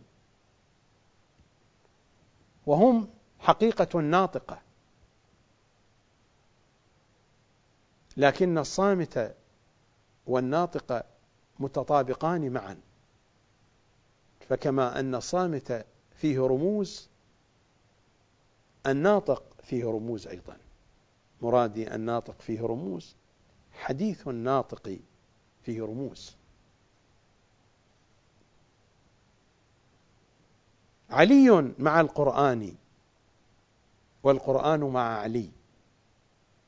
وهم 2.65 3.09
حقيقة 3.39 3.99
ناطقة. 3.99 4.61
لكن 8.18 8.57
الصامت 8.57 9.35
والناطق 10.27 11.05
متطابقان 11.59 12.51
معا. 12.51 12.86
فكما 14.49 14.99
أن 14.99 15.15
الصامت 15.15 15.86
فيه 16.15 16.40
رموز 16.40 17.10
الناطق 18.88 19.44
فيه 19.64 19.86
رموز 19.86 20.28
أيضا. 20.28 20.57
مرادي 21.41 21.95
الناطق 21.95 22.41
فيه 22.41 22.61
رموز 22.61 23.15
حديث 23.72 24.28
الناطق 24.28 24.99
فيه 25.64 25.82
رموز. 25.82 26.36
علي 31.10 31.74
مع 31.80 32.02
القرآن 32.02 32.76
والقرآن 34.24 34.80
مع 34.80 35.19
علي 35.19 35.52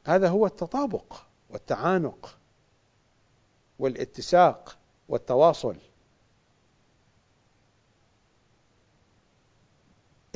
هذا 0.06 0.30
هو 0.30 0.46
التطابق 0.46 1.14
والتعانق 1.50 2.38
والاتساق 3.80 4.78
والتواصل. 5.10 5.76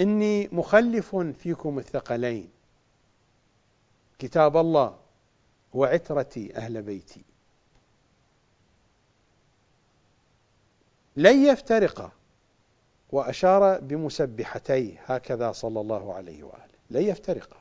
إني 0.04 0.50
مخلف 0.52 1.16
فيكم 1.16 1.80
الثقلين. 1.80 2.50
كتاب 4.20 4.58
الله 4.58 4.98
وعترتي 5.74 6.58
أهل 6.58 6.82
بيتي. 6.82 7.22
لن 11.16 11.46
يفترقا 11.46 12.12
وأشار 13.12 13.80
بمسبحتيه 13.80 15.02
هكذا 15.06 15.52
صلى 15.52 15.82
الله 15.82 16.14
عليه 16.14 16.44
وآله. 16.44 16.74
لن 16.90 17.02
يفترقا 17.02 17.58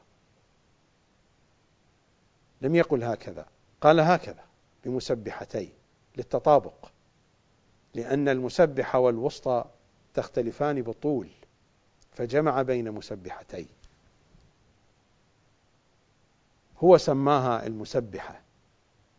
لم 2.62 2.74
يقل 2.74 3.04
هكذا. 3.04 3.46
قال 3.80 4.00
هكذا 4.00 4.44
بمسبحتيه 4.84 5.68
للتطابق. 6.16 6.90
لأن 7.94 8.28
المسبحة 8.28 8.98
والوسطى 8.98 9.64
تختلفان 10.14 10.82
بالطول. 10.82 11.28
فجمع 12.12 12.62
بين 12.62 12.90
مسبحتين. 12.92 13.68
هو 16.78 16.98
سماها 16.98 17.66
المسبحة. 17.66 18.40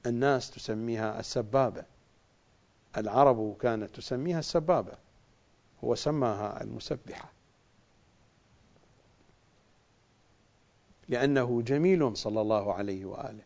الناس 0.05 0.51
تسميها 0.51 1.19
السبابة. 1.19 1.85
العرب 2.97 3.57
كانت 3.57 3.95
تسميها 3.95 4.39
السبابة. 4.39 4.93
هو 5.83 5.95
سماها 5.95 6.63
المسبحة. 6.63 7.31
لأنه 11.09 11.61
جميل 11.61 12.17
صلى 12.17 12.41
الله 12.41 12.73
عليه 12.73 13.05
وآله. 13.05 13.43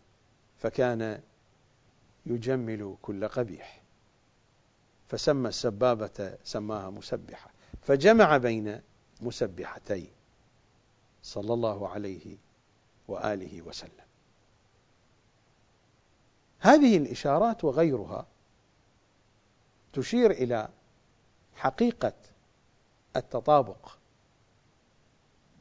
فكان 0.59 1.21
يجمل 2.25 2.95
كل 3.01 3.27
قبيح. 3.27 3.81
فسمى 5.07 5.49
السبابة 5.49 6.37
سماها 6.43 6.89
مسبحة. 6.89 7.49
فجمع 7.81 8.37
بين 8.37 8.81
مسبحتين 9.21 10.11
صلى 11.23 11.53
الله 11.53 11.89
عليه 11.89 12.37
وآله 13.07 13.61
وسلم. 13.61 14.07
هذه 16.59 16.97
الإشارات 16.97 17.63
وغيرها 17.63 18.25
تشير 19.93 20.31
إلى 20.31 20.69
حقيقة 21.55 22.13
التطابق 23.15 23.91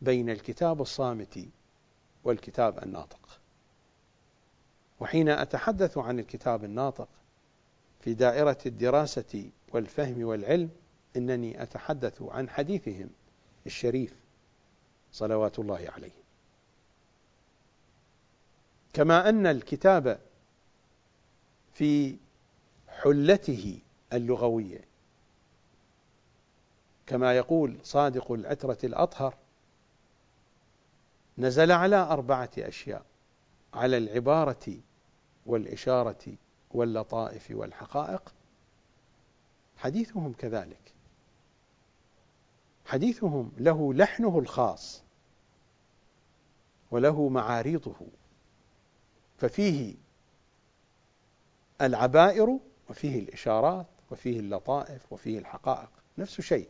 بين 0.03 0.31
الكتاب 0.31 0.83
الصامت 0.83 1.49
والكتاب 2.25 2.83
الناطق. 2.83 3.41
وحين 5.01 5.29
أتحدث 5.29 5.99
عن 5.99 6.19
الكتاب 6.19 6.65
الناطق 6.65 7.09
في 8.01 8.15
دائرة 8.15 8.59
الدراسة 8.67 9.51
والفهم 9.73 10.25
والعلم 10.25 10.71
إنني 11.17 11.63
أتحدث 11.63 12.23
عن 12.23 12.49
حديثهم 12.51 13.11
الشريف 13.67 14.15
صلوات 15.13 15.59
الله 15.59 15.91
عليه. 15.95 16.27
كما 18.93 19.29
أن 19.29 19.47
الكتاب 19.47 20.21
في 21.73 22.17
حلته 22.89 23.79
اللغوية 24.13 24.81
كما 27.07 27.37
يقول 27.37 27.77
صادق 27.83 28.33
العترة 28.33 28.79
الأطهر 28.85 29.35
نزل 31.39 31.73
على 31.73 31.97
أربعة 31.97 32.51
أشياء 32.59 33.03
على 33.75 33.97
العبارة 33.97 34.77
والإشارة 35.47 36.35
واللطائف 36.71 37.51
والحقائق 37.51 38.33
حديثهم 39.77 40.33
كذلك. 40.33 40.96
حديثهم 42.87 43.53
له 43.59 43.95
لحنه 43.95 44.39
الخاص 44.39 45.03
وله 46.91 47.29
معاريضه 47.29 47.95
ففيه 49.39 49.95
العبائر 51.81 52.59
وفيه 52.91 53.19
الإشارات 53.19 53.87
وفيه 54.11 54.41
اللطائف 54.41 55.13
وفيه 55.13 55.39
الحقائق 55.39 55.91
نفس 56.19 56.41
شيء. 56.41 56.69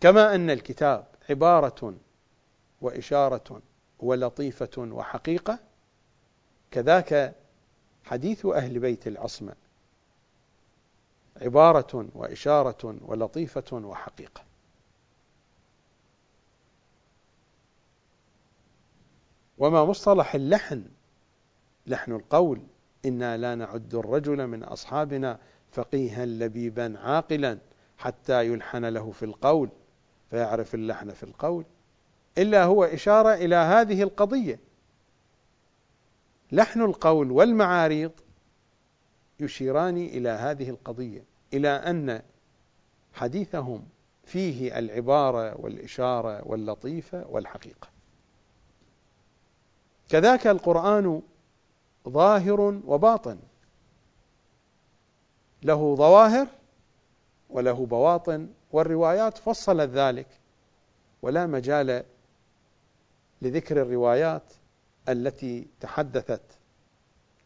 كما 0.00 0.34
أن 0.34 0.50
الكتاب 0.50 1.06
عبارة 1.30 1.94
وإشارة 2.80 3.62
ولطيفة 3.98 4.78
وحقيقة 4.78 5.58
كذاك 6.70 7.34
حديث 8.04 8.46
أهل 8.46 8.78
بيت 8.78 9.06
العصمة 9.06 9.54
عبارة 11.40 12.06
وإشارة 12.14 12.96
ولطيفة 13.00 13.64
وحقيقة. 13.72 14.42
وما 19.58 19.84
مصطلح 19.84 20.34
اللحن؟ 20.34 20.84
لحن 21.86 22.12
القول. 22.12 22.60
إنا 23.04 23.36
لا 23.36 23.54
نعد 23.54 23.94
الرجل 23.94 24.46
من 24.46 24.64
أصحابنا 24.64 25.38
فقيها 25.72 26.26
لبيبا 26.26 26.98
عاقلا 26.98 27.58
حتى 27.98 28.46
يلحن 28.46 28.84
له 28.84 29.10
في 29.10 29.24
القول 29.24 29.68
فيعرف 30.30 30.74
اللحن 30.74 31.10
في 31.10 31.22
القول. 31.22 31.64
إلا 32.38 32.64
هو 32.64 32.84
إشارة 32.84 33.34
إلى 33.34 33.56
هذه 33.56 34.02
القضية. 34.02 34.60
لحن 36.52 36.80
القول 36.80 37.30
والمعاريض 37.30 38.12
يشيران 39.42 39.96
إلى 39.96 40.28
هذه 40.28 40.70
القضية 40.70 41.24
إلى 41.54 41.68
أن 41.68 42.22
حديثهم 43.12 43.84
فيه 44.24 44.78
العبارة 44.78 45.60
والإشارة 45.60 46.48
واللطيفة 46.48 47.26
والحقيقة. 47.28 47.88
كذاك 50.08 50.46
القرآن 50.46 51.22
ظاهر 52.08 52.60
وباطن. 52.86 53.38
له 55.62 55.94
ظواهر 55.94 56.46
وله 57.50 57.86
بواطن 57.86 58.48
والروايات 58.72 59.38
فصلت 59.38 59.90
ذلك 59.90 60.26
ولا 61.22 61.46
مجال 61.46 62.04
لذكر 63.42 63.82
الروايات 63.82 64.52
التي 65.08 65.66
تحدثت 65.80 66.42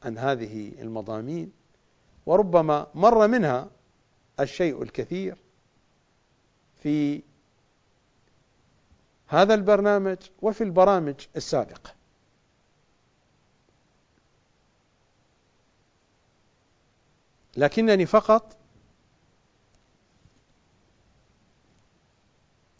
عن 0.02 0.18
هذه 0.18 0.73
المضامين. 0.81 1.52
وربما 2.27 2.86
مر 2.94 3.27
منها 3.28 3.70
الشيء 4.40 4.82
الكثير 4.82 5.36
في 6.82 7.23
هذا 9.28 9.55
البرنامج 9.55 10.16
وفي 10.43 10.65
البرامج 10.65 11.15
السابقة. 11.36 11.94
لكنني 17.57 18.07
فقط 18.07 18.57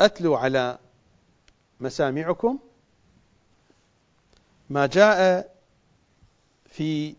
أتلو 0.01 0.35
على 0.35 0.79
مسامعكم 1.81 2.59
ما 4.71 4.87
جاء 4.87 5.55
في 6.65 7.17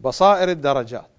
بصائر 0.00 0.48
الدرجات. 0.50 1.10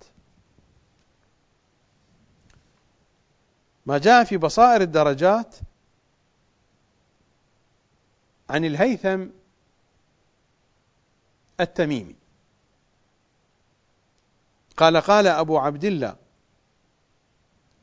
ما 3.85 3.97
جاء 3.97 4.23
في 4.23 4.37
بصائر 4.37 4.81
الدرجات 4.81 5.55
عن 8.49 8.65
الهيثم 8.65 9.25
التميمي. 11.59 12.15
قال 14.77 14.97
قال 14.97 15.27
أبو 15.27 15.57
عبد 15.57 15.85
الله 15.85 16.15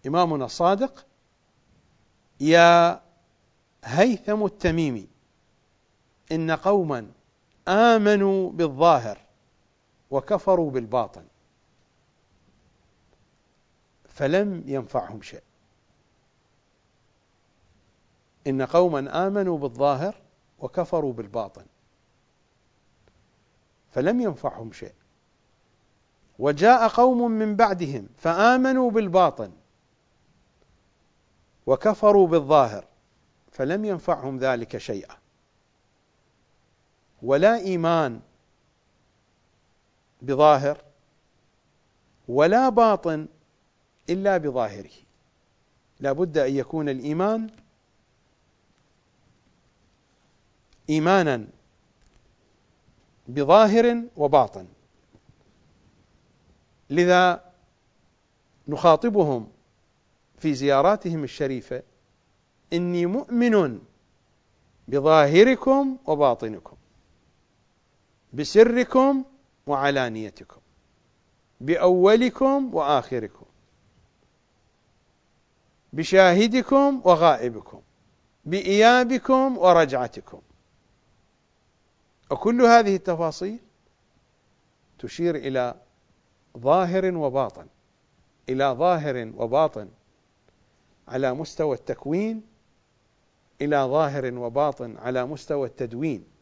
إمامنا 0.07 0.45
الصادق 0.45 1.07
يا 2.41 3.03
هيثم 3.85 4.45
التميمي 4.45 5.09
إن 6.33 6.51
قوما 6.51 7.11
آمنوا 7.69 8.51
بالظاهر 8.51 9.19
وكفروا 10.11 10.71
بالباطن 10.71 11.25
فلم 14.05 14.63
ينفعهم 14.67 15.23
شيء. 15.23 15.43
إن 18.47 18.63
قوما 18.63 19.27
آمنوا 19.27 19.59
بالظاهر 19.59 20.15
وكفروا 20.59 21.13
بالباطن. 21.13 21.67
فلم 23.91 24.21
ينفعهم 24.21 24.73
شيء. 24.73 24.95
وجاء 26.39 26.89
قوم 26.89 27.31
من 27.31 27.57
بعدهم 27.57 28.09
فآمنوا 28.17 28.91
بالباطن 28.91 29.53
وكفروا 31.67 32.27
بالظاهر 32.27 32.85
فلم 33.51 33.85
ينفعهم 33.85 34.39
ذلك 34.39 34.79
شيئا. 34.79 35.17
ولا 37.23 37.57
إيمان 37.57 38.21
بظاهر 40.23 40.85
ولا 42.29 42.69
باطن 42.69 43.29
إلا 44.11 44.37
بظاهره. 44.37 44.91
لا 46.01 46.13
بد 46.13 46.39
أن 46.39 46.57
يكون 46.57 46.89
الإيمان 46.89 47.51
إيمانا 50.91 51.47
بظاهر 53.29 54.03
وباطن. 54.17 54.67
لذا 56.91 57.53
نخاطبهم 58.69 59.49
في 60.39 60.55
زياراتهم 60.55 61.25
الشريفة 61.25 61.83
إني 62.73 63.07
مؤمن 63.07 63.81
بظاهركم 64.89 65.97
وباطنكم 66.07 66.77
بسركم 68.33 69.25
وعلانيتكم. 69.69 70.61
بأولكم 71.61 72.75
وآخركم. 72.75 73.47
بشاهدكم 75.93 77.01
وغائبكم. 77.05 77.83
بإيابكم 78.45 79.59
ورجعتكم. 79.59 80.41
وكل 82.31 82.63
هذه 82.63 82.97
التفاصيل 82.97 83.59
تشير 84.99 85.37
إلى 85.37 85.75
ظاهر 86.59 87.17
وباطن. 87.17 87.67
إلى 88.49 88.65
ظاهر 88.65 89.33
وباطن 89.37 89.89
على 91.09 91.35
مستوى 91.35 91.77
التكوين. 91.77 92.43
إلى 93.61 93.77
ظاهر 93.77 94.35
وباطن 94.35 94.97
على 94.97 95.25
مستوى 95.27 95.69
التدوين. 95.69 96.38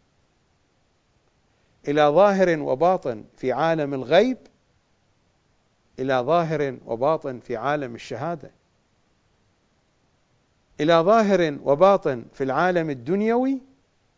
إلى 1.89 2.03
ظاهر 2.03 2.61
وباطن 2.61 3.25
في 3.37 3.53
عالم 3.53 3.95
الغيب 3.95 4.39
إلى 5.99 6.19
ظاهر 6.19 6.79
وباطن 6.87 7.39
في 7.41 7.57
عالم 7.57 7.95
الشهادة 7.95 8.51
إلى 10.81 10.95
ظاهر 10.95 11.59
وباطن 11.65 12.25
في 12.33 12.45
العالم 12.45 12.91
الدنيوي 12.91 13.61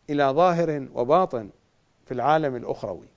إلى 0.09 0.23
ظاهر 0.23 0.87
وباطن 0.93 1.49
في 2.05 2.13
العالم 2.13 2.55
الأخروي. 2.55 3.07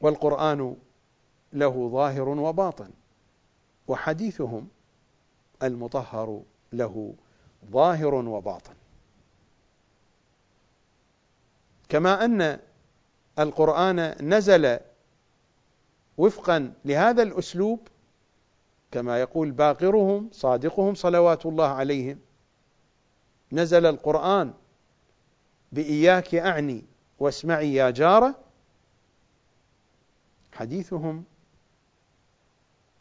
والقرآن 0.00 0.76
له 1.52 1.88
ظاهر 1.88 2.28
وباطن 2.28 2.90
وحديثهم 3.88 4.68
المطهر 5.62 6.42
له 6.72 7.14
ظاهر 7.70 8.14
وباطن. 8.14 8.79
كما 11.90 12.24
أن 12.24 12.58
القرآن 13.38 14.28
نزل 14.34 14.78
وفقا 16.18 16.72
لهذا 16.84 17.22
الأسلوب 17.22 17.88
كما 18.90 19.20
يقول 19.20 19.50
باقرهم 19.50 20.28
صادقهم 20.32 20.94
صلوات 20.94 21.46
الله 21.46 21.68
عليهم. 21.68 22.18
نزل 23.52 23.86
القرآن 23.86 24.54
بإياك 25.72 26.34
أعني 26.34 26.84
واسمعي 27.18 27.74
يا 27.74 27.90
جارة. 27.90 28.38
حديثهم 30.52 31.24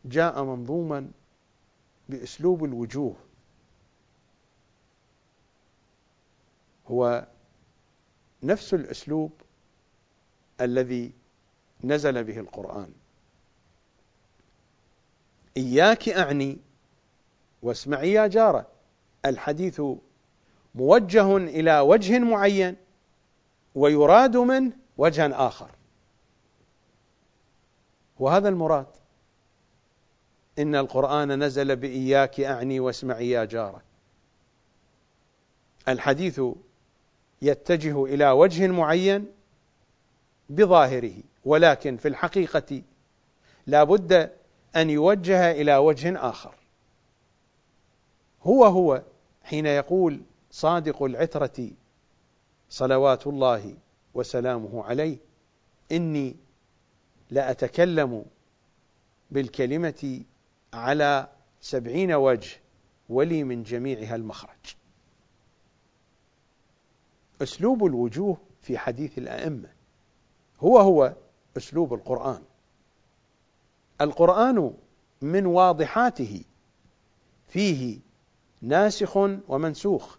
جاء 0.06 0.44
منظوما 0.44 1.12
بأسلوب 2.10 2.64
الوجوه. 2.66 3.16
هو 6.88 7.28
نفس 8.44 8.74
الأسلوب 8.74 9.32
الذي 10.62 11.12
نزل 11.84 12.24
به 12.24 12.40
القرآن. 12.40 12.92
إياك 15.58 16.10
أعني 16.10 16.58
واسمعي 17.62 18.12
يا 18.12 18.28
جارة. 18.28 18.68
الحديث 19.26 19.82
موجه 20.76 21.38
إلى 21.38 21.80
وجه 21.80 22.20
معين 22.20 22.76
ويراد 23.76 24.38
منه 24.38 24.72
وجها 24.98 25.48
آخر. 25.48 25.72
وهذا 28.20 28.50
المراد 28.50 28.88
إن 30.60 30.76
القرآن 30.76 31.44
نزل 31.44 31.76
بإياك 31.76 32.40
أعني 32.40 32.80
واسمعي 32.80 33.30
يا 33.30 33.46
جارة. 33.46 33.82
الحديث 35.88 36.42
يتجه 37.42 38.06
إلى 38.06 38.32
وجه 38.32 38.68
معين 38.68 39.26
بظاهره 40.50 41.14
ولكن 41.46 41.98
في 41.98 42.08
الحقيقة 42.08 42.82
لا 43.68 43.84
بد 43.84 44.32
أن 44.76 44.90
يوجه 44.90 45.52
إلى 45.52 45.78
وجه 45.78 46.30
آخر. 46.30 46.56
هو 48.44 48.66
هو 48.66 49.02
حين 49.44 49.66
يقول 49.66 50.22
صادق 50.52 51.04
العترة 51.04 51.70
صلوات 52.70 53.28
الله 53.28 53.76
وسلامه 54.14 54.84
عليه 54.84 55.18
إني 55.92 56.36
لأتكلم 57.30 58.26
بالكلمة 59.32 60.22
على 60.74 61.28
سبعين 61.62 62.14
وجه 62.14 62.58
ولي 63.10 63.44
من 63.44 63.64
جميعها 63.64 64.16
المخرج. 64.16 64.76
أسلوب 67.42 67.86
الوجوه 67.86 68.38
في 68.62 68.78
حديث 68.78 69.18
الأئمة. 69.18 69.70
هو 70.60 70.78
هو 70.78 71.16
أسلوب 71.58 71.94
القرآن. 71.94 72.44
القرآن 74.02 74.74
من 75.22 75.46
واضحاته. 75.46 76.44
فيه 77.48 78.00
ناسخ 78.62 79.18
ومنسوخ. 79.48 80.18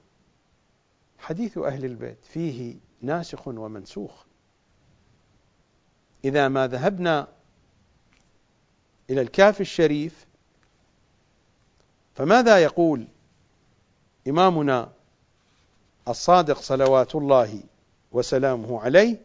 حديث 1.18 1.58
أهل 1.58 1.84
البيت 1.84 2.24
فيه 2.24 2.76
ناسخ 3.02 3.48
ومنسوخ. 3.48 4.24
إذا 6.24 6.48
ما 6.48 6.66
ذهبنا 6.66 7.28
إلى 9.10 9.20
الكاف 9.20 9.60
الشريف 9.60 10.26
فماذا 12.14 12.58
يقول 12.58 13.08
إمامنا 14.28 14.92
الصادق 16.08 16.58
صلوات 16.58 17.14
الله 17.14 17.62
وسلامه 18.12 18.80
عليه. 18.80 19.16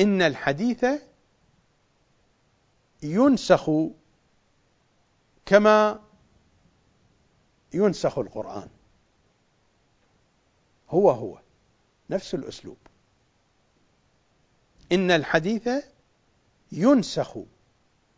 إن 0.00 0.22
الحديث 0.22 0.84
ينسخ 3.02 3.70
كما 5.46 6.00
ينسخ 7.74 8.18
القرآن. 8.18 8.68
هو 10.90 11.10
هو 11.10 11.38
نفس 12.10 12.34
الأسلوب. 12.34 12.76
إن 14.92 15.10
الحديث 15.10 15.68
ينسخ 16.72 17.38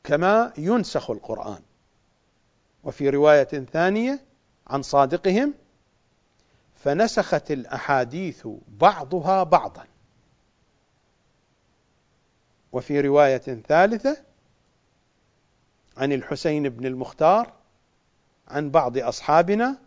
كما 0.04 0.52
ينسخ 0.58 1.10
القرآن. 1.10 1.62
وفي 2.84 3.10
رواية 3.10 3.44
ثانية 3.72 4.27
عن 4.70 4.82
صادقهم 4.82 5.54
فنسخت 6.74 7.50
الأحاديث 7.50 8.48
بعضها 8.68 9.42
بعضا. 9.42 9.84
وفي 12.72 13.00
رواية 13.00 13.62
ثالثة 13.68 14.16
عن 15.96 16.12
الحسين 16.12 16.68
بن 16.68 16.86
المختار 16.86 17.52
عن 18.48 18.70
بعض 18.70 18.98
أصحابنا 18.98 19.78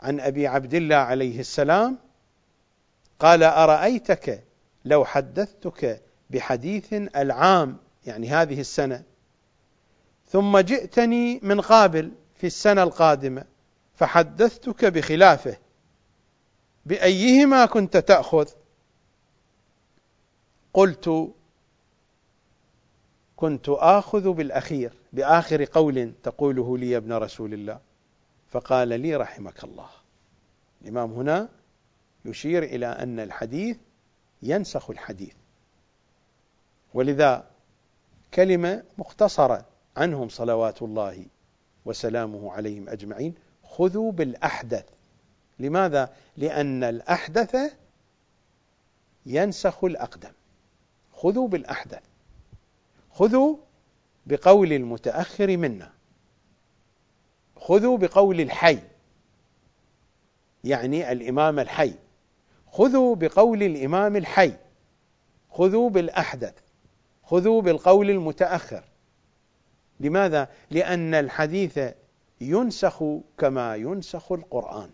عن 0.00 0.20
أبي 0.20 0.46
عبد 0.46 0.74
الله 0.74 0.96
عليه 0.96 1.40
السلام 1.40 1.98
قال 3.18 3.42
أرأيتك 3.42 4.44
لو 4.84 5.04
حدثتك 5.04 6.02
بحديث 6.30 6.92
العام 6.92 7.76
يعني 8.06 8.28
هذه 8.28 8.60
السنة 8.60 9.02
ثم 10.26 10.58
جئتني 10.58 11.40
من 11.42 11.60
قابل 11.60 12.12
في 12.34 12.46
السنة 12.46 12.82
القادمة 12.82 13.44
فحدثتك 13.94 14.84
بخلافه. 14.84 15.56
بأيهما 16.86 17.66
كنت 17.66 17.96
تأخذ؟ 17.96 18.48
قلت 20.74 21.32
كنت 23.36 23.68
آخذ 23.68 24.32
بالأخير 24.32 24.92
بآخر 25.12 25.64
قول 25.64 26.12
تقوله 26.22 26.78
لي 26.78 26.90
يا 26.90 26.98
ابن 26.98 27.12
رسول 27.12 27.54
الله. 27.54 27.80
فقال 28.50 28.88
لي 28.88 29.16
رحمك 29.16 29.64
الله. 29.64 29.88
الإمام 30.82 31.12
هنا 31.12 31.48
يشير 32.24 32.62
إلى 32.62 32.86
أن 32.86 33.20
الحديث 33.20 33.76
ينسخ 34.42 34.90
الحديث. 34.90 35.34
ولذا 36.94 37.50
كلمة 38.34 38.82
مختصرة 38.98 39.66
عنهم 39.96 40.28
صلوات 40.28 40.82
الله 40.82 41.26
وسلامه 41.84 42.52
عليهم 42.52 42.88
أجمعين 42.88 43.34
خذوا 43.76 44.12
بالأحدث. 44.12 44.84
لماذا؟ 45.58 46.12
لأن 46.36 46.84
الأحدث 46.84 47.56
ينسخ 49.26 49.84
الأقدم. 49.84 50.32
خذوا 51.12 51.48
بالأحدث. 51.48 52.02
خذوا 53.12 53.56
بقول 54.26 54.72
المتأخر 54.72 55.56
منا. 55.56 55.92
خذوا 57.56 57.98
بقول 57.98 58.40
الحي. 58.40 58.78
يعني 60.64 61.12
الإمام 61.12 61.58
الحي. 61.58 61.94
خذوا 62.66 63.16
بقول 63.16 63.62
الإمام 63.62 64.16
الحي. 64.16 64.52
خذوا 65.50 65.90
بالأحدث. 65.90 66.54
خذوا 67.24 67.62
بالقول 67.62 68.10
المتأخر. 68.10 68.84
لماذا؟ 70.00 70.48
لأن 70.70 71.14
الحديث 71.14 71.78
ينسخ 72.50 73.04
كما 73.38 73.76
ينسخ 73.76 74.32
القرآن. 74.32 74.90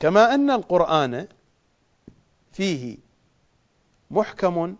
كما 0.00 0.34
أن 0.34 0.50
القرآن 0.50 1.28
فيه 2.52 2.98
محكم 4.10 4.76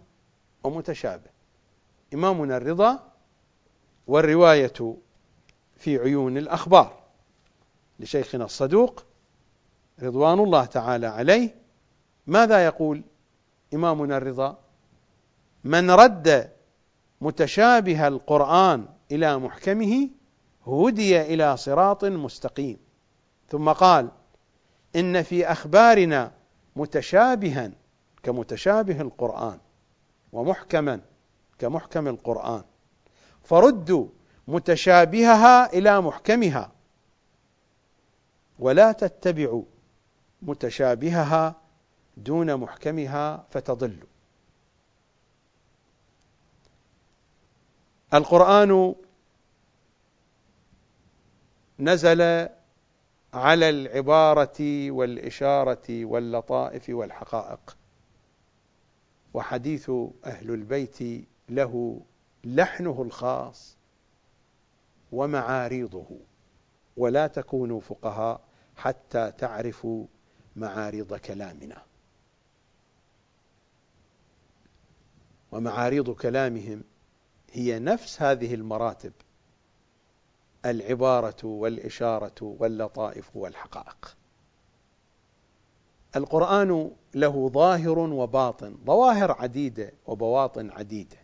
ومتشابه. 0.64 1.30
إمامنا 2.14 2.56
الرضا 2.56 3.12
والرواية 4.06 4.96
في 5.76 5.98
عيون 5.98 6.38
الأخبار. 6.38 7.00
لشيخنا 8.00 8.44
الصدوق 8.44 9.04
رضوان 10.02 10.38
الله 10.38 10.64
تعالى 10.64 11.06
عليه. 11.06 11.54
ماذا 12.26 12.64
يقول 12.64 13.02
إمامنا 13.74 14.16
الرضا؟ 14.16 14.58
من 15.64 15.90
رد 15.90 16.52
متشابه 17.20 18.08
القرآن 18.08 18.86
إلى 19.12 19.38
محكمه 19.38 20.08
هدي 20.70 21.20
إلى 21.20 21.56
صراط 21.56 22.04
مستقيم. 22.04 22.78
ثم 23.48 23.72
قال 23.72 24.08
إن 24.96 25.22
في 25.22 25.46
أخبارنا 25.46 26.32
متشابها 26.76 27.70
كمتشابه 28.22 29.00
القرآن 29.00 29.58
ومحكما 30.32 31.00
كمحكم 31.58 32.08
القرآن 32.08 32.62
فردوا 33.42 34.06
متشابهها 34.48 35.72
إلى 35.72 36.00
محكمها 36.00 36.72
ولا 38.58 38.92
تتبعوا 38.92 39.62
متشابهها 40.42 41.54
دون 42.16 42.56
محكمها 42.56 43.44
فتضلوا 43.50 44.08
القرآن 48.14 48.94
نزل 51.80 52.48
على 53.34 53.70
العبارة 53.70 54.90
والإشارة 54.90 56.04
واللطائف 56.04 56.88
والحقائق. 56.88 57.76
وحديث 59.34 59.90
أهل 60.24 60.50
البيت 60.50 61.26
له 61.48 62.00
لحنه 62.44 63.02
الخاص 63.02 63.76
ومعاريضه 65.12 66.06
ولا 66.96 67.26
تكونوا 67.26 67.80
فقهاء 67.80 68.40
حتى 68.76 69.32
تعرفوا 69.38 70.06
معارض 70.56 71.14
كلامنا. 71.14 71.82
ومعاريض 75.52 76.10
كلامهم 76.10 76.84
هي 77.52 77.78
نفس 77.78 78.22
هذه 78.22 78.54
المراتب 78.54 79.12
العبارة 80.66 81.44
والإشارة 81.44 82.34
واللطائف 82.42 83.36
والحقائق. 83.36 84.16
القرآن 86.16 86.90
له 87.14 87.48
ظاهر 87.48 87.98
وباطن 87.98 88.78
ظواهر 88.86 89.32
عديدة 89.32 89.92
وبواطن 90.06 90.70
عديدة. 90.70 91.16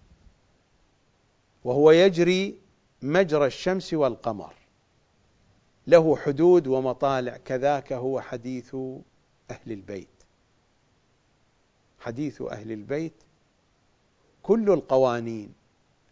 وهو 1.65 1.91
يجري 1.91 2.59
مجرى 3.03 3.47
الشمس 3.47 3.95
والقمر. 3.95 4.55
له 5.87 6.17
حدود 6.17 6.67
ومطالع 6.67 7.37
كذاك 7.37 7.93
هو 7.93 8.21
حديث 8.21 8.75
أهل 9.51 9.73
البيت. 9.73 10.09
حديث 11.99 12.43
أهل 12.43 12.73
البيت 12.73 13.13
كل 14.43 14.71
القوانين 14.71 15.55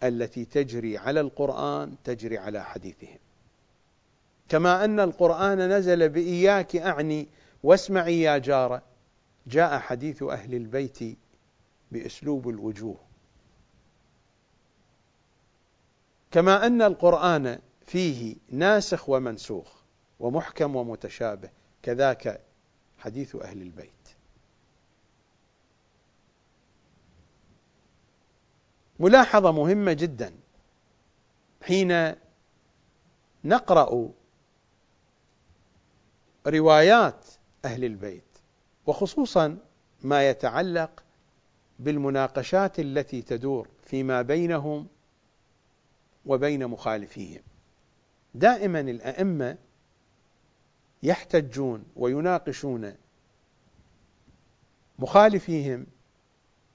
التي 0.05 0.45
تجري 0.45 0.99
على 0.99 1.21
القرآن 1.21 1.95
تجري 2.05 2.39
على 2.39 2.65
حديثهم. 2.65 3.19
كما 4.49 4.85
أن 4.85 5.01
القرآن 5.01 5.69
نزل 5.69 6.09
بإياك 6.09 6.77
أعني 6.77 7.29
واسمعي 7.63 8.21
يا 8.21 8.39
جارة 8.39 8.83
جاء 9.47 9.79
حديث 9.79 10.23
أهل 10.23 10.55
البيت 10.55 11.19
بأسلوب 11.93 12.49
الوجوه. 12.49 12.97
كما 16.31 16.67
أن 16.67 16.83
القرآن 16.83 17.59
فيه 17.87 18.37
ناسخ 18.51 19.09
ومنسوخ 19.09 19.83
ومحكم 20.21 20.77
ومتشابه 20.77 21.51
كذاك 21.83 22.41
حديث 22.99 23.37
أهل 23.37 23.63
البيت. 23.63 23.91
ملاحظة 28.99 29.53
مهمة 29.53 29.93
جدا. 29.93 30.35
حين 31.63 32.15
نقرأ 33.45 34.11
روايات 36.47 37.27
أهل 37.65 37.85
البيت 37.85 38.25
وخصوصا 38.87 39.59
ما 40.03 40.29
يتعلق 40.31 41.05
بالمناقشات 41.79 42.81
التي 42.81 43.23
تدور 43.23 43.69
فيما 43.83 44.23
بينهم 44.23 44.87
وبين 46.27 46.67
مخالفيهم. 46.67 47.43
دائما 48.35 48.81
الأئمة 48.81 49.59
يحتجون 51.03 51.85
ويناقشون 51.97 52.95
مخالفيهم 54.99 55.87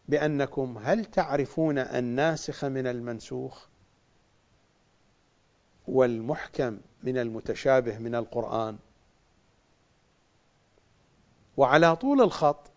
بأنكم 0.10 0.78
هل 0.78 1.06
تعرفون 1.06 1.78
الناسخ 1.78 2.66
من 2.66 2.88
المنسوخ؟ 2.88 3.68
والمحكم 5.88 6.80
من 7.04 7.18
المتشابه 7.18 7.98
من 7.98 8.16
القرآن. 8.16 8.78
وعلى 11.58 11.96
طول 11.96 12.22
الخط 12.22 12.72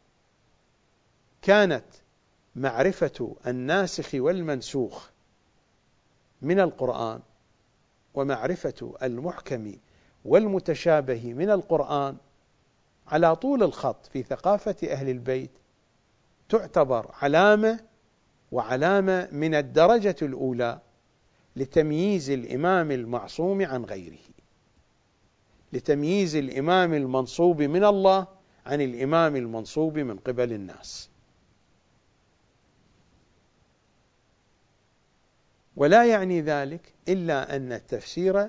كانت 1.43 1.85
معرفة 2.57 3.37
الناسخ 3.47 4.15
والمنسوخ 4.15 5.11
من 6.43 6.61
القرآن 6.61 7.21
ومعرفة 8.15 8.95
المحكم 9.03 9.75
والمتشابه 10.25 11.35
من 11.35 11.51
القرآن 11.51 12.17
على 13.07 13.37
طول 13.37 13.63
الخط 13.63 14.07
في 14.07 14.23
ثقافة 14.23 14.77
أهل 14.91 15.09
البيت 15.09 15.51
تعتبر 16.53 17.11
علامة 17.23 17.81
وعلامة 18.53 19.29
من 19.33 19.55
الدرجة 19.55 20.17
الأولى 20.23 20.81
لتمييز 21.57 22.31
الإمام 22.31 22.91
المعصوم 22.91 23.65
عن 23.67 23.85
غيره. 23.85 24.19
لتمييز 25.73 26.37
الإمام 26.37 26.95
المنصوب 26.95 27.63
من 27.63 27.85
الله 27.85 28.27
عن 28.67 28.81
الإمام 28.81 29.37
المنصوب 29.37 29.99
من 29.99 30.17
قبل 30.17 30.53
الناس. 30.53 31.11
ولا 35.77 36.05
يعني 36.05 36.41
ذلك 36.41 36.95
إلا 37.09 37.57
أن 37.57 37.73
التفسير 37.73 38.49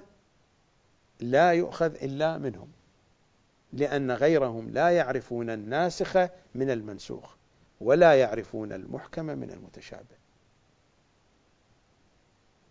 لا 1.19 1.51
يؤخذ 1.51 2.03
إلا 2.03 2.37
منهم 2.37 2.67
لأن 3.73 4.11
غيرهم 4.11 4.69
لا 4.69 4.89
يعرفون 4.89 5.49
الناسخ 5.49 6.17
من 6.55 6.69
المنسوخ. 6.69 7.42
ولا 7.81 8.19
يعرفون 8.19 8.73
المحكم 8.73 9.25
من 9.25 9.51
المتشابه. 9.51 10.23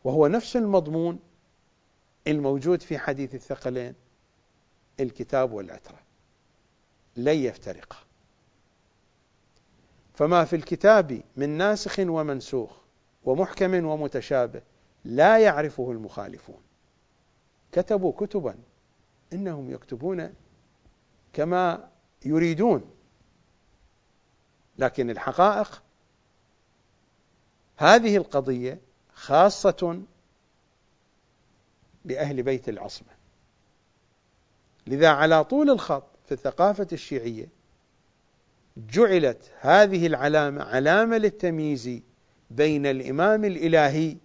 وهو 0.05 0.27
نفس 0.27 0.57
المضمون 0.57 1.21
الموجود 2.27 2.83
في 2.83 2.99
حديث 2.99 3.35
الثقلين 3.35 3.95
الكتاب 5.01 5.53
والعترة. 5.53 5.99
لن 7.17 7.37
يفترقا. 7.37 7.97
فما 10.15 10.45
في 10.45 10.57
الكتاب 10.57 11.23
من 11.37 11.49
ناسخ 11.49 11.99
ومنسوخ 11.99 12.71
ومحكم 13.25 13.85
ومتشابه 13.85 14.63
لا 15.05 15.39
يعرفه 15.39 15.91
المخالفون. 15.91 16.61
كتبوا 17.73 18.13
كتبا 18.13 18.55
إنهم 19.33 19.71
يكتبون 19.71 20.35
كما 21.33 21.89
يريدون. 22.25 22.91
لكن 24.79 25.11
الحقائق 25.11 25.83
هذه 27.77 28.17
القضية 28.17 28.81
خاصة 29.15 30.03
بأهل 32.05 32.43
بيت 32.43 32.69
العصمة. 32.69 33.09
لذا 34.87 35.09
على 35.09 35.45
طول 35.45 35.71
الخط 35.71 36.09
في 36.27 36.33
الثقافة 36.33 36.87
الشيعية 36.93 37.49
جعلت 38.77 39.51
هذه 39.61 40.07
العلامة 40.07 40.63
علامة 40.63 41.17
للتمييز 41.17 42.01
بين 42.51 42.87
الإمام 42.87 43.45
الإلهي 43.45 44.17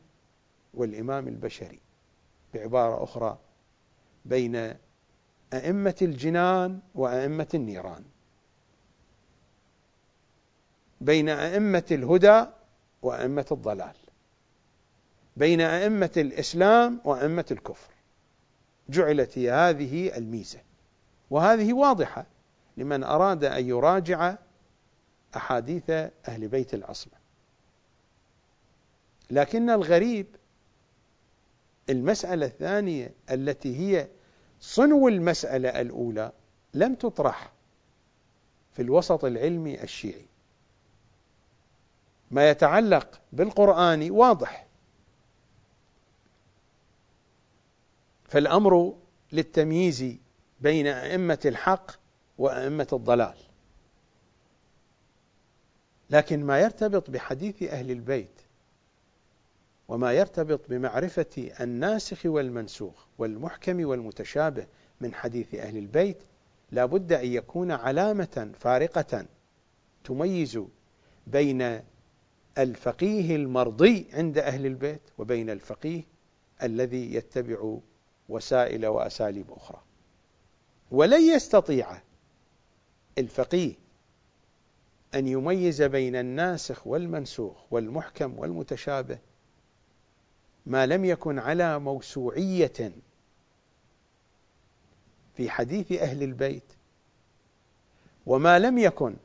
والإمام 0.74 1.28
البشري 1.28 1.80
بعبارة 2.54 3.04
أخرى 3.04 3.38
بين 4.26 4.74
أئمة 5.54 5.96
الجنان 6.02 6.80
وأئمة 6.96 7.48
النيران. 7.54 8.04
بين 11.02 11.30
أئمة 11.30 11.84
الهدى 11.92 12.46
وأئمة 13.02 13.46
الضلال. 13.52 13.96
بين 15.38 15.62
أئمة 15.62 16.12
الإسلام 16.18 17.02
وأئمة 17.04 17.46
الكفر. 17.52 17.90
جعلت 18.90 19.38
هي 19.38 19.52
هذه 19.52 20.18
الميزة. 20.18 20.60
وهذه 21.30 21.74
واضحة 21.74 22.26
لمن 22.78 23.04
أراد 23.04 23.44
أن 23.44 23.70
يراجع 23.70 24.36
أحاديث 25.36 25.90
أهل 26.28 26.48
بيت 26.48 26.74
العصمة. 26.74 27.14
لكن 29.32 29.70
الغريب 29.70 30.28
المسألة 31.90 32.46
الثانية 32.46 33.14
التي 33.32 33.78
هي 33.78 34.08
صنو 34.60 35.08
المسألة 35.08 35.82
الأولى 35.82 36.32
لم 36.74 36.96
تطرح 36.96 37.52
في 38.74 38.82
الوسط 38.82 39.26
العلمي 39.26 39.84
الشيعي. 39.84 40.27
ما 42.32 42.50
يتعلق 42.50 43.22
بالقرآن 43.34 44.12
واضح. 44.12 44.68
فالأمر 48.24 48.96
للتمييز 49.32 50.18
بين 50.62 50.88
أئمة 50.88 51.40
الحق 51.46 51.92
وأئمة 52.38 52.88
الضلال. 52.94 53.38
لكن 56.10 56.46
ما 56.46 56.60
يرتبط 56.60 57.10
بحديث 57.10 57.64
أهل 57.64 57.92
البيت 57.92 58.42
وما 59.88 60.14
يرتبط 60.14 60.62
بمعرفة 60.70 61.52
الناسخ 61.62 62.26
والمنسوخ 62.26 63.06
والمحكم 63.18 63.86
والمتشابه 63.86 64.68
من 65.02 65.14
حديث 65.14 65.56
أهل 65.56 65.78
البيت 65.78 66.18
لا 66.72 66.86
بد 66.86 67.14
أن 67.14 67.26
يكون 67.26 67.72
علامة 67.72 68.52
فارقة 68.60 69.26
تميز 70.04 70.60
بين 71.28 71.82
الفقيه 72.58 73.36
المرضي 73.36 74.08
عند 74.14 74.38
أهل 74.38 74.66
البيت 74.66 75.02
وبين 75.18 75.50
الفقيه 75.50 76.04
الذي 76.64 77.14
يتبع 77.14 77.78
وسائل 78.30 78.86
وأساليب 78.88 79.52
أخرى. 79.52 79.82
ولن 80.92 81.22
يستطيع 81.22 82.02
الفقيه 83.18 83.74
أن 85.16 85.28
يميز 85.28 85.82
بين 85.82 86.16
الناسخ 86.16 86.88
والمنسوخ 86.88 87.58
والمحكم 87.72 88.40
والمتشابه 88.40 89.18
ما 90.66 90.86
لم 90.86 91.06
يكن 91.06 91.40
على 91.40 91.80
موسوعية 91.80 92.92
في 95.36 95.50
حديث 95.50 95.92
أهل 95.92 96.24
البيت 96.24 96.64
وما 98.26 98.60
لم 98.60 98.78
يكن 98.78 99.16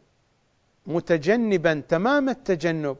متجنبا 0.87 1.83
تمام 1.89 2.29
التجنب 2.29 2.97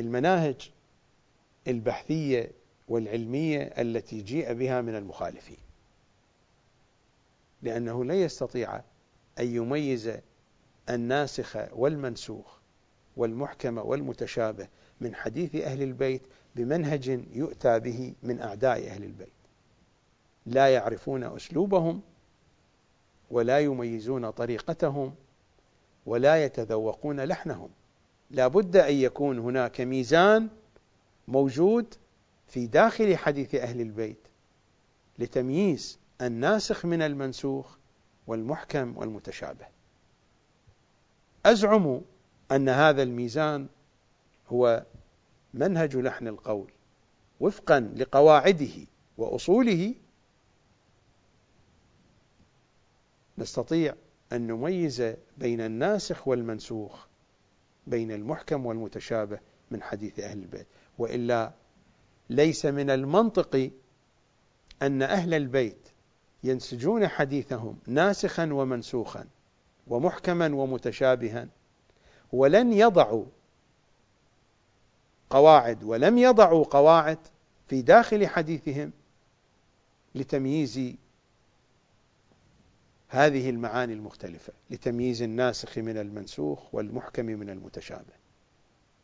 المناهج 0.00 0.70
البحثية 1.68 2.50
والعلمية 2.88 3.62
التي 3.62 4.22
جيء 4.22 4.52
بها 4.52 4.80
من 4.80 4.94
المخالفين. 4.94 5.56
لأنه 7.62 8.04
لا 8.04 8.14
يستطيع 8.14 8.76
أن 9.38 9.46
يميز 9.46 10.12
الناسخ 10.90 11.56
والمنسوخ 11.72 12.58
والمحكم 13.16 13.78
والمتشابه 13.78 14.68
من 15.00 15.14
حديث 15.14 15.54
أهل 15.54 15.82
البيت 15.82 16.22
بمنهج 16.56 17.08
يؤتى 17.32 17.78
به 17.78 18.14
من 18.22 18.40
أعداء 18.40 18.86
أهل 18.86 19.04
البيت. 19.04 19.32
لا 20.46 20.74
يعرفون 20.74 21.24
أسلوبهم 21.24 22.00
ولا 23.30 23.60
يميزون 23.60 24.30
طريقتهم 24.30 25.14
ولا 26.06 26.44
يتذوقون 26.44 27.20
لحنهم. 27.20 27.70
لا 28.32 28.46
بد 28.48 28.76
أن 28.76 28.94
يكون 28.94 29.38
هناك 29.38 29.80
ميزان 29.80 30.48
موجود 31.28 31.94
في 32.46 32.66
داخل 32.66 33.16
حديث 33.16 33.54
أهل 33.54 33.80
البيت 33.80 34.18
لتمييز 35.18 35.98
الناسخ 36.22 36.86
من 36.86 37.02
المنسوخ 37.02 37.76
والمحكم 38.26 38.96
والمتشابه. 38.96 39.66
أزعم 41.46 42.00
أن 42.52 42.68
هذا 42.68 43.02
الميزان 43.02 43.68
هو 44.48 44.84
منهج 45.54 45.96
لحن 45.96 46.28
القول 46.28 46.72
وفقا 47.40 47.80
لقواعده 47.80 48.86
وأصوله. 49.18 49.94
نستطيع 53.38 53.94
أن 54.32 54.46
نميز 54.46 55.14
بين 55.38 55.60
الناسخ 55.60 56.28
والمنسوخ 56.28 57.06
بين 57.86 58.12
المحكم 58.12 58.66
والمتشابه 58.66 59.38
من 59.70 59.82
حديث 59.82 60.20
أهل 60.20 60.38
البيت. 60.38 60.66
وإلا 60.98 61.52
ليس 62.30 62.66
من 62.66 62.90
المنطق 62.90 63.70
أن 64.82 65.02
أهل 65.02 65.34
البيت 65.34 65.88
ينسجون 66.44 67.08
حديثهم 67.08 67.78
ناسخا 67.86 68.52
ومنسوخا 68.52 69.26
ومحكما 69.86 70.54
ومتشابها 70.54 71.48
ولن 72.32 72.72
يضعوا 72.72 73.24
قواعد 75.30 75.84
ولم 75.84 76.18
يضعوا 76.18 76.64
قواعد 76.64 77.18
في 77.68 77.82
داخل 77.82 78.26
حديثهم 78.26 78.92
لتمييز 80.14 80.94
هذه 83.12 83.50
المعاني 83.50 83.92
المختلفة 83.92 84.52
لتمييز 84.70 85.22
الناسخ 85.22 85.78
من 85.78 85.98
المنسوخ 85.98 86.74
والمحكم 86.74 87.26
من 87.26 87.50
المتشابه. 87.50 88.12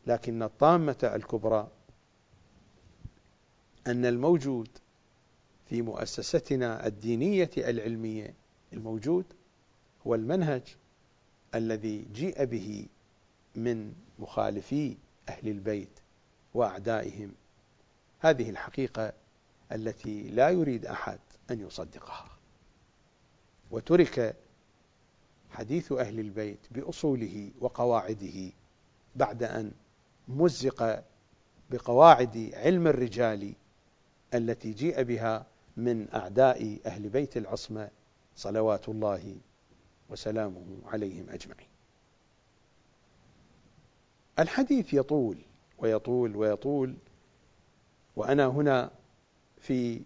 لكن 0.07 0.43
الطامة 0.43 1.11
الكبرى 1.15 1.71
أن 3.87 4.05
الموجود 4.05 4.67
في 5.65 5.81
مؤسستنا 5.81 6.87
الدينية 6.87 7.49
العلمية 7.57 8.33
الموجود 8.73 9.25
هو 10.07 10.15
المنهج 10.15 10.75
الذي 11.55 12.05
جيء 12.13 12.45
به 12.45 12.87
من 13.55 13.93
مخالفي 14.19 14.97
أهل 15.29 15.47
البيت 15.47 15.99
وأعدائهم. 16.53 17.31
هذه 18.19 18.49
الحقيقة 18.49 19.13
التي 19.71 20.23
لا 20.23 20.49
يريد 20.49 20.85
أحد 20.85 21.19
أن 21.51 21.59
يصدقها. 21.59 22.38
وترك 23.71 24.35
حديث 25.51 25.91
أهل 25.91 26.19
البيت 26.19 26.59
بأصوله 26.71 27.51
وقواعده 27.59 28.51
بعد 29.15 29.43
أن 29.43 29.71
مزق 30.27 31.03
بقواعد 31.69 32.51
علم 32.53 32.87
الرجال 32.87 33.53
التي 34.33 34.71
جيء 34.71 35.03
بها 35.03 35.45
من 35.77 36.13
أعداء 36.13 36.79
أهل 36.85 37.09
بيت 37.09 37.37
العصمة 37.37 37.89
صلوات 38.35 38.89
الله 38.89 39.37
وسلامه 40.09 40.65
عليهم 40.85 41.29
أجمعين. 41.29 41.67
الحديث 44.39 44.93
يطول 44.93 45.37
ويطول 45.77 46.35
ويطول 46.35 46.95
وأنا 48.15 48.45
هنا 48.47 48.91
في 49.61 50.01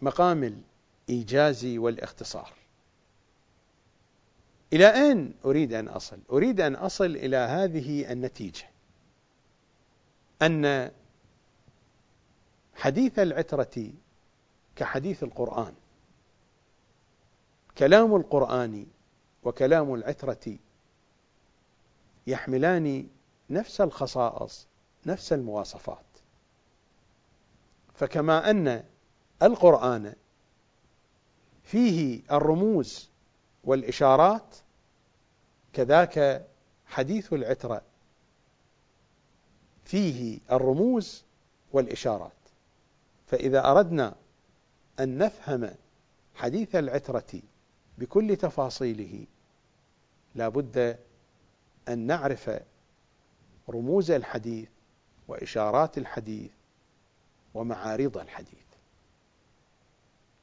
مقام 0.00 0.62
الإيجاز 1.08 1.66
والاختصار. 1.66 2.59
إلى 4.72 4.94
أين 4.94 5.34
أريد 5.44 5.72
أن 5.72 5.88
أصل؟ 5.88 6.18
أريد 6.32 6.60
أن 6.60 6.74
أصل 6.74 7.04
إلى 7.04 7.36
هذه 7.36 8.12
النتيجة 8.12 8.70
أن 10.42 10.90
حديث 12.74 13.18
العترة 13.18 13.92
كحديث 14.76 15.22
القرآن 15.22 15.74
كلام 17.78 18.16
القرآن 18.16 18.86
وكلام 19.42 19.94
العترة 19.94 20.56
يحملان 22.26 23.08
نفس 23.50 23.80
الخصائص 23.80 24.66
نفس 25.06 25.32
المواصفات 25.32 26.04
فكما 27.94 28.50
أن 28.50 28.84
القرآن 29.42 30.14
فيه 31.64 32.22
الرموز 32.32 33.09
والإشارات 33.64 34.56
كذاك 35.72 36.46
حديث 36.86 37.32
العترة. 37.32 37.82
فيه 39.84 40.38
الرموز 40.52 41.24
والإشارات. 41.72 42.32
فإذا 43.26 43.70
أردنا 43.70 44.14
أن 45.00 45.18
نفهم 45.18 45.70
حديث 46.34 46.74
العترة 46.74 47.42
بكل 47.98 48.36
تفاصيله 48.36 49.26
لا 50.34 50.48
بد 50.48 50.98
أن 51.88 51.98
نعرف 51.98 52.50
رموز 53.68 54.10
الحديث 54.10 54.68
وإشارات 55.28 55.98
الحديث 55.98 56.50
ومعارض 57.54 58.18
الحديث. 58.18 58.54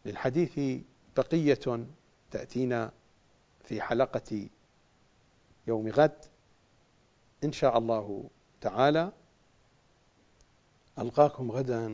للحديث 0.06 0.82
بقية 1.18 1.86
تأتينا 2.32 2.92
في 3.68 3.82
حلقة 3.82 4.50
يوم 5.68 5.88
غد 5.88 6.26
إن 7.44 7.52
شاء 7.52 7.78
الله 7.78 8.30
تعالى. 8.62 9.12
ألقاكم 11.00 11.52
غدا 11.52 11.86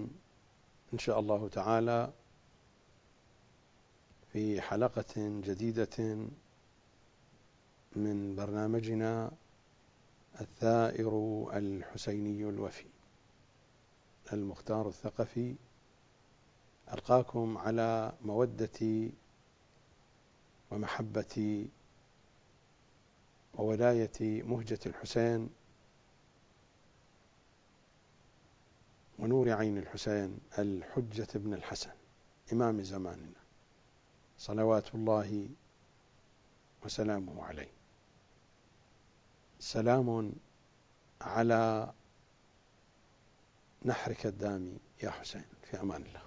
إن 0.94 1.00
شاء 1.00 1.20
الله 1.20 1.50
تعالى 1.50 2.14
في 4.32 4.62
حلقة 4.62 5.14
جديدة 5.18 5.98
من 7.95 8.36
برنامجنا 8.36 9.32
الثائر 10.41 11.12
الحسيني 11.54 12.50
الوفي 12.50 12.86
المختار 14.34 14.88
الثقفي. 14.88 15.56
ألقاكم 16.94 17.58
على 17.58 18.14
مودة 18.22 19.10
ومحبة 20.74 21.68
وولاية 23.54 24.44
مهجة 24.44 24.80
الحسين 24.86 25.50
ونور 29.20 29.50
عين 29.50 29.78
الحسين 29.78 30.40
الحجة 30.60 31.28
بن 31.36 31.54
الحسن 31.54 31.91
إمام 32.54 32.82
زماننا. 32.82 33.44
صلوات 34.38 34.95
الله 34.95 35.50
وسلامه 36.86 37.44
عليه. 37.44 37.72
سلام 39.60 40.34
على 41.22 41.94
نحرك 43.86 44.26
الدامي 44.26 44.78
يا 45.04 45.10
حسين 45.10 45.45
في 45.64 45.82
أمان 45.82 46.02
الله. 46.02 46.23